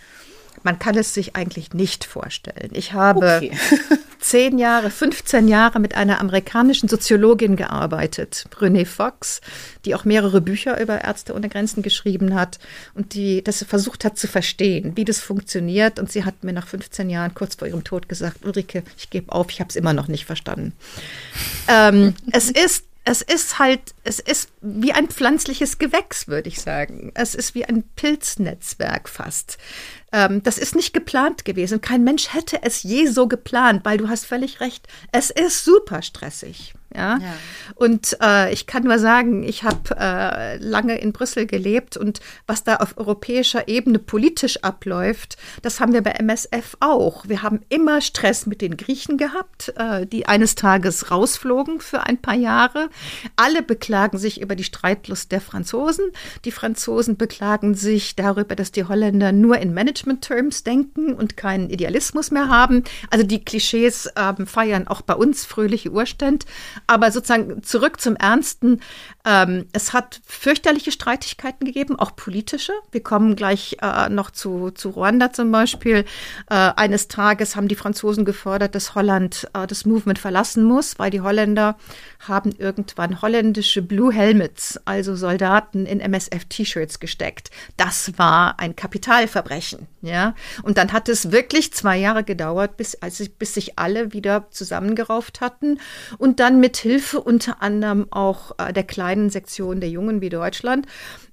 Man 0.62 0.78
kann 0.78 0.96
es 0.96 1.14
sich 1.14 1.36
eigentlich 1.36 1.72
nicht 1.72 2.04
vorstellen. 2.04 2.70
Ich 2.72 2.92
habe, 2.92 3.36
okay. 3.36 3.52
zehn 4.20 4.58
Jahre, 4.58 4.90
15 4.90 5.48
Jahre 5.48 5.80
mit 5.80 5.94
einer 5.94 6.20
amerikanischen 6.20 6.88
Soziologin 6.88 7.56
gearbeitet, 7.56 8.46
Renée 8.58 8.86
Fox, 8.86 9.40
die 9.84 9.94
auch 9.94 10.04
mehrere 10.04 10.40
Bücher 10.40 10.80
über 10.80 11.02
Ärzte 11.02 11.34
ohne 11.34 11.48
Grenzen 11.48 11.82
geschrieben 11.82 12.34
hat 12.34 12.58
und 12.94 13.14
die 13.14 13.42
das 13.42 13.64
versucht 13.64 14.04
hat 14.04 14.16
zu 14.18 14.28
verstehen, 14.28 14.92
wie 14.96 15.04
das 15.04 15.20
funktioniert. 15.20 15.98
Und 15.98 16.10
sie 16.10 16.24
hat 16.24 16.44
mir 16.44 16.52
nach 16.52 16.68
15 16.68 17.10
Jahren 17.10 17.34
kurz 17.34 17.56
vor 17.56 17.68
ihrem 17.68 17.84
Tod 17.84 18.08
gesagt, 18.08 18.44
Ulrike, 18.44 18.84
ich 18.96 19.10
gebe 19.10 19.32
auf, 19.32 19.50
ich 19.50 19.60
habe 19.60 19.70
es 19.70 19.76
immer 19.76 19.92
noch 19.92 20.08
nicht 20.08 20.24
verstanden. 20.24 20.72
ähm, 21.68 22.14
es 22.30 22.50
ist 22.50 22.84
es 23.05 23.20
ist 23.20 23.59
halt, 23.59 23.94
es 24.05 24.20
ist 24.20 24.50
wie 24.61 24.92
ein 24.92 25.09
pflanzliches 25.09 25.78
Gewächs, 25.78 26.28
würde 26.28 26.48
ich 26.48 26.61
sagen. 26.61 27.11
Es 27.14 27.34
ist 27.34 27.55
wie 27.55 27.64
ein 27.64 27.82
Pilznetzwerk 27.96 29.09
fast. 29.09 29.59
Ähm, 30.12 30.42
das 30.42 30.57
ist 30.59 30.76
nicht 30.76 30.92
geplant 30.92 31.44
gewesen. 31.44 31.80
Kein 31.80 32.05
Mensch 32.05 32.32
hätte 32.32 32.62
es 32.62 32.84
je 32.84 33.07
so 33.07 33.26
geplant, 33.26 33.84
weil 33.84 33.98
du 33.98 34.09
hast 34.09 34.24
völlig 34.24 34.61
recht. 34.61 34.86
Es 35.11 35.30
ist 35.30 35.64
super 35.64 36.03
stressig. 36.03 36.74
Ja? 36.95 37.18
ja. 37.18 37.34
Und 37.74 38.16
äh, 38.22 38.53
ich 38.53 38.66
kann 38.66 38.84
nur 38.84 38.99
sagen, 38.99 39.43
ich 39.43 39.64
habe 39.64 39.97
äh, 39.99 40.57
lange 40.59 40.99
in 40.99 41.12
Brüssel 41.12 41.47
gelebt 41.47 41.97
und 41.97 42.20
was 42.47 42.64
da 42.64 42.76
auf 42.76 42.97
europäischer 42.99 43.68
Ebene 43.68 43.99
politisch 43.99 44.62
abläuft, 44.62 45.36
das 45.62 45.80
haben 45.80 45.93
wir 45.93 46.03
bei 46.03 46.12
MSF 46.12 46.76
auch. 46.80 47.28
Wir 47.28 47.43
haben 47.43 47.61
immer 47.68 48.01
Stress 48.01 48.47
mit 48.47 48.61
den 48.61 48.76
Griechen 48.76 49.16
gehabt, 49.16 49.72
äh, 49.76 50.07
die 50.07 50.26
eines 50.26 50.55
Tages 50.55 51.11
rausflogen 51.11 51.80
für 51.80 52.07
ein 52.07 52.18
paar 52.18 52.34
Jahre. 52.34 52.88
Alle 53.36 53.62
beklagen 53.62 54.18
sich 54.18 54.40
über 54.40 54.57
die 54.57 54.64
Streitlust 54.64 55.32
der 55.32 55.40
Franzosen. 55.40 56.07
Die 56.45 56.53
Franzosen 56.53 57.16
beklagen 57.16 57.74
sich 57.74 58.16
darüber, 58.16 58.55
dass 58.55 58.72
die 58.72 58.84
Holländer 58.84 59.32
nur 59.32 59.59
in 59.59 59.74
Management-Terms 59.74 60.64
denken 60.64 61.14
und 61.14 61.36
keinen 61.36 61.70
Idealismus 61.70 62.30
mehr 62.30 62.49
haben. 62.49 62.84
Also 63.11 63.24
die 63.24 63.45
Klischees 63.45 64.09
ähm, 64.16 64.47
feiern 64.47 64.88
auch 64.88 65.03
bei 65.03 65.14
uns 65.14 65.45
fröhliche 65.45 65.90
Urständ. 65.90 66.47
Aber 66.87 67.11
sozusagen 67.11 67.62
zurück 67.62 68.01
zum 68.01 68.16
Ernsten. 68.16 68.80
Ähm, 69.24 69.66
es 69.72 69.93
hat 69.93 70.20
fürchterliche 70.26 70.91
Streitigkeiten 70.91 71.64
gegeben, 71.64 71.99
auch 71.99 72.16
politische. 72.16 72.72
Wir 72.91 73.03
kommen 73.03 73.37
gleich 73.37 73.76
äh, 73.80 74.09
noch 74.09 74.30
zu, 74.30 74.70
zu 74.70 74.91
Ruanda 74.91 75.33
zum 75.33 75.53
Beispiel. 75.53 76.05
Äh, 76.51 76.55
eines 76.55 77.09
Tages 77.09 77.55
haben 77.55 77.68
die 77.68 77.76
Franzosen 77.76 78.24
gefordert, 78.24 78.74
dass 78.74 78.95
Holland 78.95 79.49
äh, 79.55 79.66
das 79.66 79.85
Movement 79.85 80.18
verlassen 80.18 80.64
muss, 80.64 80.99
weil 80.99 81.11
die 81.11 81.20
Holländer 81.20 81.76
haben 82.20 82.53
irgendwann 82.59 83.22
holländische 83.22 83.83
Blue 83.83 84.12
Helmets, 84.12 84.80
also 84.85 85.14
Soldaten 85.14 85.87
in 85.87 86.01
MSF-T-Shirts 86.01 87.01
gesteckt. 87.01 87.51
Das 87.76 88.18
war 88.18 88.59
ein 88.59 88.76
Kapitalverbrechen, 88.76 89.87
ja. 90.03 90.35
Und 90.62 90.78
dann 90.78 90.93
hat 90.93 91.09
es 91.09 91.30
wirklich 91.30 91.72
zwei 91.72 91.97
Jahre 91.97 92.24
gedauert, 92.24 92.76
bis, 92.76 92.97
als, 92.97 93.28
bis 93.28 93.55
sich 93.55 93.78
alle 93.78 94.12
wieder 94.12 94.51
zusammengerauft 94.51 95.41
hatten 95.41 95.78
und 96.18 96.41
dann 96.41 96.61
mit 96.61 96.71
Hilfe 96.76 97.20
unter 97.20 97.62
anderem 97.62 98.06
auch 98.10 98.52
äh, 98.58 98.72
der 98.72 98.84
kleinen 98.84 99.30
Sektion 99.30 99.80
der 99.80 99.90
Jungen 99.90 100.20
wie 100.20 100.28
Deutschland 100.28 100.86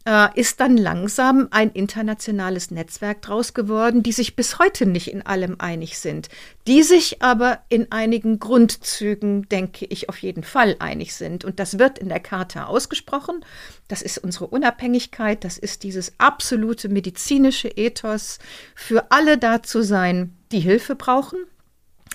äh, 0.06 0.28
ist 0.40 0.60
dann 0.60 0.78
langsam 0.78 1.48
ein 1.52 1.72
internationales 1.72 2.72
Netzwerk 2.72 3.22
draus 3.22 3.54
geworden, 3.54 4.02
die 4.02 4.12
sich 4.12 4.36
bis 4.36 4.58
heute 4.58 4.86
nicht 4.86 5.12
in 5.12 5.26
allem 5.26 5.56
einig 5.60 6.00
sind, 6.00 6.30
die 6.68 6.84
sich 6.84 7.22
aber 7.22 7.60
in 7.70 7.92
einigen 7.92 8.40
Grundzügen, 8.40 9.48
denke 9.50 9.86
ich, 9.86 10.10
auf 10.10 10.18
jeden 10.18 10.44
Fall 10.44 10.76
einig 10.80 11.14
sind. 11.14 11.46
Und 11.46 11.60
das 11.60 11.80
wird 11.80 12.00
in 12.00 12.10
der 12.10 12.20
Charta 12.20 12.66
ausgesprochen. 12.66 13.46
Das 13.88 14.02
ist 14.02 14.18
unsere 14.18 14.48
Unabhängigkeit, 14.48 15.44
das 15.44 15.58
ist 15.58 15.84
dieses 15.84 16.14
absolute 16.18 16.90
medizinische 16.90 17.68
Ethos, 17.68 18.40
für 18.76 19.12
alle 19.12 19.38
da 19.38 19.62
zu 19.62 19.84
sein, 19.84 20.34
die 20.52 20.60
Hilfe 20.60 20.96
brauchen, 20.96 21.40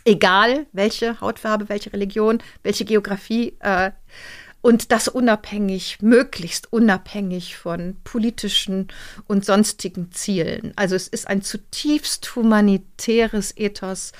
egal 0.04 0.66
welche 0.72 1.20
Hautfarbe, 1.20 1.68
welche 1.68 1.92
Religion, 1.92 2.42
welche 2.62 2.84
Geografie. 2.84 3.56
Äh, 3.60 3.92
und 4.60 4.92
das 4.92 5.08
unabhängig, 5.08 5.98
möglichst 6.00 6.72
unabhängig 6.72 7.54
von 7.54 7.98
politischen 8.02 8.88
und 9.26 9.44
sonstigen 9.44 10.10
Zielen. 10.10 10.72
Also 10.74 10.96
es 10.96 11.06
ist 11.06 11.28
ein 11.28 11.42
zutiefst 11.42 12.34
humanitäres 12.34 13.54
Ethos, 13.58 14.12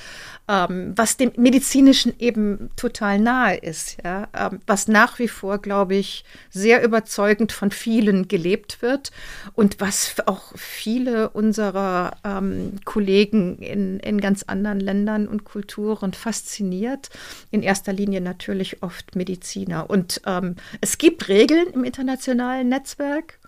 ähm, 0.47 0.93
was 0.97 1.17
dem 1.17 1.33
medizinischen 1.37 2.15
eben 2.19 2.71
total 2.77 3.19
nahe 3.19 3.57
ist, 3.57 3.97
ja, 4.05 4.29
ähm, 4.35 4.61
was 4.67 4.89
nach 4.89 5.19
wie 5.19 5.29
vor, 5.29 5.59
glaube 5.59 5.95
ich, 5.95 6.25
sehr 6.51 6.83
überzeugend 6.85 7.53
von 7.53 7.71
vielen 7.71 8.29
gelebt 8.29 8.83
wird 8.83 9.11
und 9.55 9.81
was 9.81 10.17
auch 10.27 10.53
viele 10.55 11.31
unserer 11.31 12.17
ähm, 12.25 12.77
Kollegen 12.85 13.59
in, 13.59 14.01
in 14.01 14.21
ganz 14.21 14.43
anderen 14.43 14.81
Ländern 14.81 15.29
und 15.29 15.45
Kulturen 15.45 16.13
fasziniert. 16.13 17.09
In 17.51 17.63
erster 17.63 17.93
Linie 17.93 18.21
natürlich 18.21 18.83
oft 18.83 19.17
Mediziner. 19.17 19.89
Und 19.89 20.21
ähm, 20.27 20.57
es 20.83 20.99
gibt 20.99 21.29
Regeln 21.29 21.69
im 21.73 21.85
internationalen 21.85 22.69
Netzwerk. 22.69 23.39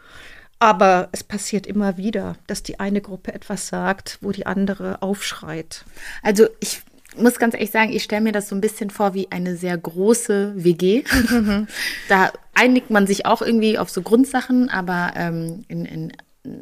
Aber 0.59 1.09
es 1.13 1.23
passiert 1.23 1.67
immer 1.67 1.97
wieder, 1.97 2.37
dass 2.47 2.63
die 2.63 2.81
eine 2.81 3.01
Gruppe 3.01 3.35
etwas 3.35 3.69
sagt, 3.69 4.19
wo 4.23 4.33
die 4.33 4.47
andere 4.47 5.03
aufschreit. 5.03 5.85
Also 6.23 6.47
ich 6.61 6.83
muss 7.17 7.39
ganz 7.39 7.55
ehrlich 7.55 7.71
sagen, 7.71 7.93
ich 7.93 8.03
stelle 8.03 8.23
mir 8.23 8.33
das 8.33 8.49
so 8.49 8.55
ein 8.55 8.61
bisschen 8.61 8.91
vor 8.91 9.15
wie 9.15 9.31
eine 9.31 9.57
sehr 9.57 9.77
große 9.77 10.53
WG. 10.57 11.05
Da 12.09 12.33
einigt 12.55 12.91
man 12.91 13.07
sich 13.07 13.27
auch 13.27 13.43
irgendwie 13.43 13.79
auf 13.79 13.91
so 13.91 14.03
Grundsachen, 14.03 14.71
aber 14.71 15.13
ähm, 15.17 15.65
in, 15.69 15.85
in, 15.85 16.13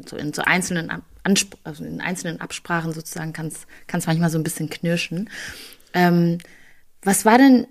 so 0.05 0.17
in 0.17 0.33
so 0.33 0.41
einzelnen, 0.41 0.91
Anspr 1.23 1.57
also 1.63 1.83
in 1.83 2.01
einzelnen 2.01 2.41
Absprachen 2.41 2.93
sozusagen 2.93 3.33
kann 3.33 3.47
es 3.47 4.07
manchmal 4.07 4.29
so 4.29 4.37
ein 4.37 4.43
bisschen 4.43 4.69
knirschen. 4.69 5.29
Ähm, 5.93 6.39
was 7.01 7.23
war 7.23 7.37
denn 7.37 7.67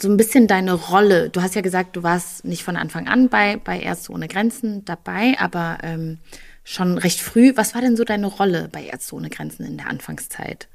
so 0.00 0.08
ein 0.08 0.16
bisschen 0.16 0.46
deine 0.46 0.72
Rolle? 0.72 1.30
Du 1.30 1.42
hast 1.42 1.54
ja 1.54 1.60
gesagt, 1.60 1.96
du 1.96 2.02
warst 2.02 2.44
nicht 2.44 2.64
von 2.64 2.76
Anfang 2.76 3.08
an 3.08 3.28
bei, 3.28 3.56
bei 3.56 3.80
Ärzte 3.80 4.12
ohne 4.12 4.28
Grenzen 4.28 4.84
dabei, 4.84 5.36
aber 5.38 5.78
ähm, 5.82 6.18
schon 6.64 6.98
recht 6.98 7.20
früh. 7.20 7.52
Was 7.56 7.74
war 7.74 7.80
denn 7.80 7.96
so 7.96 8.04
deine 8.04 8.26
Rolle 8.26 8.68
bei 8.70 8.84
Ärzte 8.84 9.14
ohne 9.14 9.30
Grenzen 9.30 9.64
in 9.64 9.76
der 9.76 9.88
Anfangszeit? 9.88 10.68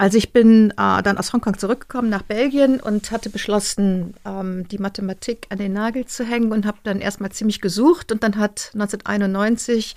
Also 0.00 0.16
ich 0.16 0.32
bin 0.32 0.70
äh, 0.70 1.02
dann 1.02 1.18
aus 1.18 1.34
Hongkong 1.34 1.58
zurückgekommen 1.58 2.08
nach 2.08 2.22
Belgien 2.22 2.80
und 2.80 3.10
hatte 3.10 3.28
beschlossen, 3.28 4.14
ähm, 4.24 4.66
die 4.66 4.78
Mathematik 4.78 5.46
an 5.50 5.58
den 5.58 5.74
Nagel 5.74 6.06
zu 6.06 6.24
hängen 6.24 6.52
und 6.52 6.64
habe 6.64 6.78
dann 6.84 7.02
erstmal 7.02 7.32
ziemlich 7.32 7.60
gesucht 7.60 8.10
und 8.10 8.22
dann 8.22 8.38
hat 8.38 8.70
1991 8.72 9.96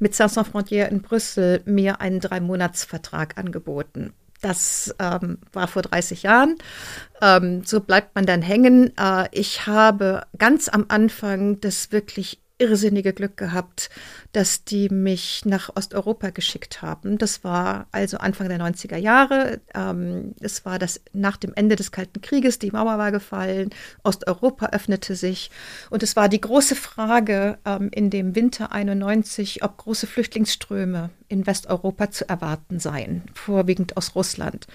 mit 0.00 0.12
Sans 0.16 0.36
Frontières 0.36 0.88
in 0.88 1.02
Brüssel 1.02 1.62
mir 1.66 2.00
einen 2.00 2.18
Drei-Monats-Vertrag 2.18 3.38
angeboten. 3.38 4.12
Das 4.44 4.94
ähm, 4.98 5.38
war 5.54 5.68
vor 5.68 5.80
30 5.80 6.22
Jahren. 6.22 6.56
Ähm, 7.22 7.62
so 7.64 7.80
bleibt 7.80 8.14
man 8.14 8.26
dann 8.26 8.42
hängen. 8.42 8.92
Äh, 8.98 9.28
ich 9.32 9.66
habe 9.66 10.26
ganz 10.36 10.68
am 10.68 10.84
Anfang 10.88 11.60
das 11.60 11.92
wirklich 11.92 12.43
irrsinnige 12.58 13.12
Glück 13.12 13.36
gehabt, 13.36 13.90
dass 14.32 14.64
die 14.64 14.88
mich 14.88 15.44
nach 15.44 15.74
Osteuropa 15.74 16.30
geschickt 16.30 16.82
haben. 16.82 17.18
Das 17.18 17.42
war 17.42 17.88
also 17.90 18.18
Anfang 18.18 18.48
der 18.48 18.60
90er 18.60 18.96
Jahre. 18.96 19.60
Ähm, 19.74 20.34
es 20.40 20.64
war 20.64 20.78
das 20.78 21.00
nach 21.12 21.36
dem 21.36 21.52
Ende 21.54 21.74
des 21.74 21.90
Kalten 21.90 22.20
Krieges, 22.20 22.58
die 22.60 22.70
Mauer 22.70 22.96
war 22.96 23.10
gefallen, 23.10 23.70
Osteuropa 24.04 24.66
öffnete 24.66 25.16
sich 25.16 25.50
und 25.90 26.02
es 26.02 26.14
war 26.14 26.28
die 26.28 26.40
große 26.40 26.76
Frage 26.76 27.58
ähm, 27.64 27.90
in 27.92 28.10
dem 28.10 28.36
Winter 28.36 28.70
91, 28.72 29.64
ob 29.64 29.76
große 29.76 30.06
Flüchtlingsströme 30.06 31.10
in 31.28 31.46
Westeuropa 31.46 32.10
zu 32.10 32.28
erwarten 32.28 32.78
seien, 32.78 33.22
vorwiegend 33.34 33.96
aus 33.96 34.14
Russland. 34.14 34.66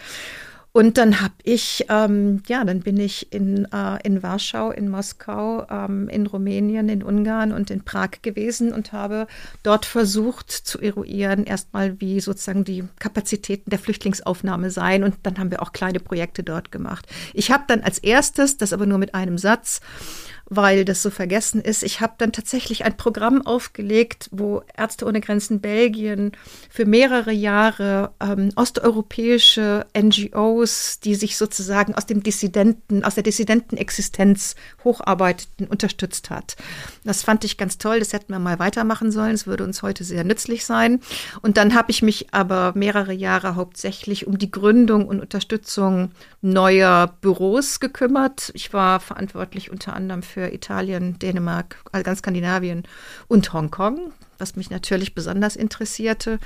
Und 0.72 0.99
dann 0.99 1.20
habe 1.22 1.34
ich, 1.43 1.86
ähm, 1.89 2.43
ja, 2.47 2.63
dann 2.63 2.82
bin 2.82 2.97
ich 2.97 3.34
in, 3.34 3.65
äh, 3.74 3.97
in 4.03 4.22
Warschau, 4.22 4.70
in 4.70 4.89
Moskau, 4.89 5.65
ähm, 5.67 6.07
in 6.09 6.28
Rumänien, 6.28 6.89
in 6.89 7.01
Ungarn 7.01 7.51
und 7.51 7.72
in 7.72 7.84
Prag 7.84 8.22
gewesen 8.22 8.72
und 8.72 8.93
habe 8.93 9.26
dort 9.63 9.86
versucht 9.86 10.51
zu 10.51 10.80
eruieren, 10.80 11.43
erstmal 11.45 11.99
wie 11.99 12.20
sozusagen 12.20 12.65
die 12.65 12.84
Kapazitäten 12.99 13.72
der 13.72 13.80
Flüchtlingsaufnahme 13.80 14.70
seien. 14.70 15.03
Und 15.03 15.15
dann 15.24 15.39
haben 15.39 15.49
wir 15.49 15.63
auch 15.63 15.74
kleine 15.74 15.99
Projekte 15.99 16.43
dort 16.43 16.72
gemacht. 16.72 17.07
Ich 17.34 17.49
habe 17.49 17.63
dann 17.67 17.82
als 17.82 17.97
erstes, 17.97 18.57
das 18.57 18.72
aber 18.72 18.86
nur 18.86 18.99
mit 18.99 19.15
einem 19.15 19.39
Satz, 19.39 19.82
weil 20.50 20.86
das 20.86 21.02
so 21.02 21.10
vergessen 21.10 21.62
ist. 21.62 21.84
Ich 21.84 22.02
habe 22.02 22.14
dann 22.18 22.32
tatsächlich 22.32 22.84
ein 22.84 22.97
Programm 22.97 23.45
aufgelegt, 23.45 24.30
wo 24.32 24.64
Ärzte 24.76 25.06
ohne 25.06 25.22
Grenzen 25.22 25.62
Belgien 25.62 26.32
für 26.70 26.86
mehrere 26.86 27.32
Jahre 27.32 28.12
ähm, 28.20 28.52
osteuropäische 28.56 29.86
NGOs, 29.97 31.00
die 31.00 31.16
sich 31.16 31.38
sozusagen 31.38 31.95
aus 31.95 32.06
dem 32.06 32.24
Dissidenten, 32.24 33.04
aus 33.04 33.16
der 33.16 33.24
Dissidentenexistenz 33.24 34.56
hocharbeiteten, 34.84 35.68
unterstützt 35.68 36.30
hat. 36.30 36.56
Das 37.04 37.24
fand 37.24 37.43
ich 37.43 37.58
ganz 37.58 37.78
toll. 37.78 38.00
Das 38.00 38.14
hätten 38.14 38.34
wir 38.34 38.39
mal 38.39 38.60
weitermachen 38.60 39.12
sollen. 39.12 39.36
Es 39.36 39.47
würde 39.47 39.64
uns 39.64 39.82
heute 39.82 40.04
sehr 40.04 40.24
nützlich 40.24 40.66
sein. 40.66 41.02
Und 41.41 41.58
dann 41.58 41.76
habe 41.76 41.91
ich 41.91 42.02
mich 42.02 42.34
aber 42.34 42.74
mehrere 42.76 43.14
Jahre 43.14 43.56
hauptsächlich 43.56 44.28
um 44.28 44.38
die 44.38 44.52
Gründung 44.52 45.08
und 45.08 45.20
Unterstützung 45.20 46.12
neuer 46.42 47.14
Büros 47.22 47.80
gekümmert. 47.80 48.52
Ich 48.54 48.72
war 48.74 49.00
verantwortlich 49.00 49.72
unter 49.72 49.94
anderem 49.94 50.24
für 50.24 50.54
Italien, 50.54 51.20
Dänemark, 51.20 51.78
ganz 52.04 52.20
Skandinavien 52.20 52.84
und 53.28 53.52
Hongkong, 53.52 54.14
was 54.38 54.56
mich 54.56 54.70
natürlich 54.70 55.14
besonders 55.14 55.56
interessierte. 55.56 56.40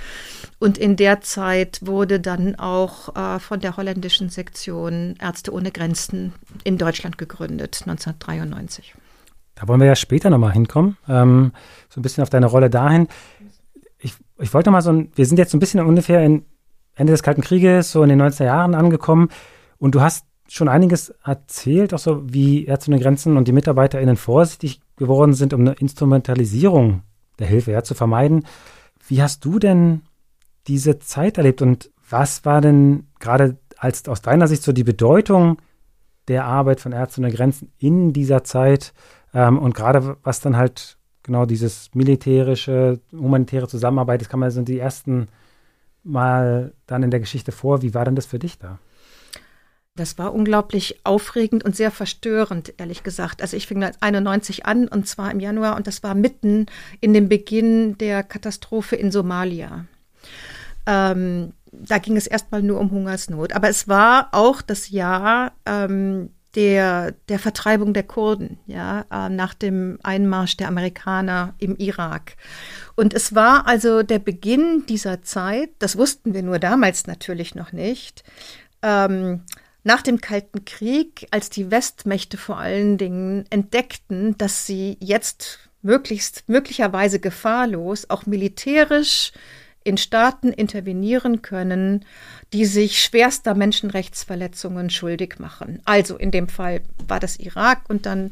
Und 0.60 0.78
in 0.78 0.96
der 0.96 1.22
Zeit 1.22 1.80
wurde 1.84 2.20
dann 2.20 2.56
auch 2.56 3.16
äh, 3.16 3.40
von 3.40 3.60
der 3.60 3.78
holländischen 3.78 4.30
Sektion 4.30 5.16
Ärzte 5.22 5.54
ohne 5.54 5.72
Grenzen 5.72 6.34
in 6.64 6.78
Deutschland 6.78 7.18
gegründet, 7.18 7.82
1993. 7.86 8.96
Da 9.56 9.68
wollen 9.68 9.80
wir 9.80 9.88
ja 9.88 9.96
später 9.96 10.32
nochmal 10.32 10.54
hinkommen, 10.54 10.98
ähm, 11.08 11.52
so 11.90 12.00
ein 12.00 12.04
bisschen 12.04 12.24
auf 12.24 12.32
deine 12.32 12.48
Rolle 12.48 12.72
dahin. 12.72 13.08
Ich, 14.00 14.16
ich 14.40 14.52
wollte 14.56 14.72
mal 14.72 14.82
so 14.82 14.92
ein, 14.92 15.12
wir 15.16 15.28
sind 15.28 15.38
jetzt 15.38 15.52
so 15.52 15.58
ein 15.58 15.60
bisschen 15.60 15.80
ungefähr 15.86 16.24
in 16.24 16.46
Ende 16.96 17.14
des 17.14 17.22
Kalten 17.22 17.42
Krieges, 17.42 17.92
so 17.92 18.02
in 18.02 18.10
den 18.10 18.22
90er 18.22 18.46
Jahren 18.46 18.74
angekommen 18.74 19.30
und 19.84 19.96
du 19.96 20.00
hast 20.00 20.26
schon 20.48 20.70
einiges 20.70 21.10
erzählt, 21.26 21.94
auch 21.94 22.00
so 22.00 22.22
wie 22.24 22.64
Ärzte 22.64 22.90
ohne 22.90 23.02
Grenzen 23.02 23.36
und 23.36 23.50
die 23.50 23.52
MitarbeiterInnen 23.52 24.16
vorsichtig 24.16 24.80
geworden 24.96 25.34
sind, 25.34 25.54
um 25.54 25.60
eine 25.60 25.74
Instrumentalisierung 25.74 27.02
der 27.38 27.48
Hilfe 27.48 27.74
ja, 27.74 27.84
zu 27.84 27.94
vermeiden. 27.94 28.46
Wie 29.06 29.22
hast 29.22 29.44
du 29.44 29.60
denn 29.60 30.04
diese 30.68 31.00
Zeit 31.00 31.38
erlebt 31.38 31.62
und 31.62 31.92
was 32.10 32.46
war 32.46 32.62
denn 32.62 33.08
gerade 33.20 33.58
als 33.78 34.08
aus 34.08 34.22
deiner 34.22 34.48
Sicht 34.48 34.64
so 34.64 34.72
die 34.72 34.86
Bedeutung 34.86 35.58
der 36.30 36.46
Arbeit 36.46 36.80
von 36.80 36.94
Ärzte 36.94 37.20
ohne 37.20 37.34
Grenzen 37.34 37.70
in 37.78 38.14
dieser 38.14 38.46
Zeit 38.46 38.94
ähm, 39.34 39.60
und 39.60 39.76
gerade 39.76 40.16
was 40.24 40.40
dann 40.40 40.56
halt 40.56 40.98
genau 41.24 41.46
dieses 41.46 41.94
militärische, 41.94 43.02
humanitäre 43.12 43.68
Zusammenarbeit, 43.68 44.22
das 44.22 44.30
kann 44.30 44.40
man 44.40 44.50
so 44.50 44.62
die 44.62 44.80
ersten 44.80 45.28
Mal 46.06 46.72
dann 46.88 47.04
in 47.04 47.12
der 47.12 47.20
Geschichte 47.20 47.52
vor. 47.52 47.82
Wie 47.82 47.94
war 47.94 48.06
denn 48.06 48.16
das 48.16 48.26
für 48.26 48.40
dich 48.40 48.58
da? 48.60 48.80
Das 49.96 50.18
war 50.18 50.34
unglaublich 50.34 51.02
aufregend 51.04 51.64
und 51.64 51.76
sehr 51.76 51.92
verstörend, 51.92 52.74
ehrlich 52.78 53.04
gesagt. 53.04 53.44
Also 53.44 53.56
ich 53.56 53.68
fing 53.68 53.84
91 53.84 54.66
an 54.66 54.88
und 54.88 55.08
zwar 55.08 55.30
im 55.30 55.40
Januar 55.40 55.76
und 55.76 55.86
das 55.86 56.02
war 56.02 56.16
mitten 56.16 56.66
in 57.00 57.14
dem 57.14 57.30
Beginn 57.30 57.96
der 58.00 58.24
Katastrophe 58.24 58.96
in 58.96 59.12
Somalia. 59.12 59.86
Ähm, 60.88 61.54
da 61.72 62.00
ging 62.00 62.18
es 62.18 62.26
erstmal 62.26 62.64
nur 62.64 62.80
um 62.80 62.90
Hungersnot. 62.90 63.54
Aber 63.54 63.70
es 63.70 63.88
war 63.88 64.30
auch 64.32 64.64
das 64.64 64.90
Jahr 64.90 65.52
ähm, 65.68 66.32
der, 66.56 67.12
der 67.30 67.38
Vertreibung 67.38 67.94
der 67.94 68.04
Kurden, 68.04 68.58
ja, 68.66 69.06
äh, 69.12 69.30
nach 69.30 69.54
dem 69.54 70.00
Einmarsch 70.02 70.58
der 70.58 70.70
Amerikaner 70.70 71.54
im 71.60 71.76
Irak. 71.78 72.36
Und 72.96 73.14
es 73.14 73.36
war 73.36 73.68
also 73.68 74.02
der 74.02 74.20
Beginn 74.20 74.86
dieser 74.88 75.22
Zeit, 75.22 75.70
das 75.78 75.98
wussten 75.98 76.34
wir 76.34 76.42
nur 76.42 76.58
damals 76.58 77.06
natürlich 77.06 77.54
noch 77.54 77.72
nicht, 77.72 78.24
ähm, 78.84 79.42
nach 79.84 80.02
dem 80.02 80.22
Kalten 80.22 80.66
Krieg, 80.66 81.28
als 81.32 81.50
die 81.50 81.70
Westmächte 81.70 82.38
vor 82.38 82.58
allen 82.58 82.98
Dingen 82.98 83.46
entdeckten, 83.50 84.38
dass 84.38 84.66
sie 84.66 84.98
jetzt 85.00 85.60
möglichst 85.82 86.48
möglicherweise 86.48 87.20
gefahrlos 87.20 88.10
auch 88.10 88.26
militärisch 88.26 89.34
in 89.84 89.98
Staaten 89.98 90.52
intervenieren 90.52 91.42
können, 91.42 92.06
die 92.54 92.66
sich 92.66 93.02
schwerster 93.02 93.56
Menschenrechtsverletzungen 93.56 94.90
schuldig 94.90 95.40
machen. 95.40 95.82
Also 95.86 96.18
in 96.18 96.32
dem 96.32 96.48
Fall 96.48 96.82
war 97.08 97.20
das 97.20 97.38
Irak 97.38 97.82
und 97.90 98.06
dann 98.06 98.30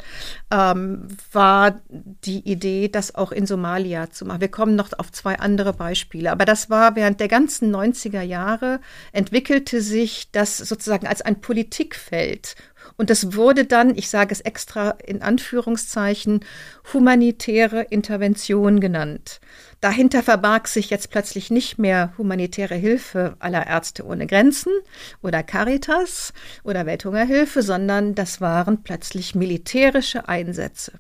ähm, 0.52 1.08
war 1.32 1.82
die 1.90 2.40
Idee, 2.40 2.88
das 2.88 3.16
auch 3.16 3.32
in 3.32 3.46
Somalia 3.46 4.12
zu 4.12 4.26
machen. 4.26 4.42
Wir 4.42 4.52
kommen 4.52 4.76
noch 4.76 4.90
auf 4.98 5.12
zwei 5.12 5.40
andere 5.40 5.74
Beispiele, 5.74 6.32
aber 6.32 6.46
das 6.46 6.70
war 6.70 6.96
während 6.96 7.20
der 7.20 7.28
ganzen 7.28 7.76
90er 7.76 8.22
Jahre 8.22 8.80
entwickelte 9.12 9.82
sich 9.82 10.30
das 10.32 10.58
sozusagen 10.58 11.08
als 11.08 11.22
ein 11.22 11.42
Politikfeld 11.42 12.56
und 12.98 13.10
das 13.10 13.36
wurde 13.36 13.66
dann, 13.66 13.96
ich 13.96 14.10
sage 14.10 14.34
es 14.34 14.42
extra 14.42 14.92
in 14.92 15.22
Anführungszeichen, 15.22 16.46
humanitäre 16.94 17.84
Intervention 17.84 18.80
genannt. 18.80 19.40
Dahinter 19.82 20.22
verbarg 20.22 20.68
sich 20.68 20.92
jetzt 20.92 21.10
plötzlich 21.10 21.50
nicht 21.50 21.80
mehr 21.80 22.14
humanitäre 22.18 22.76
Hilfe 22.76 23.36
aller 23.40 23.66
Ärzte 23.66 24.06
ohne 24.06 24.28
Grenzen 24.28 24.72
oder 25.24 25.42
Caritas 25.42 26.34
oder 26.64 26.86
Welthungerhilfe, 26.86 27.64
sondern 27.64 28.14
das 28.14 28.42
waren 28.42 28.84
plötzlich 28.84 29.34
militärische 29.34 30.30
Einsätze. 30.30 30.94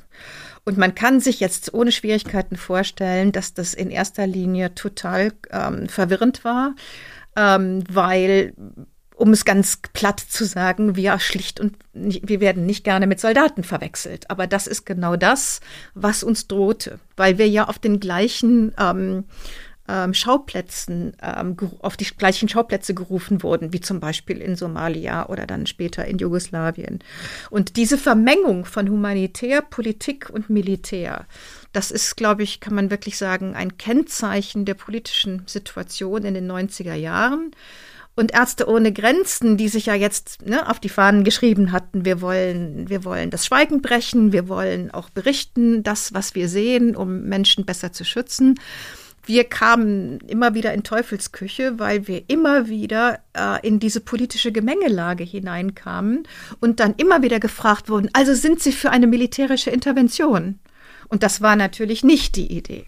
Und 0.65 0.77
man 0.77 0.95
kann 0.95 1.19
sich 1.19 1.39
jetzt 1.39 1.73
ohne 1.73 1.91
Schwierigkeiten 1.91 2.55
vorstellen, 2.55 3.31
dass 3.31 3.53
das 3.53 3.73
in 3.73 3.91
erster 3.91 4.25
Linie 4.25 4.73
total 4.73 5.33
ähm, 5.51 5.87
verwirrend 5.87 6.43
war, 6.43 6.75
ähm, 7.35 7.83
weil 7.89 8.53
um 9.21 9.33
es 9.33 9.45
ganz 9.45 9.77
platt 9.93 10.19
zu 10.19 10.45
sagen, 10.45 10.95
wir 10.95 11.19
schlicht 11.19 11.59
und 11.59 11.75
nicht, 11.93 12.27
wir 12.27 12.41
werden 12.41 12.65
nicht 12.65 12.83
gerne 12.83 13.05
mit 13.05 13.19
Soldaten 13.19 13.63
verwechselt. 13.63 14.31
Aber 14.31 14.47
das 14.47 14.65
ist 14.65 14.83
genau 14.83 15.15
das, 15.15 15.61
was 15.93 16.23
uns 16.23 16.47
drohte, 16.47 16.99
weil 17.17 17.37
wir 17.37 17.47
ja 17.47 17.67
auf 17.67 17.77
den 17.77 17.99
gleichen 17.99 18.73
ähm, 18.79 19.25
ähm, 19.87 20.15
Schauplätzen, 20.15 21.15
ähm, 21.21 21.55
auf 21.81 21.97
die 21.97 22.05
gleichen 22.05 22.49
Schauplätze 22.49 22.95
gerufen 22.95 23.43
wurden, 23.43 23.73
wie 23.73 23.79
zum 23.79 23.99
Beispiel 23.99 24.39
in 24.41 24.55
Somalia 24.55 25.29
oder 25.29 25.45
dann 25.45 25.67
später 25.67 26.03
in 26.05 26.17
Jugoslawien. 26.17 26.97
Und 27.51 27.75
diese 27.75 27.99
Vermengung 27.99 28.65
von 28.65 28.89
Humanitär, 28.89 29.61
Politik 29.61 30.31
und 30.31 30.49
Militär, 30.49 31.27
das 31.73 31.91
ist, 31.91 32.17
glaube 32.17 32.41
ich, 32.41 32.59
kann 32.59 32.73
man 32.73 32.89
wirklich 32.89 33.19
sagen, 33.19 33.53
ein 33.53 33.77
Kennzeichen 33.77 34.65
der 34.65 34.73
politischen 34.73 35.43
Situation 35.45 36.25
in 36.25 36.33
den 36.33 36.51
90er 36.51 36.95
Jahren. 36.95 37.51
Und 38.15 38.33
Ärzte 38.33 38.67
ohne 38.67 38.91
Grenzen, 38.91 39.55
die 39.55 39.69
sich 39.69 39.85
ja 39.85 39.95
jetzt 39.95 40.45
ne, 40.45 40.69
auf 40.69 40.79
die 40.79 40.89
Fahnen 40.89 41.23
geschrieben 41.23 41.71
hatten, 41.71 42.03
wir 42.03 42.19
wollen, 42.21 42.89
wir 42.89 43.05
wollen 43.05 43.29
das 43.29 43.45
Schweigen 43.45 43.81
brechen, 43.81 44.33
wir 44.33 44.49
wollen 44.49 44.91
auch 44.91 45.09
berichten, 45.09 45.81
das, 45.81 46.13
was 46.13 46.35
wir 46.35 46.49
sehen, 46.49 46.95
um 46.95 47.21
Menschen 47.23 47.65
besser 47.65 47.93
zu 47.93 48.03
schützen. 48.03 48.59
Wir 49.23 49.43
kamen 49.43 50.19
immer 50.21 50.55
wieder 50.55 50.73
in 50.73 50.83
Teufelsküche, 50.83 51.77
weil 51.77 52.07
wir 52.07 52.23
immer 52.27 52.67
wieder 52.67 53.19
äh, 53.33 53.65
in 53.65 53.79
diese 53.79 54.01
politische 54.01 54.51
Gemengelage 54.51 55.23
hineinkamen 55.23 56.23
und 56.59 56.79
dann 56.79 56.95
immer 56.97 57.21
wieder 57.21 57.39
gefragt 57.39 57.87
wurden, 57.87 58.09
also 58.13 58.33
sind 58.33 58.61
Sie 58.61 58.71
für 58.71 58.89
eine 58.89 59.07
militärische 59.07 59.69
Intervention? 59.69 60.59
Und 61.07 61.23
das 61.23 61.41
war 61.41 61.55
natürlich 61.55 62.03
nicht 62.03 62.35
die 62.35 62.51
Idee. 62.51 62.87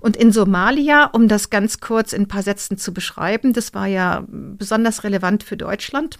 Und 0.00 0.16
in 0.16 0.32
Somalia, 0.32 1.06
um 1.06 1.28
das 1.28 1.50
ganz 1.50 1.80
kurz 1.80 2.12
in 2.12 2.22
ein 2.22 2.28
paar 2.28 2.42
Sätzen 2.42 2.78
zu 2.78 2.92
beschreiben, 2.92 3.52
das 3.52 3.74
war 3.74 3.86
ja 3.86 4.24
besonders 4.28 5.04
relevant 5.04 5.42
für 5.42 5.56
Deutschland, 5.56 6.18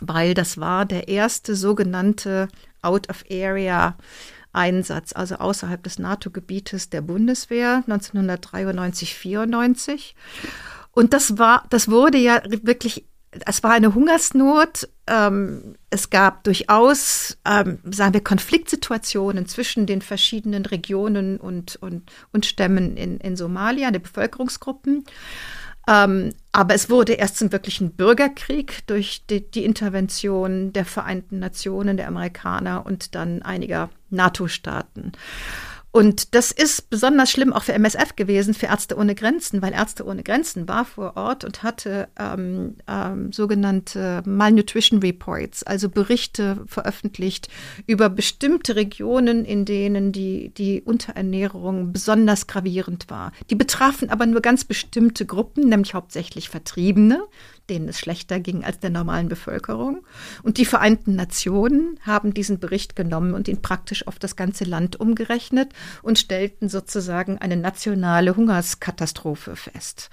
weil 0.00 0.34
das 0.34 0.58
war 0.58 0.86
der 0.86 1.08
erste 1.08 1.54
sogenannte 1.54 2.48
Out-of-Area 2.82 3.96
Einsatz, 4.52 5.12
also 5.12 5.36
außerhalb 5.36 5.82
des 5.82 5.98
NATO-Gebietes 5.98 6.90
der 6.90 7.02
Bundeswehr 7.02 7.84
1993, 7.86 9.14
94. 9.14 10.16
Und 10.92 11.12
das 11.12 11.38
war, 11.38 11.64
das 11.70 11.88
wurde 11.88 12.18
ja 12.18 12.42
wirklich 12.44 13.04
es 13.46 13.62
war 13.62 13.72
eine 13.72 13.94
Hungersnot. 13.94 14.88
Ähm, 15.06 15.76
es 15.90 16.10
gab 16.10 16.44
durchaus, 16.44 17.38
ähm, 17.44 17.78
sagen 17.90 18.14
wir, 18.14 18.24
Konfliktsituationen 18.24 19.46
zwischen 19.46 19.86
den 19.86 20.02
verschiedenen 20.02 20.66
Regionen 20.66 21.38
und, 21.38 21.76
und, 21.76 22.10
und 22.32 22.46
Stämmen 22.46 22.96
in, 22.96 23.18
in 23.18 23.36
Somalia, 23.36 23.90
der 23.90 24.00
Bevölkerungsgruppen. 24.00 25.04
Ähm, 25.88 26.34
aber 26.52 26.74
es 26.74 26.90
wurde 26.90 27.14
erst 27.14 27.38
zum 27.38 27.52
wirklichen 27.52 27.92
Bürgerkrieg 27.92 28.86
durch 28.86 29.24
die, 29.28 29.48
die, 29.50 29.64
Intervention 29.64 30.72
der 30.72 30.84
Vereinten 30.84 31.38
Nationen, 31.38 31.96
der 31.96 32.08
Amerikaner 32.08 32.84
und 32.84 33.14
dann 33.14 33.42
einiger 33.42 33.90
NATO-Staaten. 34.10 35.12
Und 35.92 36.36
das 36.36 36.52
ist 36.52 36.88
besonders 36.88 37.30
schlimm 37.30 37.52
auch 37.52 37.64
für 37.64 37.72
MSF 37.72 38.14
gewesen, 38.14 38.54
für 38.54 38.66
Ärzte 38.66 38.96
ohne 38.96 39.16
Grenzen, 39.16 39.60
weil 39.60 39.72
Ärzte 39.72 40.04
ohne 40.06 40.22
Grenzen 40.22 40.68
war 40.68 40.84
vor 40.84 41.16
Ort 41.16 41.44
und 41.44 41.64
hatte 41.64 42.08
ähm, 42.16 42.76
ähm, 42.86 43.32
sogenannte 43.32 44.22
Malnutrition 44.24 45.00
Reports, 45.00 45.64
also 45.64 45.88
Berichte 45.88 46.62
veröffentlicht 46.66 47.48
über 47.88 48.08
bestimmte 48.08 48.76
Regionen, 48.76 49.44
in 49.44 49.64
denen 49.64 50.12
die, 50.12 50.50
die 50.54 50.80
Unterernährung 50.80 51.92
besonders 51.92 52.46
gravierend 52.46 53.10
war. 53.10 53.32
Die 53.50 53.56
betrafen 53.56 54.10
aber 54.10 54.26
nur 54.26 54.42
ganz 54.42 54.64
bestimmte 54.64 55.26
Gruppen, 55.26 55.68
nämlich 55.68 55.94
hauptsächlich 55.94 56.50
Vertriebene, 56.50 57.24
denen 57.70 57.88
es 57.88 57.98
schlechter 57.98 58.40
ging 58.40 58.64
als 58.64 58.80
der 58.80 58.90
normalen 58.90 59.28
Bevölkerung. 59.28 60.04
Und 60.42 60.58
die 60.58 60.64
Vereinten 60.66 61.14
Nationen 61.14 61.98
haben 62.02 62.34
diesen 62.34 62.58
Bericht 62.58 62.96
genommen 62.96 63.32
und 63.32 63.48
ihn 63.48 63.62
praktisch 63.62 64.06
auf 64.06 64.18
das 64.18 64.36
ganze 64.36 64.64
Land 64.64 64.98
umgerechnet 64.98 65.72
und 66.02 66.18
stellten 66.18 66.68
sozusagen 66.68 67.38
eine 67.38 67.56
nationale 67.56 68.36
Hungerskatastrophe 68.36 69.56
fest. 69.56 70.10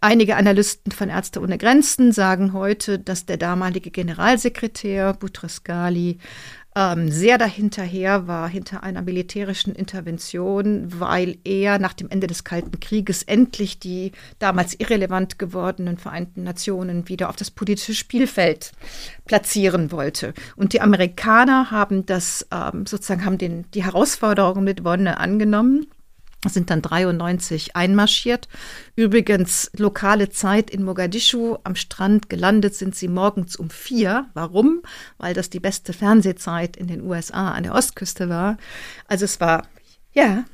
Einige 0.00 0.36
Analysten 0.36 0.92
von 0.92 1.08
Ärzte 1.08 1.40
ohne 1.40 1.58
Grenzen 1.58 2.12
sagen 2.12 2.52
heute, 2.52 3.00
dass 3.00 3.26
der 3.26 3.36
damalige 3.36 3.90
Generalsekretär 3.90 5.12
Boutros 5.12 5.64
Ghali 5.64 6.18
ähm, 6.78 7.10
sehr 7.10 7.38
dahinterher 7.38 8.28
war, 8.28 8.48
hinter 8.48 8.84
einer 8.84 9.02
militärischen 9.02 9.74
Intervention, 9.74 11.00
weil 11.00 11.36
er 11.42 11.80
nach 11.80 11.92
dem 11.92 12.08
Ende 12.08 12.28
des 12.28 12.44
Kalten 12.44 12.78
Krieges 12.78 13.24
endlich 13.24 13.80
die 13.80 14.12
damals 14.38 14.78
irrelevant 14.78 15.40
gewordenen 15.40 15.98
Vereinten 15.98 16.44
Nationen 16.44 17.08
wieder 17.08 17.30
auf 17.30 17.36
das 17.36 17.50
politische 17.50 17.94
Spielfeld 17.94 18.70
platzieren 19.24 19.90
wollte. 19.90 20.34
Und 20.54 20.72
die 20.72 20.80
Amerikaner 20.80 21.72
haben 21.72 22.06
das 22.06 22.46
ähm, 22.52 22.86
sozusagen 22.86 23.24
haben 23.24 23.38
den, 23.38 23.64
die 23.72 23.84
Herausforderung 23.84 24.62
mit 24.62 24.84
Wonne 24.84 25.18
angenommen 25.18 25.88
sind 26.46 26.70
dann 26.70 26.82
93 26.82 27.74
einmarschiert. 27.74 28.48
Übrigens 28.94 29.70
lokale 29.76 30.30
Zeit 30.30 30.70
in 30.70 30.84
Mogadischu 30.84 31.56
am 31.64 31.74
Strand 31.74 32.28
gelandet 32.28 32.74
sind 32.74 32.94
sie 32.94 33.08
morgens 33.08 33.56
um 33.56 33.70
vier. 33.70 34.28
Warum? 34.34 34.82
Weil 35.18 35.34
das 35.34 35.50
die 35.50 35.60
beste 35.60 35.92
Fernsehzeit 35.92 36.76
in 36.76 36.86
den 36.86 37.02
USA 37.02 37.52
an 37.52 37.64
der 37.64 37.74
Ostküste 37.74 38.28
war. 38.28 38.56
Also 39.06 39.24
es 39.24 39.40
war, 39.40 39.66
ja, 40.12 40.44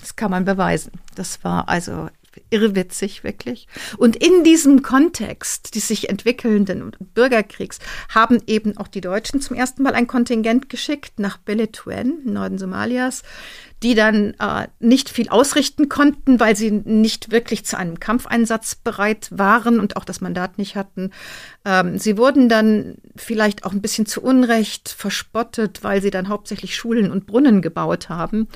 das 0.00 0.16
kann 0.16 0.30
man 0.30 0.44
beweisen. 0.44 0.92
Das 1.14 1.44
war 1.44 1.68
also 1.68 2.08
irrwitzig, 2.50 3.24
wirklich. 3.24 3.68
Und 3.96 4.16
in 4.16 4.44
diesem 4.44 4.82
Kontext 4.82 5.74
des 5.74 5.88
sich 5.88 6.08
entwickelnden 6.08 6.92
Bürgerkriegs 7.14 7.78
haben 8.08 8.42
eben 8.46 8.76
auch 8.76 8.88
die 8.88 9.00
Deutschen 9.00 9.40
zum 9.40 9.56
ersten 9.56 9.82
Mal 9.82 9.94
ein 9.94 10.06
Kontingent 10.06 10.68
geschickt 10.68 11.18
nach 11.18 11.38
Beletuen, 11.38 12.20
Norden 12.24 12.58
Somalias, 12.58 13.22
die 13.84 13.94
dann 13.94 14.32
äh, 14.40 14.66
nicht 14.80 15.10
viel 15.10 15.28
ausrichten 15.28 15.90
konnten, 15.90 16.40
weil 16.40 16.56
sie 16.56 16.70
nicht 16.70 17.30
wirklich 17.30 17.66
zu 17.66 17.76
einem 17.76 18.00
Kampfeinsatz 18.00 18.76
bereit 18.76 19.28
waren 19.30 19.78
und 19.78 19.98
auch 19.98 20.06
das 20.06 20.22
Mandat 20.22 20.56
nicht 20.56 20.74
hatten. 20.74 21.10
Ähm, 21.66 21.98
sie 21.98 22.16
wurden 22.16 22.48
dann 22.48 22.96
vielleicht 23.14 23.66
auch 23.66 23.72
ein 23.72 23.82
bisschen 23.82 24.06
zu 24.06 24.22
Unrecht 24.22 24.88
verspottet, 24.88 25.84
weil 25.84 26.00
sie 26.00 26.10
dann 26.10 26.30
hauptsächlich 26.30 26.74
Schulen 26.74 27.10
und 27.10 27.26
Brunnen 27.26 27.60
gebaut 27.60 28.08
haben. 28.08 28.48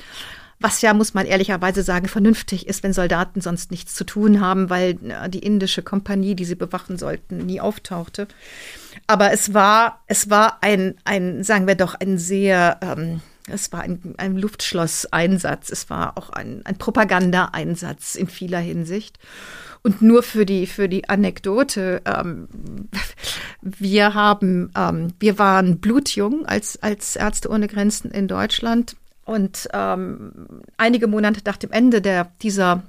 Was 0.59 0.81
ja, 0.81 0.95
muss 0.95 1.13
man 1.13 1.27
ehrlicherweise 1.27 1.83
sagen, 1.83 2.07
vernünftig 2.07 2.67
ist, 2.67 2.81
wenn 2.81 2.91
Soldaten 2.91 3.39
sonst 3.39 3.69
nichts 3.69 3.93
zu 3.93 4.05
tun 4.05 4.41
haben, 4.41 4.71
weil 4.71 4.97
äh, 5.07 5.29
die 5.29 5.39
indische 5.39 5.83
Kompanie, 5.83 6.33
die 6.33 6.45
sie 6.45 6.55
bewachen 6.55 6.97
sollten, 6.97 7.37
nie 7.45 7.61
auftauchte. 7.61 8.27
Aber 9.05 9.31
es 9.31 9.53
war, 9.53 10.03
es 10.07 10.31
war 10.31 10.57
ein, 10.61 10.95
ein, 11.05 11.43
sagen 11.43 11.67
wir 11.67 11.75
doch, 11.75 11.93
ein 11.93 12.17
sehr, 12.17 12.79
ähm, 12.81 13.21
es 13.51 13.71
war 13.71 13.81
ein, 13.81 14.15
ein 14.17 14.37
Luftschlosseinsatz, 14.37 15.69
es 15.69 15.89
war 15.89 16.17
auch 16.17 16.29
ein, 16.29 16.61
ein 16.65 16.77
Propagandaeinsatz 16.77 18.15
in 18.15 18.27
vieler 18.27 18.59
Hinsicht. 18.59 19.19
Und 19.81 20.01
nur 20.01 20.23
für 20.23 20.45
die, 20.45 20.67
für 20.67 20.89
die 20.89 21.07
Anekdote, 21.07 22.01
ähm, 22.05 22.49
wir 23.61 24.13
haben, 24.13 24.71
ähm, 24.75 25.13
wir 25.19 25.39
waren 25.39 25.79
blutjung 25.79 26.45
als, 26.45 26.81
als 26.83 27.15
Ärzte 27.15 27.49
ohne 27.49 27.67
Grenzen 27.67 28.11
in 28.11 28.27
Deutschland. 28.27 28.97
Und 29.23 29.69
ähm, 29.73 30.63
einige 30.77 31.07
Monate 31.07 31.41
nach 31.45 31.57
dem 31.57 31.71
Ende 31.71 32.01
der, 32.01 32.31
dieser, 32.41 32.83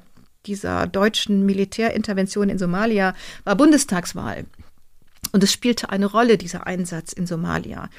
dieser 0.46 0.86
deutschen 0.86 1.44
Militärintervention 1.46 2.48
in 2.48 2.58
Somalia 2.58 3.14
war 3.44 3.56
Bundestagswahl. 3.56 4.46
Und 5.32 5.42
es 5.44 5.52
spielte 5.52 5.90
eine 5.90 6.06
Rolle, 6.06 6.38
dieser 6.38 6.66
Einsatz 6.66 7.12
in 7.12 7.26
Somalia. 7.26 7.90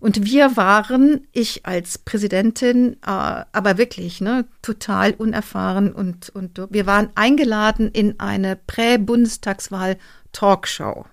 Und 0.00 0.24
wir 0.24 0.56
waren, 0.56 1.26
ich 1.32 1.64
als 1.66 1.98
Präsidentin, 1.98 2.94
äh, 3.04 3.06
aber 3.06 3.78
wirklich 3.78 4.20
ne, 4.20 4.44
total 4.62 5.14
unerfahren 5.14 5.92
und, 5.92 6.28
und 6.30 6.60
wir 6.70 6.86
waren 6.86 7.10
eingeladen 7.14 7.90
in 7.90 8.18
eine 8.20 8.56
Prä-Bundestagswahl-Talkshow. 8.56 11.06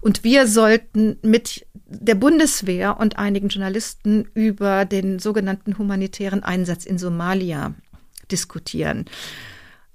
Und 0.00 0.24
wir 0.24 0.46
sollten 0.46 1.18
mit 1.22 1.66
der 1.86 2.14
Bundeswehr 2.14 2.98
und 3.00 3.18
einigen 3.18 3.48
Journalisten 3.48 4.28
über 4.34 4.84
den 4.84 5.18
sogenannten 5.18 5.78
humanitären 5.78 6.44
Einsatz 6.44 6.84
in 6.84 6.98
Somalia 6.98 7.72
diskutieren. 8.30 9.06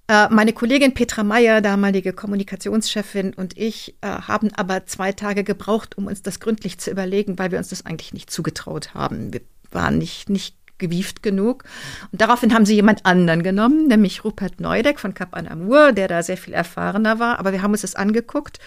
Äh, 0.08 0.28
meine 0.30 0.54
Kollegin 0.54 0.94
Petra 0.94 1.24
Meyer, 1.24 1.62
damalige 1.62 2.14
Kommunikationschefin, 2.14 3.34
und 3.34 3.58
ich 3.58 3.96
äh, 4.02 4.08
haben 4.08 4.52
aber 4.54 4.86
zwei 4.86 5.14
Tage 5.14 5.44
gebraucht, 5.44 5.98
um 5.98 6.08
uns 6.08 6.22
das 6.22 6.40
gründlich 6.40 6.78
zu 6.78 6.92
überlegen, 6.92 7.40
weil 7.40 7.52
wir 7.52 7.58
uns 7.58 7.70
das 7.70 7.86
eigentlich 7.86 8.14
nicht 8.14 8.30
zugetraut 8.30 8.94
haben. 8.94 9.32
Wir 9.32 9.42
waren 9.72 9.98
nicht, 9.98 10.30
nicht 10.30 10.56
gewieft 10.78 11.24
genug. 11.24 11.64
Und 12.12 12.20
daraufhin 12.20 12.54
haben 12.54 12.66
sie 12.66 12.76
jemand 12.76 13.06
anderen 13.06 13.44
genommen, 13.44 13.88
nämlich 13.88 14.26
Rupert 14.26 14.60
Neudeck 14.60 15.00
von 15.00 15.14
Kap 15.14 15.36
Anamur, 15.36 15.94
der 15.94 16.10
da 16.10 16.22
sehr 16.22 16.38
viel 16.38 16.54
erfahrener 16.54 17.20
war. 17.20 17.40
Aber 17.40 17.54
wir 17.54 17.62
haben 17.62 17.72
uns 17.72 17.82
das 17.82 17.96
angeguckt 17.96 18.60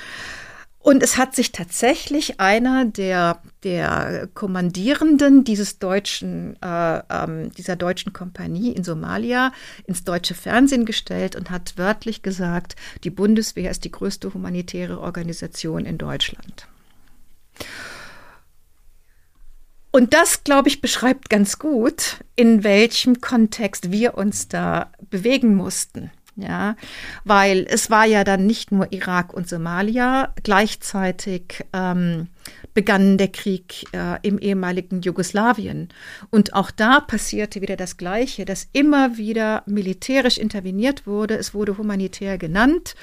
und 0.87 1.03
es 1.03 1.17
hat 1.17 1.35
sich 1.35 1.51
tatsächlich 1.51 2.39
einer 2.39 2.85
der, 2.85 3.43
der 3.65 4.29
Kommandierenden 4.35 5.43
dieses 5.43 5.81
deutschen, 5.81 6.55
äh, 6.63 7.03
ähm, 7.11 7.51
dieser 7.51 7.75
deutschen 7.75 8.13
Kompanie 8.13 8.71
in 8.71 8.85
Somalia 8.85 9.51
ins 9.89 10.05
deutsche 10.05 10.35
Fernsehen 10.35 10.85
gestellt 10.85 11.35
und 11.35 11.51
hat 11.51 11.77
wörtlich 11.77 12.23
gesagt, 12.23 12.77
die 13.03 13.11
Bundeswehr 13.11 13.69
ist 13.69 13.83
die 13.83 13.91
größte 13.91 14.33
humanitäre 14.33 15.01
Organisation 15.01 15.87
in 15.87 15.99
Deutschland. 15.99 16.69
Und 19.91 20.15
das, 20.15 20.45
glaube 20.45 20.69
ich, 20.69 20.81
beschreibt 20.81 21.31
ganz 21.31 21.59
gut, 21.59 22.25
in 22.37 22.63
welchem 22.63 23.21
Kontext 23.21 23.91
wir 23.91 24.17
uns 24.17 24.47
da 24.47 24.93
bewegen 25.11 25.57
mussten 25.57 26.13
ja, 26.37 26.77
weil 27.25 27.67
es 27.69 27.91
war 27.91 28.05
ja 28.05 28.23
dann 28.23 28.47
nicht 28.47 28.71
nur 28.71 28.93
Irak 28.93 29.33
und 29.33 29.49
Somalia, 29.49 30.33
gleichzeitig 30.43 31.65
ähm, 31.73 32.29
begann 32.75 33.17
der 33.17 33.29
Krieg 33.29 33.87
äh, 33.93 34.19
im 34.23 34.39
ehemaligen 34.39 35.01
Jugoslawien. 35.01 35.89
Und 36.31 36.53
auch 36.53 36.71
da 36.71 37.01
passierte 37.01 37.63
wieder 37.63 37.77
das 37.77 37.97
Gleiche, 37.97 38.45
dass 38.45 38.69
immer 38.73 39.17
wieder 39.17 39.63
militärisch 39.67 40.37
interveniert 40.37 41.07
wurde. 41.07 41.37
Es 41.37 41.55
wurde 41.55 41.79
humanitär 41.79 42.37
genannt. 42.37 42.95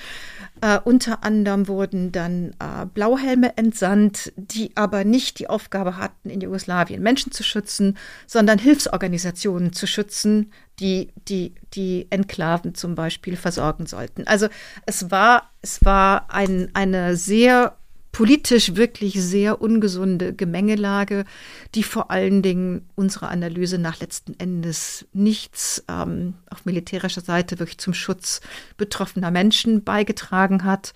Äh, 0.61 0.79
unter 0.83 1.23
anderem 1.23 1.67
wurden 1.67 2.11
dann 2.11 2.51
äh, 2.59 2.85
Blauhelme 2.85 3.57
entsandt, 3.57 4.31
die 4.35 4.71
aber 4.75 5.03
nicht 5.03 5.39
die 5.39 5.49
Aufgabe 5.49 5.97
hatten, 5.97 6.29
in 6.29 6.41
Jugoslawien 6.41 7.01
Menschen 7.01 7.31
zu 7.31 7.43
schützen, 7.43 7.97
sondern 8.27 8.59
Hilfsorganisationen 8.59 9.73
zu 9.73 9.87
schützen, 9.87 10.51
die 10.79 11.11
die, 11.27 11.55
die 11.73 12.07
Enklaven 12.09 12.75
zum 12.75 12.95
Beispiel 12.95 13.35
versorgen 13.35 13.85
sollten. 13.85 14.25
Also 14.27 14.47
es 14.85 15.11
war, 15.11 15.51
es 15.61 15.83
war 15.83 16.31
ein, 16.33 16.69
eine 16.73 17.15
sehr 17.15 17.77
politisch 18.13 18.75
wirklich 18.75 19.15
sehr 19.21 19.59
ungesunde 19.59 20.33
Gemengelage, 20.33 21.25
die 21.73 21.81
vor 21.81 22.11
allen 22.11 22.43
Dingen 22.43 22.87
unserer 22.95 23.29
Analyse 23.29 23.79
nach 23.79 23.99
letzten 23.99 24.39
Endes 24.39 25.05
nichts 25.13 25.83
ähm, 25.89 26.35
auf 26.49 26.63
militärischer 26.65 27.21
Seite 27.21 27.57
wirklich 27.57 27.79
zum 27.79 27.95
Schutz 27.95 28.39
betroffener 28.77 29.31
Menschen 29.31 29.83
beigetragen 29.83 30.63
hat. 30.63 30.93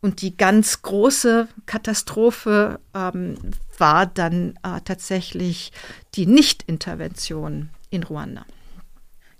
Und 0.00 0.22
die 0.22 0.36
ganz 0.36 0.82
große 0.82 1.46
Katastrophe 1.66 2.80
ähm, 2.94 3.36
war 3.78 4.06
dann 4.06 4.58
äh, 4.64 4.80
tatsächlich 4.84 5.70
die 6.16 6.26
Nichtintervention 6.26 7.70
in 7.90 8.02
Ruanda. 8.02 8.44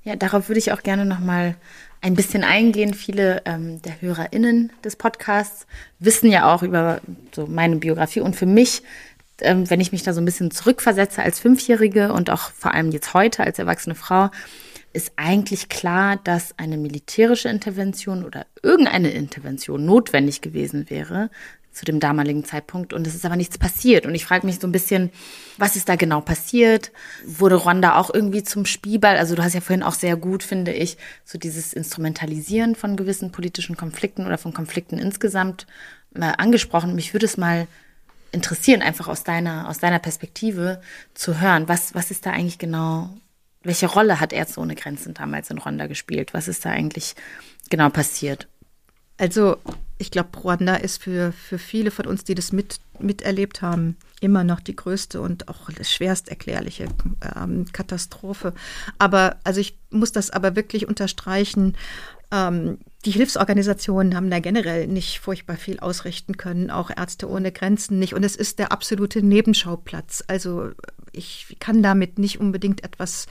Ja, 0.04 0.14
darauf 0.14 0.48
würde 0.48 0.60
ich 0.60 0.70
auch 0.70 0.84
gerne 0.84 1.04
nochmal 1.04 1.56
ein 2.00 2.14
bisschen 2.14 2.44
eingehen. 2.44 2.94
Viele 2.94 3.42
ähm, 3.44 3.80
der 3.82 4.00
HörerInnen 4.00 4.72
des 4.84 4.96
Podcasts 4.96 5.66
wissen 5.98 6.30
ja 6.30 6.52
auch 6.52 6.62
über 6.62 7.00
so 7.32 7.46
meine 7.46 7.76
Biografie 7.76 8.20
und 8.20 8.36
für 8.36 8.46
mich, 8.46 8.82
ähm, 9.40 9.68
wenn 9.68 9.80
ich 9.80 9.92
mich 9.92 10.02
da 10.02 10.12
so 10.12 10.20
ein 10.20 10.24
bisschen 10.24 10.50
zurückversetze 10.50 11.22
als 11.22 11.40
Fünfjährige 11.40 12.12
und 12.12 12.30
auch 12.30 12.50
vor 12.50 12.74
allem 12.74 12.90
jetzt 12.90 13.14
heute 13.14 13.44
als 13.44 13.58
erwachsene 13.58 13.94
Frau, 13.94 14.30
ist 14.92 15.12
eigentlich 15.16 15.68
klar, 15.68 16.16
dass 16.24 16.58
eine 16.58 16.78
militärische 16.78 17.50
Intervention 17.50 18.24
oder 18.24 18.46
irgendeine 18.62 19.10
Intervention 19.10 19.84
notwendig 19.84 20.40
gewesen 20.40 20.88
wäre, 20.88 21.28
zu 21.76 21.84
dem 21.84 22.00
damaligen 22.00 22.42
Zeitpunkt. 22.42 22.94
Und 22.94 23.06
es 23.06 23.14
ist 23.14 23.26
aber 23.26 23.36
nichts 23.36 23.58
passiert. 23.58 24.06
Und 24.06 24.14
ich 24.14 24.24
frage 24.24 24.46
mich 24.46 24.58
so 24.58 24.66
ein 24.66 24.72
bisschen, 24.72 25.10
was 25.58 25.76
ist 25.76 25.90
da 25.90 25.96
genau 25.96 26.22
passiert? 26.22 26.90
Wurde 27.26 27.56
Rwanda 27.56 27.96
auch 27.98 28.12
irgendwie 28.12 28.42
zum 28.42 28.64
Spielball? 28.64 29.18
Also 29.18 29.34
du 29.34 29.44
hast 29.44 29.52
ja 29.52 29.60
vorhin 29.60 29.82
auch 29.82 29.92
sehr 29.92 30.16
gut, 30.16 30.42
finde 30.42 30.72
ich, 30.72 30.96
so 31.22 31.36
dieses 31.36 31.74
Instrumentalisieren 31.74 32.76
von 32.76 32.96
gewissen 32.96 33.30
politischen 33.30 33.76
Konflikten 33.76 34.24
oder 34.24 34.38
von 34.38 34.54
Konflikten 34.54 34.98
insgesamt 34.98 35.66
äh, 36.14 36.32
angesprochen. 36.38 36.94
Mich 36.94 37.12
würde 37.12 37.26
es 37.26 37.36
mal 37.36 37.66
interessieren, 38.32 38.80
einfach 38.80 39.06
aus 39.06 39.22
deiner, 39.22 39.68
aus 39.68 39.78
deiner 39.78 39.98
Perspektive 39.98 40.80
zu 41.12 41.42
hören. 41.42 41.68
Was, 41.68 41.94
was 41.94 42.10
ist 42.10 42.24
da 42.24 42.30
eigentlich 42.30 42.58
genau, 42.58 43.10
welche 43.62 43.86
Rolle 43.86 44.18
hat 44.18 44.32
Ärzte 44.32 44.60
ohne 44.60 44.76
Grenzen 44.76 45.12
damals 45.12 45.50
in 45.50 45.58
Rwanda 45.58 45.88
gespielt? 45.88 46.32
Was 46.32 46.48
ist 46.48 46.64
da 46.64 46.70
eigentlich 46.70 47.14
genau 47.68 47.90
passiert? 47.90 48.48
Also 49.18 49.58
ich 49.98 50.10
glaube, 50.10 50.36
Ruanda 50.38 50.76
ist 50.76 51.02
für, 51.02 51.32
für 51.32 51.58
viele 51.58 51.90
von 51.90 52.06
uns, 52.06 52.24
die 52.24 52.34
das 52.34 52.52
mit, 52.52 52.80
miterlebt 52.98 53.62
haben, 53.62 53.96
immer 54.20 54.44
noch 54.44 54.60
die 54.60 54.76
größte 54.76 55.20
und 55.20 55.48
auch 55.48 55.70
schwerst 55.82 56.28
erklärliche 56.28 56.86
ähm, 57.36 57.66
Katastrophe. 57.72 58.54
Aber, 58.98 59.36
also 59.44 59.60
ich 59.60 59.76
muss 59.90 60.12
das 60.12 60.30
aber 60.30 60.56
wirklich 60.56 60.88
unterstreichen, 60.88 61.76
ähm, 62.30 62.78
die 63.06 63.12
Hilfsorganisationen 63.12 64.16
haben 64.16 64.30
da 64.30 64.40
generell 64.40 64.88
nicht 64.88 65.20
furchtbar 65.20 65.56
viel 65.56 65.78
ausrichten 65.78 66.36
können, 66.36 66.72
auch 66.72 66.90
Ärzte 66.90 67.30
ohne 67.30 67.52
Grenzen 67.52 68.00
nicht. 68.00 68.14
Und 68.14 68.24
es 68.24 68.34
ist 68.34 68.58
der 68.58 68.72
absolute 68.72 69.22
Nebenschauplatz. 69.22 70.24
Also 70.26 70.72
ich 71.12 71.56
kann 71.60 71.84
damit 71.84 72.18
nicht 72.18 72.40
unbedingt 72.40 72.82
etwas 72.82 73.26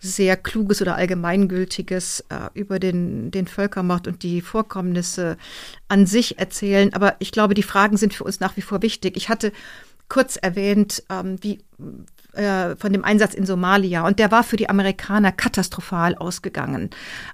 sehr 0.00 0.38
Kluges 0.38 0.80
oder 0.80 0.96
Allgemeingültiges 0.96 2.24
äh, 2.30 2.48
über 2.54 2.78
den, 2.78 3.30
den 3.30 3.46
Völkermord 3.46 4.06
und 4.06 4.22
die 4.22 4.40
Vorkommnisse 4.40 5.36
an 5.88 6.06
sich 6.06 6.38
erzählen. 6.38 6.94
Aber 6.94 7.16
ich 7.18 7.30
glaube, 7.30 7.52
die 7.52 7.62
Fragen 7.62 7.98
sind 7.98 8.14
für 8.14 8.24
uns 8.24 8.40
nach 8.40 8.56
wie 8.56 8.62
vor 8.62 8.80
wichtig. 8.80 9.18
Ich 9.18 9.28
hatte 9.28 9.52
kurz 10.08 10.36
erwähnt, 10.36 11.02
ähm, 11.10 11.36
wie 11.42 11.60
äh, 12.32 12.76
von 12.76 12.92
dem 12.92 13.04
Einsatz 13.04 13.34
in 13.34 13.46
Somalia. 13.46 14.06
Und 14.06 14.18
der 14.18 14.30
war 14.30 14.42
für 14.42 14.56
die 14.56 14.68
Amerikaner 14.68 15.32
katastrophal 15.32 16.14
ausgegangen. 16.14 16.90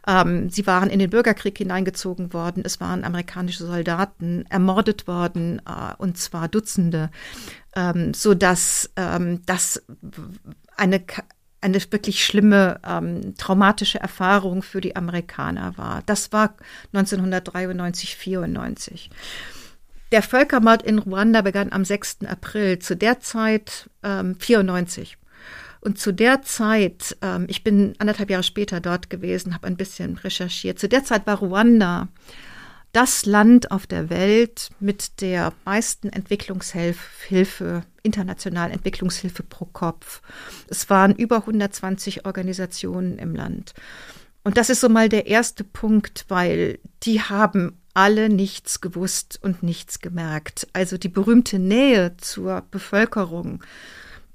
Ähm, 0.07 0.51
sie 0.51 0.67
waren 0.67 0.91
in 0.91 0.99
den 0.99 1.11
Bürgerkrieg 1.11 1.59
hineingezogen 1.59 2.33
worden. 2.33 2.63
Es 2.65 2.81
waren 2.81 3.05
amerikanische 3.05 3.67
Soldaten 3.67 4.45
ermordet 4.49 5.07
worden, 5.07 5.61
äh, 5.67 5.95
und 5.99 6.19
zwar 6.19 6.49
Dutzende, 6.49 7.11
ähm, 7.77 8.15
so 8.15 8.35
dass 8.35 8.91
ähm, 8.97 9.43
das 9.47 9.83
eine 10.77 11.01
eine 11.65 11.81
wirklich 11.91 12.23
schlimme, 12.23 12.79
ähm, 12.87 13.35
traumatische 13.39 13.99
Erfahrung 13.99 14.63
für 14.63 14.83
die 14.83 14.97
Amerikaner 14.97 15.79
war. 15.79 16.03
Das 16.05 16.31
war 16.31 16.55
1993, 16.93 18.17
94. 18.17 19.11
Der 20.15 20.23
Völkermord 20.23 20.85
in 20.85 21.01
Ruanda 21.01 21.43
begann 21.43 21.73
am 21.73 21.85
6. 21.85 22.19
April, 22.29 22.79
zu 22.79 22.95
der 22.95 23.19
Zeit 23.19 23.91
ähm, 24.05 24.37
94. 24.39 25.19
Und 25.81 25.99
zu 25.99 26.13
der 26.13 26.43
Zeit, 26.43 27.17
ähm, 27.21 27.47
ich 27.49 27.65
bin 27.65 27.95
anderthalb 27.99 28.31
Jahre 28.31 28.45
später 28.45 28.79
dort 28.79 29.11
gewesen, 29.11 29.55
habe 29.55 29.67
ein 29.67 29.77
bisschen 29.77 30.17
recherchiert. 30.19 30.79
Zu 30.79 30.89
der 30.89 31.03
Zeit 31.03 31.27
war 31.27 31.39
Ruanda 31.39 32.07
das 32.93 33.27
Land 33.27 33.73
auf 33.73 33.89
der 33.89 34.09
Welt 34.09 34.71
mit 34.79 35.21
der 35.21 35.53
meisten 35.65 36.11
Entwicklungshilfe, 36.11 37.83
internationalen 38.05 38.71
Entwicklungshilfe 38.71 39.43
pro 39.43 39.65
Kopf. 39.65 40.23
Es 40.69 40.89
waren 40.89 41.17
über 41.17 41.39
120 41.39 42.25
Organisationen 42.25 43.19
im 43.19 43.35
Land. 43.35 43.75
Und 44.45 44.59
das 44.59 44.71
ist 44.71 44.81
so 44.81 44.89
mal 44.89 45.09
der 45.09 45.27
erste 45.27 45.65
Punkt, 45.65 46.27
weil 46.29 46.79
die 47.03 47.21
haben 47.21 47.81
alle 47.95 48.29
nichts 48.29 48.81
gewusst 48.81 49.39
und 49.43 49.63
nichts 49.63 50.01
gemerkt. 50.01 50.67
Also 50.73 50.99
die 50.99 51.09
berühmte 51.09 51.59
Nähe 51.59 52.17
zur 52.19 52.63
Bevölkerung, 52.71 53.63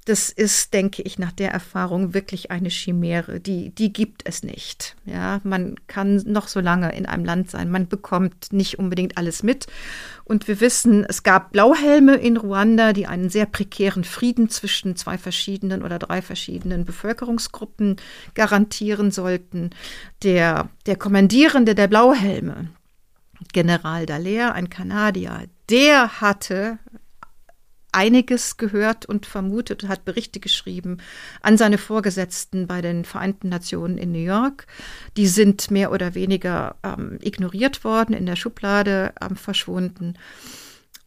das 0.06 0.30
ist, 0.30 0.74
denke 0.74 1.04
ich, 1.04 1.20
nach 1.20 1.32
der 1.32 1.52
Erfahrung 1.52 2.16
wirklich 2.16 2.50
eine 2.50 2.70
Chimäre. 2.70 3.40
Die, 3.40 3.70
die 3.70 3.94
gibt 3.94 4.24
es 4.26 4.42
nicht. 4.42 4.96
Ja, 5.06 5.40
man 5.44 5.76
kann 5.86 6.24
noch 6.26 6.48
so 6.48 6.62
lange 6.62 6.92
in 6.96 7.06
einem 7.06 7.26
Land 7.26 7.52
sein. 7.52 7.70
Man 7.70 7.88
bekommt 7.88 8.52
nicht 8.52 8.80
unbedingt 8.80 9.18
alles 9.20 9.44
mit. 9.44 9.68
Und 10.24 10.48
wir 10.48 10.62
wissen, 10.62 11.06
es 11.06 11.22
gab 11.22 11.52
Blauhelme 11.52 12.16
in 12.16 12.38
Ruanda, 12.38 12.92
die 12.92 13.06
einen 13.06 13.30
sehr 13.30 13.46
prekären 13.46 14.04
Frieden 14.04 14.50
zwischen 14.50 14.96
zwei 14.96 15.20
verschiedenen 15.20 15.84
oder 15.84 16.00
drei 16.00 16.24
verschiedenen 16.24 16.86
Bevölkerungsgruppen 16.86 17.98
garantieren 18.34 19.12
sollten. 19.12 19.70
Der, 20.24 20.70
der 20.88 20.96
Kommandierende 20.96 21.76
der 21.76 21.88
Blauhelme, 21.88 22.70
General 23.54 24.06
Dallaire, 24.06 24.54
ein 24.54 24.70
Kanadier, 24.70 25.48
der 25.70 26.22
hatte 26.22 26.80
einiges 27.92 28.58
gehört 28.58 29.06
und 29.06 29.26
vermutet 29.26 29.84
und 29.84 29.90
hat 29.90 30.06
Berichte 30.06 30.40
geschrieben 30.40 30.98
an 31.42 31.58
seine 31.58 31.78
Vorgesetzten 31.78 32.68
bei 32.68 32.82
den 32.82 33.06
Vereinten 33.06 33.50
Nationen 33.50 33.98
in 33.98 34.12
New 34.12 34.20
York. 34.20 34.68
Die 35.18 35.28
sind 35.28 35.72
mehr 35.72 35.92
oder 35.92 36.14
weniger 36.14 36.76
ähm, 36.84 37.18
ignoriert 37.22 37.84
worden, 37.84 38.14
in 38.14 38.26
der 38.26 38.36
Schublade 38.36 39.14
ähm, 39.22 39.36
verschwunden. 39.36 40.16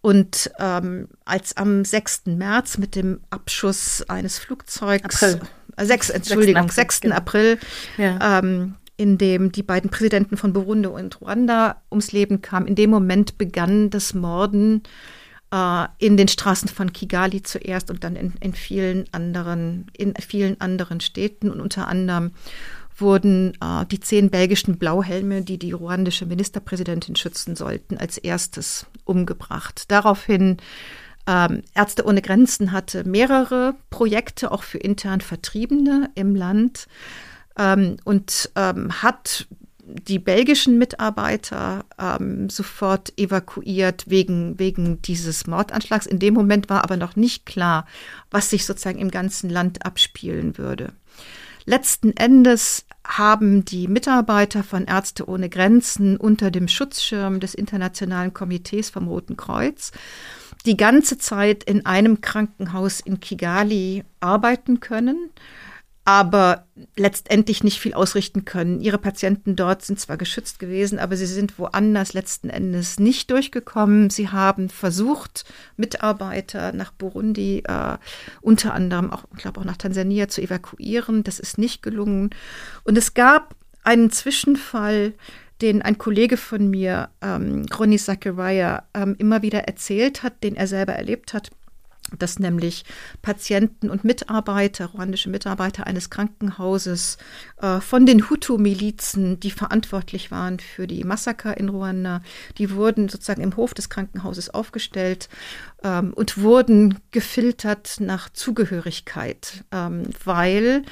Und 0.01 0.51
ähm, 0.59 1.09
als 1.25 1.57
am 1.57 1.85
6. 1.85 2.23
März 2.27 2.79
mit 2.79 2.97
dem 2.97 3.21
Abschuss 3.31 4.03
eines 4.09 4.39
Flugzeugs, 4.41 5.23
April. 5.23 5.41
Äh, 5.77 5.85
6, 5.85 6.11
Entschuldigung, 6.11 6.69
6. 6.69 7.03
April, 7.13 7.13
6. 7.13 7.17
April 7.17 7.59
ja. 7.99 8.39
ähm, 8.41 8.75
in 9.03 9.19
dem 9.19 9.51
die 9.51 9.65
beiden 9.65 9.91
Präsidenten 9.91 10.37
von 10.37 10.53
Burundi 10.53 10.87
und 10.87 11.21
Ruanda 11.21 11.83
ums 11.91 12.13
Leben 12.13 12.41
kamen. 12.41 12.69
In 12.69 12.77
dem 12.77 12.89
Moment 12.91 13.37
begann 13.37 13.91
das 13.91 14.15
Morden 14.15 14.85
äh, 15.53 15.87
in 15.99 16.17
den 16.17 16.29
Straßen 16.29 16.69
von 16.69 16.93
Kigali 16.93 17.43
zuerst 17.43 17.91
und 17.91 18.05
dann 18.05 18.15
in, 18.15 18.35
in, 18.39 18.55
vielen 18.55 19.07
anderen, 19.11 19.87
in 19.93 20.15
vielen 20.15 20.61
anderen 20.61 21.01
Städten 21.01 21.51
und 21.51 21.61
unter 21.61 21.89
anderem 21.89 22.31
wurden 22.97 23.55
äh, 23.61 23.85
die 23.87 23.99
zehn 23.99 24.31
belgischen 24.31 24.79
Blauhelme, 24.79 25.43
die 25.43 25.59
die 25.59 25.73
ruandische 25.73 26.25
Ministerpräsidentin 26.25 27.17
schützen 27.17 27.57
sollten, 27.57 27.99
als 27.99 28.19
erstes 28.19 28.87
umgebracht. 29.05 29.91
Daraufhin 29.91 30.59
ähm, 31.27 31.63
Ärzte 31.75 32.07
ohne 32.07 32.23
Grenzen 32.23 32.71
hatte 32.71 33.03
mehrere 33.03 33.75
Projekte 33.91 34.53
auch 34.53 34.63
für 34.63 34.79
intern 34.79 35.21
Vertriebene 35.21 36.11
im 36.15 36.37
Land 36.37 36.87
ähm, 37.59 37.97
und 38.05 38.51
ähm, 38.57 39.03
hat 39.03 39.47
die 39.85 40.19
belgischen 40.19 40.79
Mitarbeiter 40.79 41.85
ähm, 41.99 42.49
sofort 42.49 43.13
evakuiert 43.19 44.05
wegen, 44.09 44.59
wegen 44.59 45.03
dieses 45.03 45.47
Mordanschlags. 45.47 46.07
In 46.07 46.19
dem 46.19 46.35
Moment 46.35 46.71
war 46.71 46.85
aber 46.85 46.97
noch 46.97 47.17
nicht 47.17 47.47
klar, 47.47 47.87
was 48.31 48.51
sich 48.51 48.65
sozusagen 48.65 48.99
im 48.99 49.11
ganzen 49.11 49.51
Land 49.51 49.85
abspielen 49.85 50.57
würde. 50.57 50.93
Letzten 51.65 52.17
Endes 52.17 52.87
haben 53.05 53.65
die 53.65 53.89
Mitarbeiter 53.89 54.63
von 54.63 54.85
Ärzte 54.85 55.29
ohne 55.29 55.49
Grenzen 55.49 56.17
unter 56.17 56.51
dem 56.51 56.69
Schutzschirm 56.69 57.41
des 57.41 57.55
Internationalen 57.55 58.33
Komitees 58.33 58.91
vom 58.91 59.09
Roten 59.09 59.37
Kreuz 59.37 59.93
die 60.65 60.77
ganze 60.77 61.19
Zeit 61.19 61.65
in 61.65 61.87
einem 61.87 62.21
Krankenhaus 62.21 63.01
in 63.01 63.19
Kigali 63.19 64.05
arbeiten 64.21 64.79
können 64.79 65.31
aber 66.05 66.67
letztendlich 66.97 67.63
nicht 67.63 67.79
viel 67.79 67.95
ausrichten 67.95 68.45
können. 68.45 68.81
Ihre 68.81 68.99
Patienten 68.99 69.55
dort 69.55 69.83
sind 69.83 70.01
zwar 70.01 70.17
geschützt 70.17 70.59
gewesen, 70.59 70.99
aber 70.99 71.17
sie 71.17 71.27
sind 71.27 71.59
woanders 71.61 72.13
letzten 72.13 72.51
Endes 72.51 72.99
nicht 72.99 73.31
durchgekommen. 73.31 74.11
Sie 74.11 74.29
haben 74.29 74.69
versucht, 74.69 75.45
Mitarbeiter 75.77 76.73
nach 76.73 76.91
Burundi, 76.93 77.63
äh, 77.69 77.99
unter 78.41 78.75
anderem 78.75 79.13
auch, 79.13 79.25
ich 79.37 79.43
glaube 79.43 79.61
auch 79.61 79.65
nach 79.65 79.77
Tansania 79.77 80.27
zu 80.27 80.43
evakuieren. 80.43 81.23
Das 81.23 81.39
ist 81.39 81.57
nicht 81.57 81.83
gelungen. 81.83 82.31
Und 82.83 82.99
es 82.99 83.15
gab 83.15 83.55
einen 83.85 84.11
Zwischenfall, 84.11 85.15
den 85.61 85.83
ein 85.83 85.99
Kollege 85.99 86.37
von 86.37 86.69
mir, 86.69 87.11
ähm, 87.21 87.67
Ronny 87.79 87.97
Zachariah, 87.97 88.83
ähm, 88.95 89.15
immer 89.19 89.43
wieder 89.43 89.61
erzählt 89.61 90.25
hat, 90.25 90.43
den 90.43 90.57
er 90.57 90.67
selber 90.67 90.95
erlebt 90.95 91.33
hat 91.33 91.53
dass 92.19 92.39
nämlich 92.39 92.85
Patienten 93.23 93.91
und 93.91 94.05
Mitarbeiter, 94.05 94.87
ruandische 94.87 95.31
Mitarbeiter 95.31 95.87
eines 95.87 96.11
Krankenhauses 96.11 97.19
äh, 97.61 97.81
von 97.81 98.07
den 98.07 98.29
Hutu-Milizen, 98.29 99.41
die 99.41 99.51
verantwortlich 99.51 100.31
waren 100.31 100.59
für 100.59 100.87
die 100.87 101.05
Massaker 101.05 101.57
in 101.57 101.69
Ruanda, 101.69 102.23
die 102.59 102.71
wurden 102.71 103.09
sozusagen 103.09 103.43
im 103.43 103.57
Hof 103.57 103.75
des 103.75 103.89
Krankenhauses 103.89 104.51
aufgestellt 104.51 105.29
ähm, 105.83 106.13
und 106.15 106.41
wurden 106.41 106.99
gefiltert 107.11 107.97
nach 108.01 108.29
Zugehörigkeit, 108.31 109.65
ähm, 109.73 110.05
weil 110.25 110.83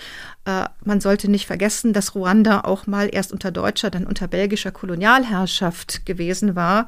äh, 0.45 0.65
man 0.85 1.01
sollte 1.01 1.31
nicht 1.31 1.47
vergessen, 1.47 1.93
dass 1.93 2.15
Ruanda 2.15 2.63
auch 2.63 2.87
mal 2.87 3.09
erst 3.13 3.33
unter 3.33 3.51
deutscher, 3.51 3.91
dann 3.91 4.07
unter 4.07 4.29
belgischer 4.29 4.73
Kolonialherrschaft 4.73 6.07
gewesen 6.07 6.57
war 6.57 6.87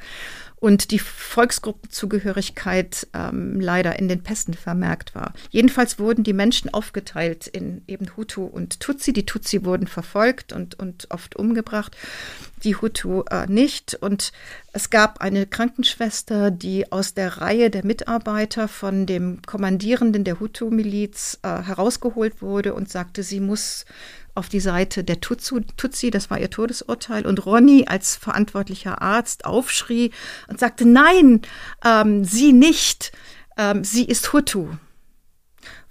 und 0.63 0.93
die 0.93 1.01
Volksgruppenzugehörigkeit 1.01 3.09
ähm, 3.15 3.59
leider 3.59 3.99
in 3.99 4.07
den 4.07 4.23
Pässen 4.23 4.55
vermerkt 4.55 5.13
war. 5.13 5.33
Jedenfalls 5.51 5.99
wurden 5.99 6.23
die 6.23 6.33
Menschen 6.33 6.73
aufgeteilt 6.73 7.49
in 7.49 7.83
eben 7.89 8.17
Hutu 8.17 8.45
und 8.45 8.79
Tutsi. 8.79 9.13
Die 9.13 9.27
Tutsi 9.27 9.65
wurden 9.65 9.89
verfolgt 9.89 10.53
und, 10.53 10.79
und 10.79 11.09
oft 11.11 11.35
umgebracht, 11.35 11.97
die 12.63 12.77
Hutu 12.77 13.25
äh, 13.29 13.49
nicht. 13.49 13.99
Und 14.01 14.31
es 14.73 14.91
gab 14.91 15.21
eine 15.21 15.49
Krankenschwester, 15.49 16.53
die 16.53 16.93
aus 16.93 17.13
der 17.13 17.39
Reihe 17.39 17.69
der 17.69 17.85
Mitarbeiter 17.85 18.69
von 18.69 19.05
dem 19.05 19.43
Kommandierenden 19.43 20.23
der 20.23 20.39
Hutu-Miliz 20.39 21.41
äh, 21.43 21.61
herausgeholt 21.61 22.41
wurde 22.41 22.75
und 22.75 22.89
sagte, 22.89 23.25
sie 23.25 23.41
muss 23.41 23.85
auf 24.35 24.49
die 24.49 24.61
Seite 24.61 25.05
der 25.05 25.21
Tutsu, 25.21 25.61
Tutsi, 25.77 26.11
das 26.11 26.31
war 26.31 26.39
ihr 26.39 26.51
Todesurteil, 26.51 27.27
und 27.27 27.45
Ronny 27.45 27.85
als 27.87 28.17
verantwortlicher 28.17 29.03
Arzt 29.03 29.45
aufschrie 29.45 30.11
und 30.49 30.59
sagte, 30.59 30.87
nein, 30.87 31.43
ähm, 31.85 32.25
sie 32.25 32.53
nicht, 32.53 33.13
ähm, 33.57 33.85
sie 33.85 34.05
ist 34.05 34.33
Hutu 34.33 34.69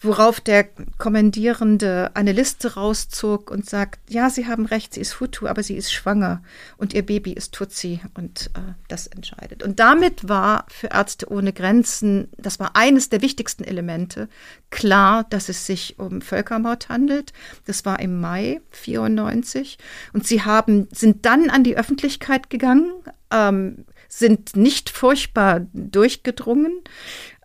worauf 0.01 0.39
der 0.39 0.67
Kommandierende 0.97 2.11
eine 2.15 2.31
Liste 2.31 2.73
rauszog 2.73 3.51
und 3.51 3.69
sagt, 3.69 3.99
ja, 4.09 4.29
Sie 4.29 4.47
haben 4.47 4.65
recht, 4.65 4.95
sie 4.95 5.01
ist 5.01 5.19
Hutu, 5.19 5.47
aber 5.47 5.61
sie 5.61 5.75
ist 5.75 5.93
schwanger 5.93 6.41
und 6.77 6.93
ihr 6.93 7.05
Baby 7.05 7.33
ist 7.33 7.53
Tutsi 7.53 8.01
und 8.15 8.49
äh, 8.55 8.73
das 8.87 9.07
entscheidet. 9.07 9.61
Und 9.61 9.79
damit 9.79 10.27
war 10.27 10.65
für 10.69 10.87
Ärzte 10.87 11.31
ohne 11.31 11.53
Grenzen, 11.53 12.29
das 12.37 12.59
war 12.59 12.75
eines 12.75 13.09
der 13.09 13.21
wichtigsten 13.21 13.63
Elemente, 13.63 14.27
klar, 14.71 15.25
dass 15.29 15.49
es 15.49 15.67
sich 15.67 15.99
um 15.99 16.21
Völkermord 16.21 16.89
handelt. 16.89 17.31
Das 17.65 17.85
war 17.85 17.99
im 17.99 18.19
Mai 18.19 18.61
94 18.71 19.77
und 20.13 20.25
sie 20.25 20.41
haben, 20.41 20.87
sind 20.91 21.25
dann 21.25 21.49
an 21.49 21.63
die 21.63 21.77
Öffentlichkeit 21.77 22.49
gegangen, 22.49 22.91
ähm, 23.31 23.85
sind 24.07 24.55
nicht 24.57 24.89
furchtbar 24.89 25.67
durchgedrungen, 25.73 26.81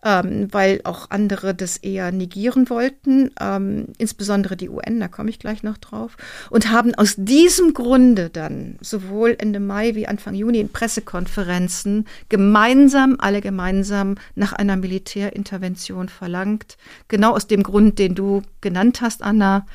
ähm, 0.03 0.47
weil 0.51 0.81
auch 0.83 1.09
andere 1.09 1.55
das 1.55 1.77
eher 1.77 2.11
negieren 2.11 2.69
wollten, 2.69 3.31
ähm, 3.39 3.87
insbesondere 3.97 4.55
die 4.55 4.69
UN, 4.69 4.99
da 4.99 5.07
komme 5.07 5.29
ich 5.29 5.39
gleich 5.39 5.63
noch 5.63 5.77
drauf, 5.77 6.17
und 6.49 6.71
haben 6.71 6.93
aus 6.95 7.15
diesem 7.17 7.73
Grunde 7.73 8.29
dann 8.29 8.77
sowohl 8.81 9.35
Ende 9.37 9.59
Mai 9.59 9.95
wie 9.95 10.07
Anfang 10.07 10.35
Juni 10.35 10.59
in 10.59 10.69
Pressekonferenzen 10.69 12.05
gemeinsam, 12.29 13.15
alle 13.19 13.41
gemeinsam 13.41 14.15
nach 14.35 14.53
einer 14.53 14.75
Militärintervention 14.75 16.09
verlangt. 16.09 16.77
Genau 17.07 17.33
aus 17.33 17.47
dem 17.47 17.63
Grund, 17.63 17.99
den 17.99 18.15
du 18.15 18.43
genannt 18.61 19.01
hast, 19.01 19.23
Anna 19.23 19.65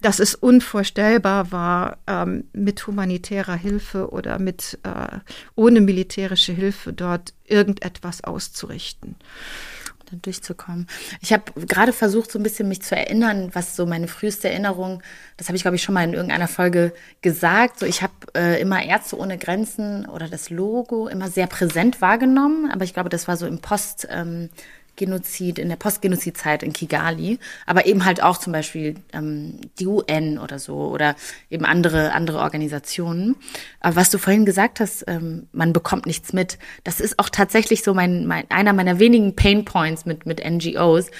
dass 0.00 0.18
es 0.20 0.34
unvorstellbar 0.34 1.52
war, 1.52 1.98
ähm, 2.06 2.44
mit 2.52 2.86
humanitärer 2.86 3.56
Hilfe 3.56 4.10
oder 4.10 4.38
mit 4.38 4.78
äh, 4.82 5.18
ohne 5.54 5.80
militärische 5.80 6.52
Hilfe 6.52 6.92
dort 6.92 7.32
irgendetwas 7.44 8.22
auszurichten 8.22 9.16
dann 10.10 10.22
durchzukommen. 10.22 10.86
Ich 11.20 11.32
habe 11.32 11.52
gerade 11.66 11.92
versucht, 11.92 12.30
so 12.30 12.38
ein 12.38 12.42
bisschen 12.42 12.68
mich 12.68 12.82
zu 12.82 12.96
erinnern, 12.96 13.50
was 13.52 13.76
so 13.76 13.86
meine 13.86 14.08
früheste 14.08 14.48
Erinnerung, 14.48 15.02
das 15.36 15.48
habe 15.48 15.56
ich, 15.56 15.62
glaube 15.62 15.76
ich, 15.76 15.82
schon 15.82 15.94
mal 15.94 16.04
in 16.04 16.14
irgendeiner 16.14 16.48
Folge 16.48 16.92
gesagt. 17.22 17.80
So, 17.80 17.86
ich 17.86 18.02
habe 18.02 18.12
äh, 18.36 18.60
immer 18.60 18.82
Ärzte 18.84 19.18
ohne 19.18 19.38
Grenzen 19.38 20.06
oder 20.06 20.28
das 20.28 20.50
Logo 20.50 21.08
immer 21.08 21.28
sehr 21.28 21.46
präsent 21.46 22.00
wahrgenommen, 22.00 22.70
aber 22.70 22.84
ich 22.84 22.94
glaube, 22.94 23.08
das 23.08 23.28
war 23.28 23.36
so 23.36 23.46
im 23.46 23.60
Post, 23.60 24.06
ähm, 24.10 24.48
Genozid, 24.96 25.58
in 25.58 25.68
der 25.68 25.76
Postgenozidzeit 25.76 26.62
in 26.62 26.72
Kigali, 26.72 27.38
aber 27.66 27.86
eben 27.86 28.04
halt 28.04 28.22
auch 28.22 28.38
zum 28.38 28.52
Beispiel 28.52 28.96
ähm, 29.12 29.60
die 29.78 29.86
UN 29.86 30.38
oder 30.38 30.58
so 30.58 30.76
oder 30.88 31.14
eben 31.50 31.64
andere, 31.64 32.12
andere 32.12 32.38
Organisationen. 32.38 33.36
Aber 33.80 33.96
was 33.96 34.10
du 34.10 34.18
vorhin 34.18 34.44
gesagt 34.44 34.80
hast, 34.80 35.04
ähm, 35.06 35.48
man 35.52 35.72
bekommt 35.72 36.06
nichts 36.06 36.32
mit, 36.32 36.58
das 36.84 37.00
ist 37.00 37.18
auch 37.18 37.28
tatsächlich 37.28 37.82
so 37.82 37.94
mein, 37.94 38.26
mein 38.26 38.50
einer 38.50 38.72
meiner 38.72 38.98
wenigen 38.98 39.36
Pain 39.36 39.64
Points 39.64 40.06
mit, 40.06 40.26
mit 40.26 40.42
NGOs. 40.44 41.10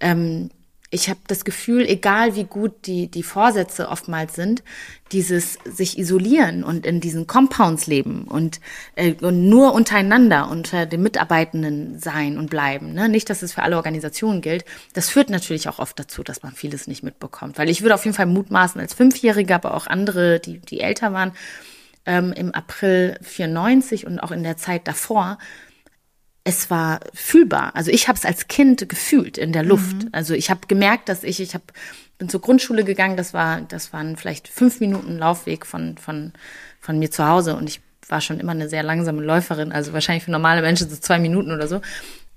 Ähm, 0.00 0.50
ich 0.92 1.08
habe 1.08 1.20
das 1.26 1.46
Gefühl, 1.46 1.86
egal 1.86 2.36
wie 2.36 2.44
gut 2.44 2.86
die, 2.86 3.08
die 3.08 3.22
Vorsätze 3.22 3.88
oftmals 3.88 4.34
sind, 4.34 4.62
dieses 5.10 5.54
sich 5.64 5.98
isolieren 5.98 6.62
und 6.62 6.84
in 6.84 7.00
diesen 7.00 7.26
Compounds 7.26 7.86
leben 7.86 8.24
und, 8.24 8.60
äh, 8.94 9.14
und 9.14 9.48
nur 9.48 9.72
untereinander 9.72 10.50
unter 10.50 10.84
den 10.84 11.02
Mitarbeitenden 11.02 11.98
sein 11.98 12.36
und 12.36 12.50
bleiben. 12.50 12.92
Ne? 12.92 13.08
Nicht, 13.08 13.30
dass 13.30 13.40
es 13.40 13.54
für 13.54 13.62
alle 13.62 13.76
Organisationen 13.76 14.42
gilt. 14.42 14.66
Das 14.92 15.08
führt 15.08 15.30
natürlich 15.30 15.66
auch 15.66 15.78
oft 15.78 15.98
dazu, 15.98 16.22
dass 16.22 16.42
man 16.42 16.52
vieles 16.52 16.86
nicht 16.86 17.02
mitbekommt. 17.02 17.56
Weil 17.56 17.70
ich 17.70 17.80
würde 17.80 17.94
auf 17.94 18.04
jeden 18.04 18.16
Fall 18.16 18.26
mutmaßen 18.26 18.78
als 18.78 18.92
Fünfjähriger, 18.92 19.54
aber 19.54 19.74
auch 19.74 19.86
andere, 19.86 20.40
die, 20.40 20.58
die 20.58 20.80
älter 20.80 21.14
waren, 21.14 21.32
ähm, 22.04 22.34
im 22.34 22.52
April 22.52 23.18
94 23.22 24.06
und 24.06 24.18
auch 24.20 24.30
in 24.30 24.42
der 24.42 24.58
Zeit 24.58 24.86
davor, 24.86 25.38
es 26.44 26.70
war 26.70 27.00
fühlbar. 27.14 27.76
Also 27.76 27.90
ich 27.90 28.08
habe 28.08 28.18
es 28.18 28.24
als 28.24 28.48
Kind 28.48 28.88
gefühlt 28.88 29.38
in 29.38 29.52
der 29.52 29.62
Luft. 29.62 30.04
Mhm. 30.04 30.08
Also 30.12 30.34
ich 30.34 30.50
habe 30.50 30.66
gemerkt, 30.66 31.08
dass 31.08 31.22
ich, 31.22 31.40
ich 31.40 31.54
habe 31.54 31.64
bin 32.18 32.28
zur 32.28 32.40
Grundschule 32.40 32.84
gegangen. 32.84 33.16
Das 33.16 33.34
war, 33.34 33.60
das 33.62 33.92
waren 33.92 34.16
vielleicht 34.16 34.48
fünf 34.48 34.80
Minuten 34.80 35.18
Laufweg 35.18 35.66
von 35.66 35.98
von 35.98 36.32
von 36.80 36.98
mir 36.98 37.10
zu 37.10 37.26
Hause 37.26 37.54
und 37.56 37.68
ich 37.68 37.80
war 38.08 38.20
schon 38.20 38.40
immer 38.40 38.52
eine 38.52 38.68
sehr 38.68 38.82
langsame 38.82 39.22
Läuferin. 39.22 39.72
Also 39.72 39.92
wahrscheinlich 39.92 40.24
für 40.24 40.30
normale 40.30 40.62
Menschen 40.62 40.90
so 40.90 40.96
zwei 40.96 41.18
Minuten 41.18 41.52
oder 41.52 41.68
so. 41.68 41.80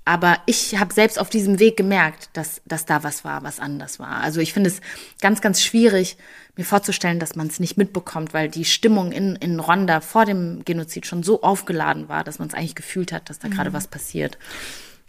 Aber 0.06 0.38
ich 0.46 0.78
habe 0.78 0.94
selbst 0.94 1.18
auf 1.18 1.28
diesem 1.28 1.58
Weg 1.58 1.76
gemerkt, 1.76 2.30
dass, 2.32 2.62
dass 2.64 2.86
da 2.86 3.02
was 3.02 3.24
war, 3.24 3.42
was 3.42 3.58
anders 3.58 3.98
war. 3.98 4.20
Also 4.22 4.40
ich 4.40 4.52
finde 4.52 4.70
es 4.70 4.80
ganz, 5.20 5.40
ganz 5.40 5.60
schwierig, 5.60 6.16
mir 6.56 6.64
vorzustellen, 6.64 7.18
dass 7.18 7.34
man 7.34 7.48
es 7.48 7.58
nicht 7.58 7.76
mitbekommt, 7.76 8.32
weil 8.32 8.48
die 8.48 8.64
Stimmung 8.64 9.10
in, 9.10 9.34
in 9.34 9.58
Rwanda 9.58 10.00
vor 10.00 10.24
dem 10.24 10.64
Genozid 10.64 11.06
schon 11.06 11.24
so 11.24 11.42
aufgeladen 11.42 12.08
war, 12.08 12.22
dass 12.22 12.38
man 12.38 12.46
es 12.46 12.54
eigentlich 12.54 12.76
gefühlt 12.76 13.10
hat, 13.10 13.28
dass 13.28 13.40
da 13.40 13.48
gerade 13.48 13.70
mhm. 13.70 13.74
was 13.74 13.88
passiert. 13.88 14.38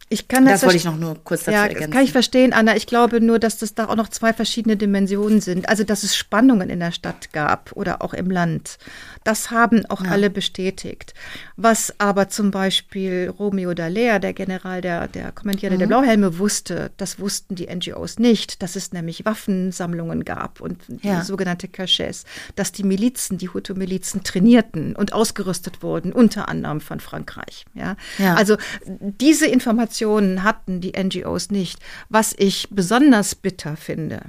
Ich 0.10 0.30
kann 0.30 0.46
das, 0.46 0.62
das 0.62 0.64
wollte 0.64 0.78
ich 0.78 0.86
noch 0.86 0.96
nur 0.96 1.22
kurz 1.22 1.42
dazu 1.42 1.52
ja, 1.52 1.64
ergänzen. 1.64 1.92
Das 1.92 1.92
kann 1.92 2.04
ich 2.06 2.14
verstehen, 2.14 2.54
Anna. 2.54 2.78
Ich 2.78 2.88
glaube 2.88 3.20
nur, 3.20 3.40
dass 3.40 3.58
das 3.58 3.76
da 3.76 3.90
auch 3.90 3.98
noch 3.98 4.08
zwei 4.08 4.32
verschiedene 4.32 4.78
Dimensionen 4.78 5.42
sind. 5.42 5.68
Also, 5.68 5.84
dass 5.84 6.04
es 6.04 6.16
Spannungen 6.16 6.70
in 6.70 6.80
der 6.80 6.94
Stadt 6.94 7.34
gab 7.34 7.74
oder 7.74 8.02
auch 8.02 8.14
im 8.14 8.32
Land. 8.32 8.78
Das 9.26 9.52
haben 9.52 9.86
auch 9.88 10.06
ja. 10.06 10.12
alle 10.12 10.30
bestätigt. 10.30 11.14
Was 11.58 11.94
aber 11.98 12.30
zum 12.30 12.52
Beispiel 12.52 13.34
Romeo 13.38 13.74
Dallaire, 13.74 14.22
der 14.22 14.32
General 14.32 14.80
der, 14.80 15.10
der 15.10 15.34
Kommandierte 15.34 15.76
mhm. 15.76 15.80
der 15.80 15.88
Blauhelme, 15.88 16.40
wusste, 16.40 16.92
das 16.96 17.20
wussten 17.20 17.56
die 17.56 17.68
NGOs 17.68 18.18
nicht, 18.18 18.64
dass 18.64 18.78
es 18.78 18.94
nämlich 18.94 19.26
Waffensammlungen 19.26 20.24
gab 20.24 20.62
und 20.62 20.78
ja. 21.02 21.22
sogenannte 21.26 21.68
Cachets, 21.68 22.24
dass 22.56 22.72
die 22.72 22.84
Milizen, 22.84 23.38
die 23.38 23.50
Hutu-Milizen 23.50 24.24
trainierten 24.24 24.96
und 24.96 25.12
ausgerüstet 25.12 25.84
wurden, 25.84 26.14
unter 26.14 26.48
anderem 26.48 26.80
von 26.80 27.02
Frankreich. 27.02 27.66
Ja? 27.74 27.98
ja. 28.20 28.36
Also, 28.36 28.56
diese 28.86 29.48
Informationen 29.48 29.97
Informationen 29.98 30.44
hatten 30.44 30.80
die 30.80 30.94
NGOs 30.98 31.50
nicht. 31.50 31.80
Was 32.10 32.36
ich 32.38 32.68
besonders 32.70 33.36
bitter 33.36 33.76
finde, 33.76 34.22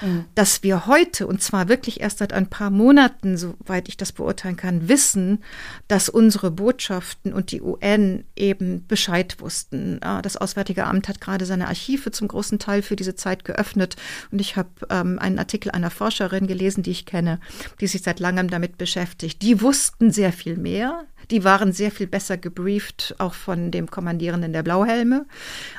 mhm. 0.00 0.26
dass 0.34 0.62
wir 0.62 0.86
heute, 0.86 1.26
und 1.26 1.42
zwar 1.42 1.68
wirklich 1.68 2.00
erst 2.00 2.18
seit 2.18 2.32
ein 2.32 2.48
paar 2.48 2.70
Monaten, 2.70 3.36
soweit 3.36 3.88
ich 3.88 3.96
das 3.96 4.12
beurteilen 4.12 4.56
kann, 4.56 4.88
wissen, 4.88 5.42
dass 5.88 6.08
unsere 6.08 6.50
Botschaften 6.50 7.32
und 7.32 7.50
die 7.50 7.60
UN 7.60 8.24
eben 8.36 8.86
Bescheid 8.86 9.40
wussten. 9.40 10.00
Das 10.22 10.36
Auswärtige 10.36 10.84
Amt 10.84 11.08
hat 11.08 11.20
gerade 11.20 11.46
seine 11.46 11.68
Archive 11.68 12.10
zum 12.12 12.28
großen 12.28 12.58
Teil 12.58 12.82
für 12.82 12.96
diese 12.96 13.14
Zeit 13.14 13.44
geöffnet. 13.44 13.96
Und 14.30 14.40
ich 14.40 14.56
habe 14.56 14.70
ähm, 14.90 15.18
einen 15.18 15.38
Artikel 15.38 15.72
einer 15.72 15.90
Forscherin 15.90 16.46
gelesen, 16.46 16.82
die 16.82 16.92
ich 16.92 17.06
kenne, 17.06 17.40
die 17.80 17.86
sich 17.86 18.02
seit 18.02 18.20
langem 18.20 18.50
damit 18.50 18.78
beschäftigt. 18.78 19.42
Die 19.42 19.60
wussten 19.60 20.12
sehr 20.12 20.32
viel 20.32 20.56
mehr. 20.56 21.06
Die 21.30 21.44
waren 21.44 21.72
sehr 21.72 21.90
viel 21.90 22.06
besser 22.06 22.36
gebrieft, 22.36 23.14
auch 23.18 23.34
von 23.34 23.70
dem 23.70 23.90
Kommandierenden 23.90 24.52
der 24.52 24.62
Blauhelme. 24.62 25.26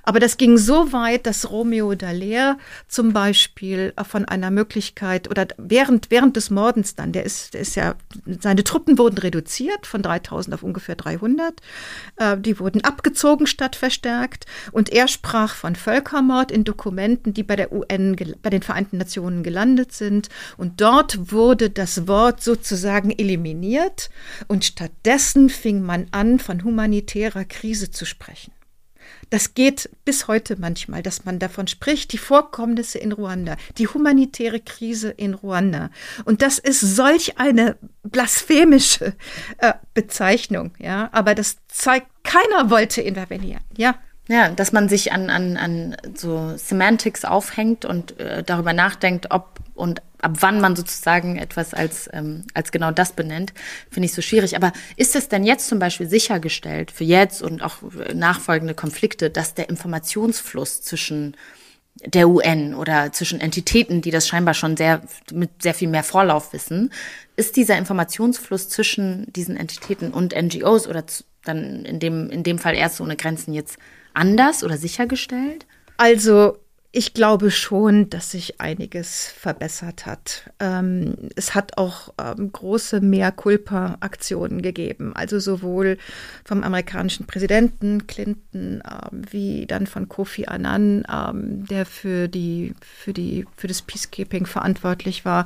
Aber 0.03 0.19
das 0.19 0.37
ging 0.37 0.57
so 0.57 0.93
weit, 0.93 1.25
dass 1.25 1.49
Romeo 1.49 1.95
Dallaire 1.95 2.57
zum 2.87 3.13
Beispiel 3.13 3.93
von 4.07 4.25
einer 4.25 4.51
Möglichkeit 4.51 5.29
oder 5.29 5.47
während, 5.57 6.11
während 6.11 6.35
des 6.35 6.49
Mordens 6.49 6.95
dann, 6.95 7.11
der 7.11 7.23
ist, 7.23 7.53
der 7.53 7.61
ist 7.61 7.75
ja, 7.75 7.95
seine 8.39 8.63
Truppen 8.63 8.97
wurden 8.97 9.17
reduziert 9.17 9.87
von 9.87 10.01
3000 10.01 10.53
auf 10.53 10.63
ungefähr 10.63 10.95
300. 10.95 11.61
Äh, 12.17 12.37
die 12.37 12.59
wurden 12.59 12.83
abgezogen 12.83 13.47
statt 13.47 13.75
verstärkt. 13.75 14.45
Und 14.71 14.91
er 14.91 15.07
sprach 15.07 15.55
von 15.55 15.75
Völkermord 15.75 16.51
in 16.51 16.63
Dokumenten, 16.63 17.33
die 17.33 17.43
bei 17.43 17.55
der 17.55 17.71
UN, 17.71 18.15
bei 18.41 18.49
den 18.49 18.61
Vereinten 18.61 18.97
Nationen 18.97 19.43
gelandet 19.43 19.93
sind. 19.93 20.29
Und 20.57 20.81
dort 20.81 21.31
wurde 21.31 21.69
das 21.69 22.07
Wort 22.07 22.41
sozusagen 22.43 23.11
eliminiert. 23.11 24.09
Und 24.47 24.65
stattdessen 24.65 25.38
Stattdessen 25.39 25.49
fing 25.49 25.81
man 25.81 26.07
an, 26.11 26.39
von 26.39 26.63
humanitärer 26.63 27.45
Krise 27.45 27.91
zu 27.91 28.05
sprechen. 28.05 28.51
Das 29.29 29.53
geht 29.53 29.89
bis 30.05 30.27
heute 30.27 30.55
manchmal, 30.59 31.01
dass 31.01 31.25
man 31.25 31.39
davon 31.39 31.67
spricht, 31.67 32.11
die 32.13 32.17
Vorkommnisse 32.17 32.97
in 32.99 33.11
Ruanda, 33.11 33.57
die 33.77 33.87
humanitäre 33.87 34.59
Krise 34.59 35.09
in 35.09 35.33
Ruanda. 35.33 35.89
Und 36.25 36.41
das 36.41 36.59
ist 36.59 36.81
solch 36.81 37.37
eine 37.37 37.77
blasphemische 38.03 39.13
äh, 39.59 39.73
Bezeichnung, 39.93 40.71
ja. 40.79 41.09
Aber 41.11 41.35
das 41.35 41.57
zeigt, 41.67 42.07
keiner 42.23 42.69
wollte 42.69 43.01
intervenieren, 43.01 43.63
ja. 43.77 43.95
Ja, 44.27 44.49
dass 44.49 44.71
man 44.71 44.89
sich 44.89 45.11
an, 45.11 45.31
an, 45.31 45.57
an 45.57 45.97
so 46.13 46.55
Semantics 46.55 47.25
aufhängt 47.25 47.83
und 47.83 48.19
äh, 48.19 48.43
darüber 48.43 48.73
nachdenkt, 48.73 49.31
ob 49.31 49.59
und 49.73 50.01
ab 50.21 50.37
wann 50.39 50.61
man 50.61 50.75
sozusagen 50.75 51.37
etwas 51.37 51.73
als, 51.73 52.09
ähm, 52.13 52.43
als 52.53 52.71
genau 52.71 52.91
das 52.91 53.13
benennt, 53.13 53.53
finde 53.89 54.05
ich 54.05 54.13
so 54.13 54.21
schwierig. 54.21 54.55
Aber 54.55 54.73
ist 54.95 55.15
es 55.15 55.29
denn 55.29 55.43
jetzt 55.43 55.67
zum 55.67 55.79
Beispiel 55.79 56.09
sichergestellt 56.09 56.91
für 56.91 57.03
jetzt 57.03 57.41
und 57.41 57.61
auch 57.61 57.77
nachfolgende 58.13 58.73
Konflikte, 58.73 59.29
dass 59.29 59.53
der 59.53 59.69
Informationsfluss 59.69 60.81
zwischen 60.81 61.35
der 62.05 62.29
UN 62.29 62.75
oder 62.75 63.11
zwischen 63.11 63.41
Entitäten, 63.41 64.01
die 64.01 64.11
das 64.11 64.27
scheinbar 64.27 64.53
schon 64.53 64.77
sehr 64.77 65.01
mit 65.33 65.61
sehr 65.61 65.73
viel 65.73 65.89
mehr 65.89 66.03
Vorlauf 66.03 66.53
wissen, 66.53 66.91
ist 67.35 67.55
dieser 67.55 67.77
Informationsfluss 67.77 68.69
zwischen 68.69 69.31
diesen 69.33 69.57
Entitäten 69.57 70.11
und 70.11 70.33
NGOs 70.33 70.87
oder 70.87 71.03
dann 71.43 71.85
in 71.85 71.99
dem 71.99 72.29
in 72.29 72.43
dem 72.43 72.59
Fall 72.59 72.75
Ärzte 72.75 73.03
ohne 73.03 73.15
Grenzen 73.15 73.53
jetzt 73.53 73.77
anders 74.13 74.63
oder 74.63 74.77
sichergestellt? 74.77 75.65
Also 75.97 76.57
ich 76.91 77.13
glaube 77.13 77.51
schon, 77.51 78.09
dass 78.09 78.31
sich 78.31 78.59
einiges 78.59 79.27
verbessert 79.27 80.07
hat. 80.07 80.49
Ähm, 80.59 81.29
es 81.35 81.53
hat 81.53 81.77
auch 81.77 82.13
ähm, 82.19 82.51
große 82.51 82.99
Mehr-Culpa-Aktionen 82.99 84.63
gegeben, 84.63 85.15
also 85.15 85.39
sowohl 85.39 85.99
vom 86.43 86.63
amerikanischen 86.63 87.27
Präsidenten 87.27 88.07
Clinton 88.07 88.81
ähm, 88.83 89.21
wie 89.29 89.67
dann 89.67 89.85
von 89.85 90.09
Kofi 90.09 90.47
Annan, 90.47 91.03
ähm, 91.11 91.65
der 91.67 91.85
für 91.85 92.27
die 92.27 92.73
für 92.81 93.13
die 93.13 93.45
für 93.55 93.67
das 93.67 93.83
Peacekeeping 93.83 94.47
verantwortlich 94.47 95.25
war. 95.25 95.45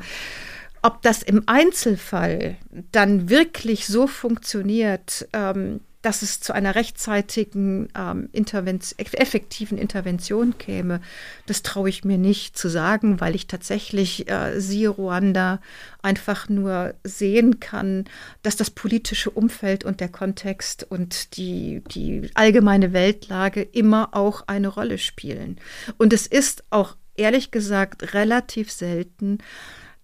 Ob 0.81 1.01
das 1.01 1.23
im 1.23 1.43
Einzelfall 1.45 2.55
dann 2.91 3.29
wirklich 3.29 3.87
so 3.87 4.07
funktioniert, 4.07 5.27
ähm, 5.33 5.81
dass 6.03 6.21
es 6.21 6.41
zu 6.41 6.53
einer 6.53 6.75
rechtzeitigen, 6.75 7.87
ähm, 7.97 8.29
Intervention, 8.33 8.99
effektiven 8.99 9.77
Intervention 9.77 10.57
käme, 10.57 11.01
das 11.47 11.63
traue 11.63 11.89
ich 11.89 12.03
mir 12.03 12.17
nicht 12.17 12.57
zu 12.57 12.69
sagen, 12.69 13.19
weil 13.21 13.33
ich 13.33 13.47
tatsächlich, 13.47 14.29
äh, 14.29 14.59
siehe 14.59 14.89
Ruanda, 14.89 15.59
einfach 16.01 16.49
nur 16.49 16.93
sehen 17.03 17.59
kann, 17.59 18.05
dass 18.43 18.57
das 18.57 18.69
politische 18.69 19.31
Umfeld 19.31 19.85
und 19.85 20.01
der 20.01 20.09
Kontext 20.09 20.83
und 20.83 21.37
die, 21.37 21.81
die 21.87 22.29
allgemeine 22.33 22.93
Weltlage 22.93 23.61
immer 23.61 24.09
auch 24.11 24.43
eine 24.47 24.67
Rolle 24.67 24.97
spielen. 24.97 25.57
Und 25.97 26.11
es 26.11 26.27
ist 26.27 26.65
auch 26.69 26.97
ehrlich 27.15 27.51
gesagt 27.51 28.13
relativ 28.13 28.71
selten, 28.71 29.37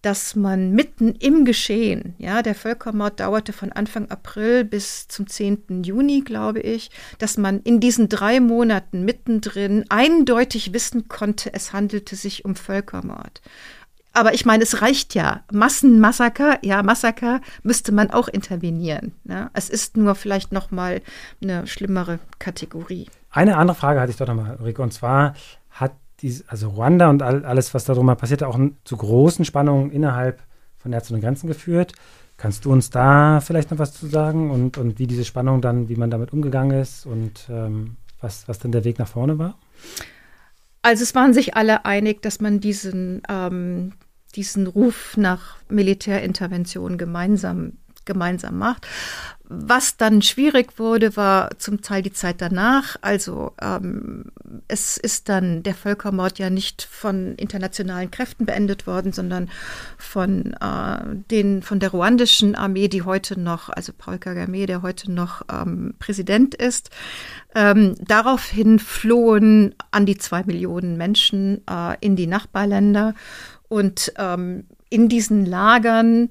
dass 0.01 0.35
man 0.35 0.71
mitten 0.71 1.13
im 1.15 1.43
Geschehen, 1.45 2.15
ja, 2.17 2.41
der 2.41 2.55
Völkermord 2.55 3.19
dauerte 3.19 3.51
von 3.51 3.71
Anfang 3.71 4.09
April 4.09 4.63
bis 4.63 5.07
zum 5.07 5.27
10. 5.27 5.83
Juni, 5.83 6.21
glaube 6.21 6.61
ich, 6.61 6.89
dass 7.17 7.37
man 7.37 7.61
in 7.61 7.79
diesen 7.79 8.07
drei 8.07 8.39
Monaten 8.39 9.03
mittendrin 9.03 9.85
eindeutig 9.89 10.73
wissen 10.73 11.07
konnte, 11.07 11.53
es 11.53 11.73
handelte 11.73 12.15
sich 12.15 12.45
um 12.45 12.55
Völkermord. 12.55 13.41
Aber 14.13 14.33
ich 14.33 14.45
meine, 14.45 14.63
es 14.63 14.81
reicht 14.81 15.15
ja. 15.15 15.43
Massenmassaker, 15.51 16.59
ja, 16.63 16.81
Massaker 16.81 17.41
müsste 17.63 17.91
man 17.91 18.09
auch 18.09 18.27
intervenieren. 18.27 19.13
Ja. 19.25 19.51
Es 19.53 19.69
ist 19.69 19.97
nur 19.97 20.15
vielleicht 20.15 20.51
noch 20.51 20.71
mal 20.71 21.01
eine 21.41 21.67
schlimmere 21.67 22.19
Kategorie. 22.39 23.07
Eine 23.29 23.57
andere 23.57 23.75
Frage 23.75 23.99
hatte 23.99 24.11
ich 24.11 24.17
doch 24.17 24.27
noch 24.27 24.35
mal, 24.35 24.57
Ulrike, 24.59 24.81
und 24.81 24.93
zwar 24.93 25.35
hat 25.69 25.93
die, 26.21 26.41
also 26.47 26.69
Ruanda 26.69 27.09
und 27.09 27.21
all, 27.21 27.45
alles, 27.45 27.73
was 27.73 27.85
darum 27.85 28.07
passiert, 28.17 28.43
auch 28.43 28.59
zu 28.83 28.97
großen 28.97 29.45
Spannungen 29.45 29.91
innerhalb 29.91 30.41
von 30.77 30.93
Ärzte 30.93 31.13
ohne 31.13 31.21
Grenzen 31.21 31.47
geführt. 31.47 31.93
Kannst 32.37 32.65
du 32.65 32.71
uns 32.71 32.89
da 32.89 33.41
vielleicht 33.41 33.71
noch 33.71 33.79
was 33.79 33.93
zu 33.93 34.07
sagen 34.07 34.49
und, 34.49 34.77
und 34.77 34.97
wie 34.97 35.07
diese 35.07 35.25
Spannung 35.25 35.61
dann, 35.61 35.89
wie 35.89 35.95
man 35.95 36.09
damit 36.09 36.31
umgegangen 36.31 36.79
ist 36.79 37.05
und 37.05 37.47
ähm, 37.49 37.97
was, 38.21 38.47
was 38.47 38.59
dann 38.59 38.71
der 38.71 38.85
Weg 38.85 38.97
nach 38.97 39.07
vorne 39.07 39.37
war? 39.37 39.57
Also 40.81 41.03
es 41.03 41.13
waren 41.15 41.33
sich 41.33 41.55
alle 41.55 41.85
einig, 41.85 42.21
dass 42.21 42.39
man 42.39 42.61
diesen, 42.61 43.21
ähm, 43.29 43.93
diesen 44.35 44.67
Ruf 44.67 45.17
nach 45.17 45.57
Militärintervention 45.67 46.97
gemeinsam 46.97 47.73
gemeinsam 48.09 48.57
macht. 48.57 48.87
Was 49.51 49.97
dann 49.97 50.21
schwierig 50.21 50.77
wurde, 50.77 51.15
war 51.15 51.57
zum 51.57 51.81
Teil 51.81 52.03
die 52.03 52.13
Zeit 52.13 52.35
danach. 52.39 52.97
Also 53.01 53.53
ähm, 53.59 54.25
es 54.67 54.95
ist 54.97 55.27
dann 55.27 55.63
der 55.63 55.73
Völkermord 55.73 56.37
ja 56.37 56.51
nicht 56.51 56.83
von 56.83 57.33
internationalen 57.33 58.11
Kräften 58.11 58.45
beendet 58.45 58.85
worden, 58.85 59.11
sondern 59.11 59.49
von 59.97 60.53
äh, 60.53 61.15
den 61.31 61.63
von 61.63 61.79
der 61.79 61.89
ruandischen 61.89 62.53
Armee, 62.53 62.89
die 62.89 63.01
heute 63.01 63.39
noch, 63.39 63.69
also 63.69 63.91
Paul 63.97 64.19
Kagame, 64.19 64.67
der 64.67 64.83
heute 64.83 65.11
noch 65.11 65.41
ähm, 65.51 65.95
Präsident 65.97 66.53
ist. 66.53 66.91
Ähm, 67.55 67.95
daraufhin 67.99 68.77
flohen 68.77 69.73
an 69.89 70.05
die 70.05 70.19
zwei 70.19 70.43
Millionen 70.43 70.95
Menschen 70.95 71.61
äh, 71.67 71.97
in 72.01 72.15
die 72.15 72.27
Nachbarländer 72.27 73.15
und 73.67 74.13
ähm, 74.19 74.65
in 74.91 75.09
diesen 75.09 75.47
Lagern 75.47 76.29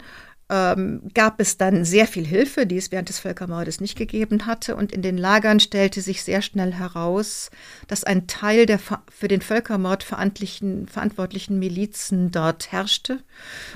ähm, 0.51 1.03
gab 1.12 1.40
es 1.40 1.59
dann 1.59 1.84
sehr 1.84 2.07
viel 2.07 2.26
Hilfe, 2.26 2.66
die 2.66 2.78
es 2.78 2.90
während 2.90 3.11
des 3.11 3.18
Völkermordes 3.18 3.80
nicht 3.80 3.96
gegeben 3.96 4.46
hatte. 4.46 4.76
Und 4.76 4.92
in 4.92 5.03
den 5.03 5.18
Lagern 5.18 5.61
stellte 5.61 6.01
sich 6.01 6.22
sehr 6.22 6.40
schnell 6.40 6.72
heraus, 6.72 7.51
dass 7.86 8.05
ein 8.05 8.26
Teil 8.26 8.64
der 8.64 8.78
für 8.78 9.28
den 9.28 9.42
Völkermord 9.42 10.03
verantwortlichen, 10.03 11.59
Milizen 11.59 12.30
dort 12.30 12.72
herrschte 12.72 13.18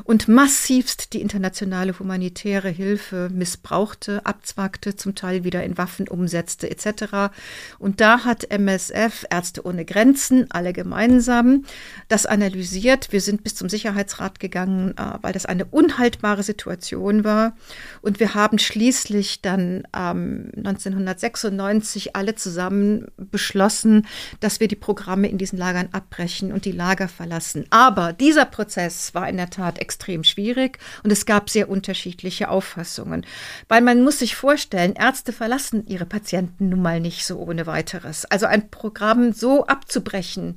und 0.04 0.28
massivst 0.28 1.12
die 1.12 1.20
internationale 1.20 1.98
humanitäre 1.98 2.70
Hilfe 2.70 3.28
missbrauchte, 3.30 4.24
abzwagte, 4.24 4.96
zum 4.96 5.14
Teil 5.14 5.44
wieder 5.44 5.62
in 5.64 5.76
Waffen 5.76 6.08
umsetzte 6.08 6.70
etc. 6.70 7.34
Und 7.78 8.00
da 8.00 8.24
hat 8.24 8.50
MSF, 8.50 9.26
Ärzte 9.30 9.66
ohne 9.66 9.84
Grenzen, 9.84 10.50
alle 10.50 10.72
gemeinsam 10.72 11.64
das 12.08 12.24
analysiert. 12.24 13.12
Wir 13.12 13.20
sind 13.20 13.42
bis 13.42 13.54
zum 13.54 13.68
Sicherheitsrat 13.68 14.40
gegangen, 14.40 14.96
äh, 14.96 15.18
weil 15.20 15.32
das 15.32 15.44
eine 15.44 15.66
unhaltbare 15.66 16.42
Situation 16.42 16.61
Situation 16.62 17.24
war. 17.24 17.54
Und 18.02 18.20
wir 18.20 18.34
haben 18.34 18.58
schließlich 18.58 19.42
dann 19.42 19.82
ähm, 19.96 20.50
1996 20.56 22.14
alle 22.14 22.34
zusammen 22.34 23.06
beschlossen, 23.16 24.06
dass 24.40 24.60
wir 24.60 24.68
die 24.68 24.76
Programme 24.76 25.28
in 25.28 25.38
diesen 25.38 25.58
Lagern 25.58 25.88
abbrechen 25.92 26.52
und 26.52 26.64
die 26.64 26.72
Lager 26.72 27.08
verlassen. 27.08 27.66
Aber 27.70 28.12
dieser 28.12 28.44
Prozess 28.44 29.14
war 29.14 29.28
in 29.28 29.36
der 29.36 29.50
Tat 29.50 29.78
extrem 29.78 30.22
schwierig 30.24 30.78
und 31.02 31.10
es 31.10 31.26
gab 31.26 31.50
sehr 31.50 31.68
unterschiedliche 31.68 32.48
Auffassungen. 32.48 33.26
Weil 33.68 33.80
man 33.80 34.02
muss 34.02 34.20
sich 34.20 34.36
vorstellen, 34.36 34.94
Ärzte 34.94 35.32
verlassen 35.32 35.86
ihre 35.86 36.06
Patienten 36.06 36.68
nun 36.68 36.82
mal 36.82 37.00
nicht 37.00 37.26
so 37.26 37.38
ohne 37.38 37.66
weiteres. 37.66 38.24
Also 38.26 38.46
ein 38.46 38.70
Programm 38.70 39.32
so 39.32 39.66
abzubrechen, 39.66 40.54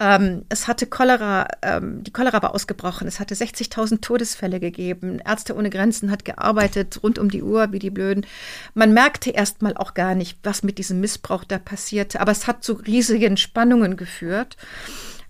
ähm, 0.00 0.44
es 0.48 0.66
hatte 0.66 0.86
Cholera, 0.86 1.46
ähm, 1.62 2.02
die 2.02 2.12
Cholera 2.12 2.42
war 2.42 2.54
ausgebrochen. 2.54 3.06
Es 3.06 3.20
hatte 3.20 3.34
60.000 3.34 4.00
Todesfälle 4.00 4.58
gegeben. 4.58 5.20
Ärzte 5.24 5.54
ohne 5.54 5.70
Grenzen 5.70 6.10
hat 6.10 6.24
gearbeitet 6.24 7.00
rund 7.02 7.18
um 7.18 7.30
die 7.30 7.42
Uhr 7.42 7.72
wie 7.72 7.78
die 7.78 7.90
Blöden. 7.90 8.26
Man 8.74 8.92
merkte 8.92 9.30
erstmal 9.30 9.76
auch 9.76 9.94
gar 9.94 10.14
nicht, 10.14 10.38
was 10.42 10.62
mit 10.62 10.78
diesem 10.78 11.00
Missbrauch 11.00 11.44
da 11.44 11.58
passierte. 11.58 12.20
Aber 12.20 12.32
es 12.32 12.46
hat 12.46 12.64
zu 12.64 12.74
riesigen 12.74 13.36
Spannungen 13.36 13.96
geführt. 13.96 14.56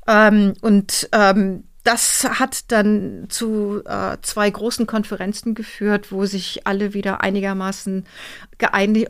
Ähm, 0.07 0.55
und 0.61 1.09
ähm, 1.13 1.65
das 1.85 2.25
hat 2.25 2.71
dann 2.71 3.27
zu 3.29 3.83
äh, 3.85 4.17
zwei 4.23 4.49
großen 4.49 4.87
Konferenzen 4.87 5.55
geführt, 5.55 6.13
wo 6.13 6.27
sich 6.27 6.67
alle 6.67 6.95
wieder 6.95 7.23
einigermaßen 7.23 8.05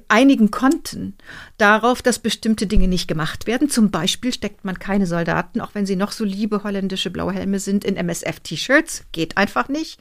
einigen 0.09 0.51
konnten 0.51 1.15
darauf, 1.59 2.01
dass 2.01 2.19
bestimmte 2.19 2.67
Dinge 2.67 2.89
nicht 2.89 3.07
gemacht 3.07 3.47
werden. 3.47 3.69
Zum 3.69 3.91
Beispiel 3.91 4.33
steckt 4.33 4.65
man 4.65 4.79
keine 4.79 5.07
Soldaten, 5.07 5.61
auch 5.61 5.75
wenn 5.75 5.85
sie 5.85 5.97
noch 5.97 6.13
so 6.13 6.25
liebe 6.25 6.65
holländische 6.65 7.11
Blauhelme 7.11 7.59
sind, 7.59 7.85
in 7.85 7.97
MSF-T-Shirts. 7.97 9.05
Geht 9.13 9.37
einfach 9.37 9.69
nicht. 9.69 10.01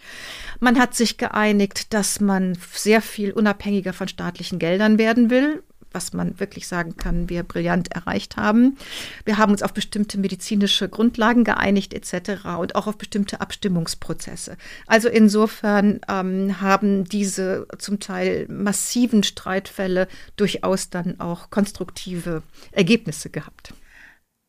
Man 0.62 0.80
hat 0.80 0.96
sich 0.96 1.18
geeinigt, 1.18 1.94
dass 1.94 2.22
man 2.22 2.58
sehr 2.74 3.02
viel 3.02 3.34
unabhängiger 3.34 3.92
von 3.92 4.08
staatlichen 4.08 4.60
Geldern 4.60 4.98
werden 4.98 5.30
will 5.30 5.62
was 5.92 6.14
man 6.14 6.40
wirklich 6.40 6.68
sagen 6.68 6.98
kann, 6.98 7.30
wir 7.30 7.44
brillant 7.44 7.92
erreicht 7.92 8.38
haben. 8.38 8.78
Wir 9.26 9.38
haben 9.38 9.52
uns 9.52 9.64
auf 9.64 9.74
bestimmte 9.74 10.18
medizinische 10.20 10.90
Grundlagen 10.90 11.44
geeinigt 11.44 11.94
etc. 11.94 12.46
und 12.60 12.76
auch 12.76 12.88
auf 12.88 12.98
bestimmte 12.98 13.42
Abstimmungsprozesse. 13.42 14.58
Also 14.88 15.10
insofern 15.10 16.02
ähm, 16.08 16.62
haben 16.62 17.06
diese 17.06 17.68
zum 17.78 18.00
Teil 18.00 18.46
massiven 18.50 19.24
Streitfälle 19.24 20.08
durchaus 20.36 20.90
dann 20.90 21.20
auch 21.20 21.50
konstruktive 21.50 22.44
Ergebnisse 22.72 23.30
gehabt. 23.30 23.74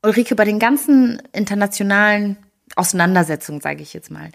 Ulrike, 0.04 0.34
bei 0.34 0.44
den 0.44 0.58
ganzen 0.58 1.22
internationalen 1.32 2.36
Auseinandersetzungen, 2.74 3.60
sage 3.60 3.82
ich 3.82 3.92
jetzt 3.92 4.10
mal, 4.10 4.30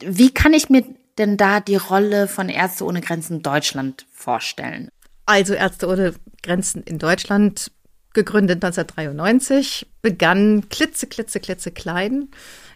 wie 0.00 0.32
kann 0.32 0.54
ich 0.54 0.70
mir 0.70 0.84
denn 1.18 1.36
da 1.36 1.60
die 1.60 1.76
Rolle 1.76 2.28
von 2.28 2.48
Ärzte 2.48 2.84
ohne 2.84 3.00
Grenzen 3.00 3.42
Deutschland 3.42 4.06
vorstellen? 4.12 4.88
Also 5.26 5.54
Ärzte 5.54 5.88
ohne 5.88 6.14
Grenzen 6.42 6.82
in 6.82 6.98
Deutschland, 6.98 7.70
gegründet 8.12 8.64
1993, 8.64 9.86
begann 10.02 10.68
klitze, 10.68 11.06
klitze, 11.06 11.40
klitze 11.40 11.70
klein. 11.70 12.28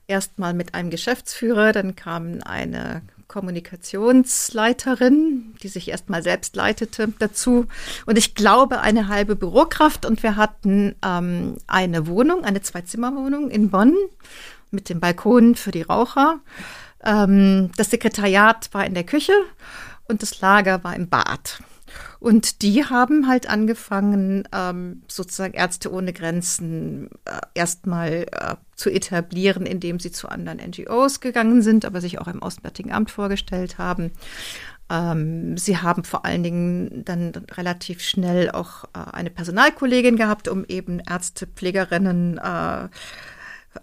Erstmal 0.07 0.55
mit 0.55 0.74
einem 0.74 0.90
Geschäftsführer, 0.90 1.72
dann 1.72 1.94
kam 1.94 2.40
eine 2.42 3.03
Kommunikationsleiterin, 3.28 5.55
die 5.62 5.68
sich 5.68 5.88
erstmal 5.88 6.22
selbst 6.22 6.57
leitete, 6.57 7.12
dazu. 7.18 7.66
Und 8.07 8.16
ich 8.16 8.34
glaube, 8.34 8.80
eine 8.80 9.09
halbe 9.09 9.36
Bürokraft. 9.36 10.07
Und 10.07 10.22
wir 10.22 10.36
hatten 10.36 10.94
ähm, 11.05 11.59
eine 11.66 12.07
Wohnung, 12.07 12.44
eine 12.44 12.62
Zwei-Zimmer-Wohnung 12.62 13.51
in 13.51 13.68
Bonn 13.70 13.94
mit 14.70 14.88
dem 14.88 15.01
Balkon 15.01 15.55
für 15.55 15.70
die 15.70 15.82
Raucher. 15.82 16.40
Ähm, 17.05 17.70
das 17.76 17.90
Sekretariat 17.90 18.70
war 18.72 18.86
in 18.86 18.94
der 18.94 19.05
Küche 19.05 19.34
und 20.09 20.22
das 20.22 20.40
Lager 20.40 20.82
war 20.82 20.96
im 20.96 21.11
Bad. 21.11 21.59
Und 22.20 22.62
die 22.62 22.84
haben 22.84 23.28
halt 23.28 23.48
angefangen, 23.48 24.48
ähm, 24.52 25.02
sozusagen 25.06 25.54
Ärzte 25.54 25.92
ohne 25.92 26.12
Grenzen 26.12 27.10
äh, 27.24 27.40
erstmal 27.54 28.26
äh, 28.32 28.56
zu 28.74 28.90
etablieren, 28.90 29.66
indem 29.66 30.00
sie 30.00 30.10
zu 30.10 30.28
anderen 30.28 30.58
NGOs 30.58 31.20
gegangen 31.20 31.62
sind, 31.62 31.84
aber 31.84 32.00
sich 32.00 32.18
auch 32.20 32.26
im 32.26 32.42
Auswärtigen 32.42 32.92
Amt 32.92 33.10
vorgestellt 33.10 33.78
haben. 33.78 34.10
Ähm, 34.90 35.56
sie 35.56 35.78
haben 35.78 36.02
vor 36.02 36.24
allen 36.24 36.42
Dingen 36.42 37.04
dann 37.04 37.32
relativ 37.52 38.00
schnell 38.00 38.50
auch 38.50 38.84
äh, 38.84 39.12
eine 39.12 39.30
Personalkollegin 39.30 40.16
gehabt, 40.16 40.48
um 40.48 40.64
eben 40.64 41.00
Ärzte, 41.08 41.46
Pflegerinnen, 41.46 42.38
äh, 42.38 42.88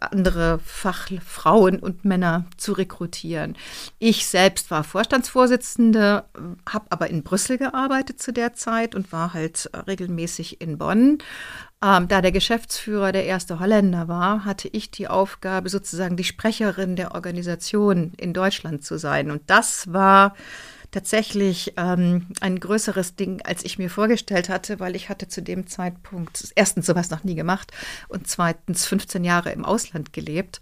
andere 0.02 0.60
Fachfrauen 0.60 1.80
und 1.80 2.06
Männer 2.06 2.46
zu 2.58 2.74
rekrutieren. 2.74 3.56
Ich 4.00 4.28
selbst 4.28 4.72
war 4.72 4.84
Vorstandsvorsitzende, 4.84 6.26
habe 6.70 6.86
aber 6.90 7.10
in 7.10 7.24
Brüssel 7.24 7.58
gearbeitet 7.58 8.22
zu 8.22 8.34
der 8.34 8.54
Zeit 8.54 8.96
und 8.96 9.12
war 9.12 9.34
halt 9.34 9.70
regelmäßig 9.88 10.62
in 10.62 10.78
Bonn. 10.78 11.20
Ähm, 11.84 12.08
da 12.08 12.22
der 12.22 12.32
Geschäftsführer 12.32 13.12
der 13.12 13.26
erste 13.26 13.60
Holländer 13.60 14.08
war, 14.08 14.46
hatte 14.46 14.68
ich 14.68 14.92
die 14.92 15.08
Aufgabe, 15.08 15.70
sozusagen 15.70 16.18
die 16.18 16.24
Sprecherin 16.24 16.96
der 16.96 17.14
Organisation 17.14 18.14
in 18.18 18.34
Deutschland 18.34 18.84
zu 18.84 18.98
sein. 18.98 19.30
Und 19.30 19.44
das 19.48 19.92
war 19.92 20.36
tatsächlich 20.96 21.74
ähm, 21.76 22.28
ein 22.40 22.58
größeres 22.58 23.18
Ding, 23.18 23.42
als 23.42 23.66
ich 23.66 23.78
mir 23.78 23.90
vorgestellt 23.90 24.48
hatte, 24.48 24.80
weil 24.80 24.96
ich 24.96 25.10
hatte 25.10 25.28
zu 25.28 25.42
dem 25.42 25.68
Zeitpunkt 25.68 26.54
erstens 26.56 26.86
sowas 26.86 27.10
noch 27.10 27.26
nie 27.26 27.36
gemacht 27.36 27.74
und 28.08 28.30
zweitens 28.30 28.86
15 28.86 29.26
Jahre 29.26 29.52
im 29.52 29.66
Ausland 29.66 30.14
gelebt. 30.14 30.62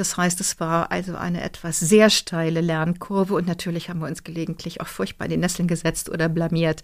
Das 0.00 0.16
heißt, 0.16 0.40
es 0.40 0.58
war 0.58 0.90
also 0.90 1.14
eine 1.14 1.42
etwas 1.42 1.78
sehr 1.78 2.08
steile 2.08 2.62
Lernkurve 2.62 3.34
und 3.34 3.46
natürlich 3.46 3.90
haben 3.90 4.00
wir 4.00 4.08
uns 4.08 4.24
gelegentlich 4.24 4.80
auch 4.80 4.86
furchtbar 4.86 5.26
in 5.26 5.32
die 5.32 5.36
Nesseln 5.36 5.68
gesetzt 5.68 6.08
oder 6.08 6.30
blamiert. 6.30 6.82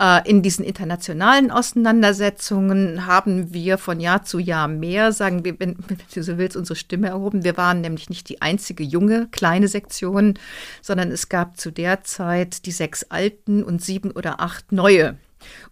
Äh, 0.00 0.28
in 0.28 0.42
diesen 0.42 0.64
internationalen 0.64 1.52
Auseinandersetzungen 1.52 3.06
haben 3.06 3.54
wir 3.54 3.78
von 3.78 4.00
Jahr 4.00 4.24
zu 4.24 4.40
Jahr 4.40 4.66
mehr, 4.66 5.12
sagen 5.12 5.44
wir, 5.44 5.60
wenn, 5.60 5.76
wenn 5.86 5.98
du 6.12 6.22
so 6.24 6.38
willst, 6.38 6.56
unsere 6.56 6.74
Stimme 6.74 7.06
erhoben. 7.06 7.44
Wir 7.44 7.56
waren 7.56 7.82
nämlich 7.82 8.10
nicht 8.10 8.28
die 8.28 8.42
einzige 8.42 8.82
junge, 8.82 9.28
kleine 9.30 9.68
Sektion, 9.68 10.34
sondern 10.82 11.12
es 11.12 11.28
gab 11.28 11.60
zu 11.60 11.70
der 11.70 12.02
Zeit 12.02 12.66
die 12.66 12.72
sechs 12.72 13.04
alten 13.04 13.62
und 13.62 13.80
sieben 13.80 14.10
oder 14.10 14.40
acht 14.40 14.72
neue. 14.72 15.16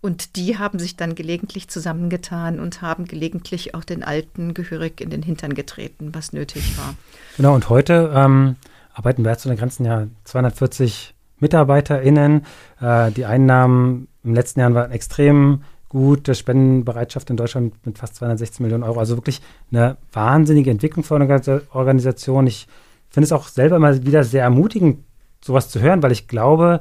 Und 0.00 0.36
die 0.36 0.58
haben 0.58 0.78
sich 0.78 0.96
dann 0.96 1.14
gelegentlich 1.14 1.68
zusammengetan 1.68 2.60
und 2.60 2.82
haben 2.82 3.06
gelegentlich 3.06 3.74
auch 3.74 3.84
den 3.84 4.02
Alten 4.02 4.54
gehörig 4.54 5.00
in 5.00 5.10
den 5.10 5.22
Hintern 5.22 5.54
getreten, 5.54 6.14
was 6.14 6.32
nötig 6.32 6.76
war. 6.78 6.94
Genau, 7.36 7.54
und 7.54 7.68
heute 7.68 8.12
ähm, 8.14 8.56
arbeiten 8.92 9.24
wir 9.24 9.36
zu 9.38 9.48
den 9.48 9.58
Grenzen 9.58 9.84
ja 9.84 10.06
240 10.24 11.14
MitarbeiterInnen. 11.40 12.46
Äh, 12.80 13.10
die 13.12 13.24
Einnahmen 13.24 14.08
im 14.22 14.34
letzten 14.34 14.60
Jahr 14.60 14.74
waren 14.74 14.92
extrem 14.92 15.62
gute 15.88 16.34
Spendenbereitschaft 16.34 17.30
in 17.30 17.36
Deutschland 17.36 17.74
mit 17.86 17.98
fast 17.98 18.16
216 18.16 18.64
Millionen 18.64 18.82
Euro. 18.82 18.98
Also 18.98 19.16
wirklich 19.16 19.40
eine 19.70 19.96
wahnsinnige 20.12 20.70
Entwicklung 20.70 21.04
für 21.04 21.14
eine 21.14 21.62
Organisation. 21.72 22.46
Ich 22.46 22.66
finde 23.10 23.26
es 23.26 23.32
auch 23.32 23.46
selber 23.46 23.76
immer 23.76 24.04
wieder 24.04 24.24
sehr 24.24 24.42
ermutigend, 24.42 25.04
sowas 25.40 25.68
zu 25.68 25.80
hören, 25.80 26.02
weil 26.02 26.10
ich 26.10 26.26
glaube, 26.26 26.80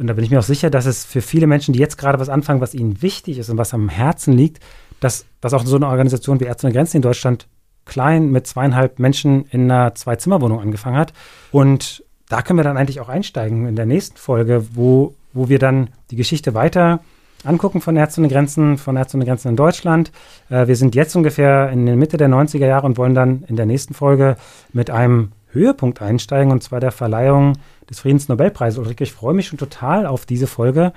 und 0.00 0.06
da 0.06 0.14
bin 0.14 0.24
ich 0.24 0.30
mir 0.30 0.38
auch 0.38 0.44
sicher, 0.44 0.70
dass 0.70 0.86
es 0.86 1.04
für 1.04 1.20
viele 1.20 1.46
Menschen, 1.46 1.74
die 1.74 1.78
jetzt 1.78 1.98
gerade 1.98 2.18
was 2.18 2.30
anfangen, 2.30 2.62
was 2.62 2.72
ihnen 2.72 3.02
wichtig 3.02 3.36
ist 3.36 3.50
und 3.50 3.58
was 3.58 3.74
am 3.74 3.90
Herzen 3.90 4.32
liegt, 4.32 4.58
dass, 4.98 5.26
dass 5.42 5.52
auch 5.52 5.64
so 5.66 5.76
eine 5.76 5.88
Organisation 5.88 6.40
wie 6.40 6.44
Ärzte 6.44 6.66
ohne 6.66 6.74
Grenzen 6.74 6.96
in 6.96 7.02
Deutschland 7.02 7.46
klein 7.84 8.30
mit 8.30 8.46
zweieinhalb 8.46 8.98
Menschen 8.98 9.44
in 9.50 9.70
einer 9.70 9.94
Zwei-Zimmer-Wohnung 9.94 10.58
angefangen 10.58 10.96
hat. 10.96 11.12
Und 11.52 12.02
da 12.30 12.40
können 12.40 12.58
wir 12.58 12.64
dann 12.64 12.78
eigentlich 12.78 13.00
auch 13.00 13.10
einsteigen 13.10 13.66
in 13.66 13.76
der 13.76 13.84
nächsten 13.84 14.16
Folge, 14.16 14.64
wo, 14.72 15.14
wo 15.34 15.50
wir 15.50 15.58
dann 15.58 15.90
die 16.10 16.16
Geschichte 16.16 16.54
weiter 16.54 17.00
angucken 17.44 17.82
von 17.82 17.94
Ärzte 17.94 18.22
ohne 18.22 18.28
Grenzen, 18.28 18.78
von 18.78 18.96
Ärzte 18.96 19.18
ohne 19.18 19.26
Grenzen 19.26 19.48
in 19.48 19.56
Deutschland. 19.56 20.12
Äh, 20.48 20.66
wir 20.66 20.76
sind 20.76 20.94
jetzt 20.94 21.14
ungefähr 21.14 21.70
in 21.70 21.84
der 21.84 21.96
Mitte 21.96 22.16
der 22.16 22.28
90er 22.28 22.66
Jahre 22.66 22.86
und 22.86 22.96
wollen 22.96 23.14
dann 23.14 23.44
in 23.48 23.56
der 23.56 23.66
nächsten 23.66 23.92
Folge 23.92 24.36
mit 24.72 24.88
einem 24.88 25.32
Höhepunkt 25.52 26.00
einsteigen, 26.00 26.52
und 26.52 26.62
zwar 26.62 26.80
der 26.80 26.92
Verleihung 26.92 27.54
des 27.90 28.00
Friedensnobelpreises. 28.00 28.78
Ulrike, 28.78 29.04
ich 29.04 29.12
freue 29.12 29.34
mich 29.34 29.48
schon 29.48 29.58
total 29.58 30.06
auf 30.06 30.24
diese 30.24 30.46
Folge. 30.46 30.92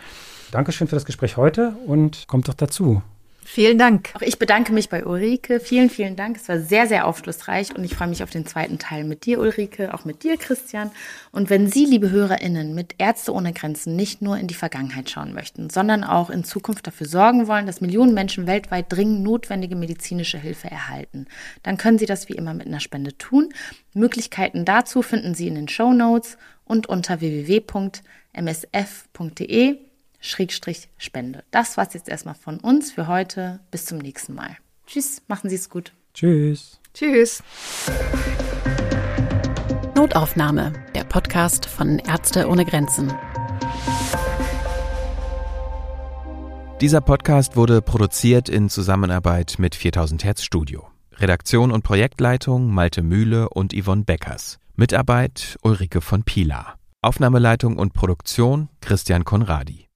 Dankeschön 0.52 0.88
für 0.88 0.96
das 0.96 1.06
Gespräch 1.06 1.36
heute 1.36 1.76
und 1.86 2.28
kommt 2.28 2.48
doch 2.48 2.54
dazu. 2.54 3.02
Vielen 3.46 3.78
Dank. 3.78 4.12
Auch 4.16 4.22
ich 4.22 4.40
bedanke 4.40 4.72
mich 4.72 4.90
bei 4.90 5.06
Ulrike. 5.06 5.60
Vielen, 5.60 5.90
vielen 5.90 6.16
Dank. 6.16 6.38
Es 6.38 6.48
war 6.48 6.60
sehr, 6.60 6.88
sehr 6.88 7.06
aufschlussreich 7.06 7.76
und 7.76 7.84
ich 7.84 7.96
freue 7.96 8.08
mich 8.08 8.24
auf 8.24 8.30
den 8.30 8.46
zweiten 8.46 8.80
Teil 8.80 9.04
mit 9.04 9.26
dir, 9.26 9.40
Ulrike, 9.40 9.94
auch 9.94 10.06
mit 10.06 10.24
dir, 10.24 10.38
Christian. 10.38 10.92
Und 11.32 11.50
wenn 11.50 11.68
Sie, 11.68 11.86
liebe 11.86 12.10
HörerInnen, 12.10 12.74
mit 12.74 12.96
Ärzte 12.98 13.34
ohne 13.34 13.54
Grenzen 13.54 13.96
nicht 13.96 14.22
nur 14.22 14.38
in 14.38 14.48
die 14.48 14.54
Vergangenheit 14.54 15.10
schauen 15.10 15.34
möchten, 15.34 15.70
sondern 15.70 16.04
auch 16.04 16.30
in 16.30 16.44
Zukunft 16.44 16.88
dafür 16.88 17.08
sorgen 17.08 17.48
wollen, 17.48 17.66
dass 17.66 17.82
Millionen 17.82 18.14
Menschen 18.14 18.48
weltweit 18.48 18.86
dringend 18.90 19.24
notwendige 19.24 19.76
medizinische 19.76 20.38
Hilfe 20.38 20.72
erhalten, 20.72 21.28
dann 21.64 21.78
können 21.78 22.00
Sie 22.00 22.06
das 22.06 22.30
wie 22.30 22.34
immer 22.34 22.54
mit 22.54 22.68
einer 22.68 22.80
Spende 22.80 23.18
tun. 23.18 23.54
Möglichkeiten 23.94 24.66
dazu 24.66 25.02
finden 25.02 25.36
Sie 25.36 25.48
in 25.48 25.56
den 25.56 25.68
Show 25.68 25.94
Notes 25.94 26.38
und 26.74 26.88
unter 26.88 27.22
www.msf.de 27.22 28.02
Schrägstrich 30.20 30.90
Spende. 30.98 31.44
Das 31.52 31.78
war's 31.78 31.94
jetzt 31.94 32.10
erstmal 32.10 32.34
von 32.34 32.60
uns 32.60 32.92
für 32.92 33.06
heute. 33.08 33.60
Bis 33.70 33.86
zum 33.86 34.00
nächsten 34.00 34.34
Mal. 34.34 34.58
Tschüss, 34.88 35.22
machen 35.28 35.52
Sie 35.52 35.56
es 35.56 35.70
gut. 35.70 35.94
Tschüss. 36.16 36.80
Tschüss. 36.96 37.44
Notaufnahme, 39.96 40.74
der 40.96 41.04
Podcast 41.04 41.68
von 41.68 42.00
Ärzte 42.00 42.48
ohne 42.48 42.66
Grenzen. 42.66 43.14
Dieser 46.82 47.02
Podcast 47.02 47.56
wurde 47.56 47.84
produziert 47.84 48.50
in 48.50 48.70
Zusammenarbeit 48.70 49.58
mit 49.60 49.76
4000 49.76 50.24
Hertz 50.24 50.42
Studio. 50.42 50.88
Redaktion 51.18 51.70
und 51.72 51.84
Projektleitung 51.84 52.72
Malte 52.74 53.04
Mühle 53.04 53.50
und 53.50 53.74
Yvonne 53.80 54.06
Beckers. 54.06 54.58
Mitarbeit 54.76 55.60
Ulrike 55.62 56.02
von 56.02 56.24
Pilar. 56.24 56.80
Aufnahmeleitung 57.04 57.78
und 57.78 57.94
Produktion 57.94 58.70
Christian 58.82 59.24
Konradi. 59.24 59.83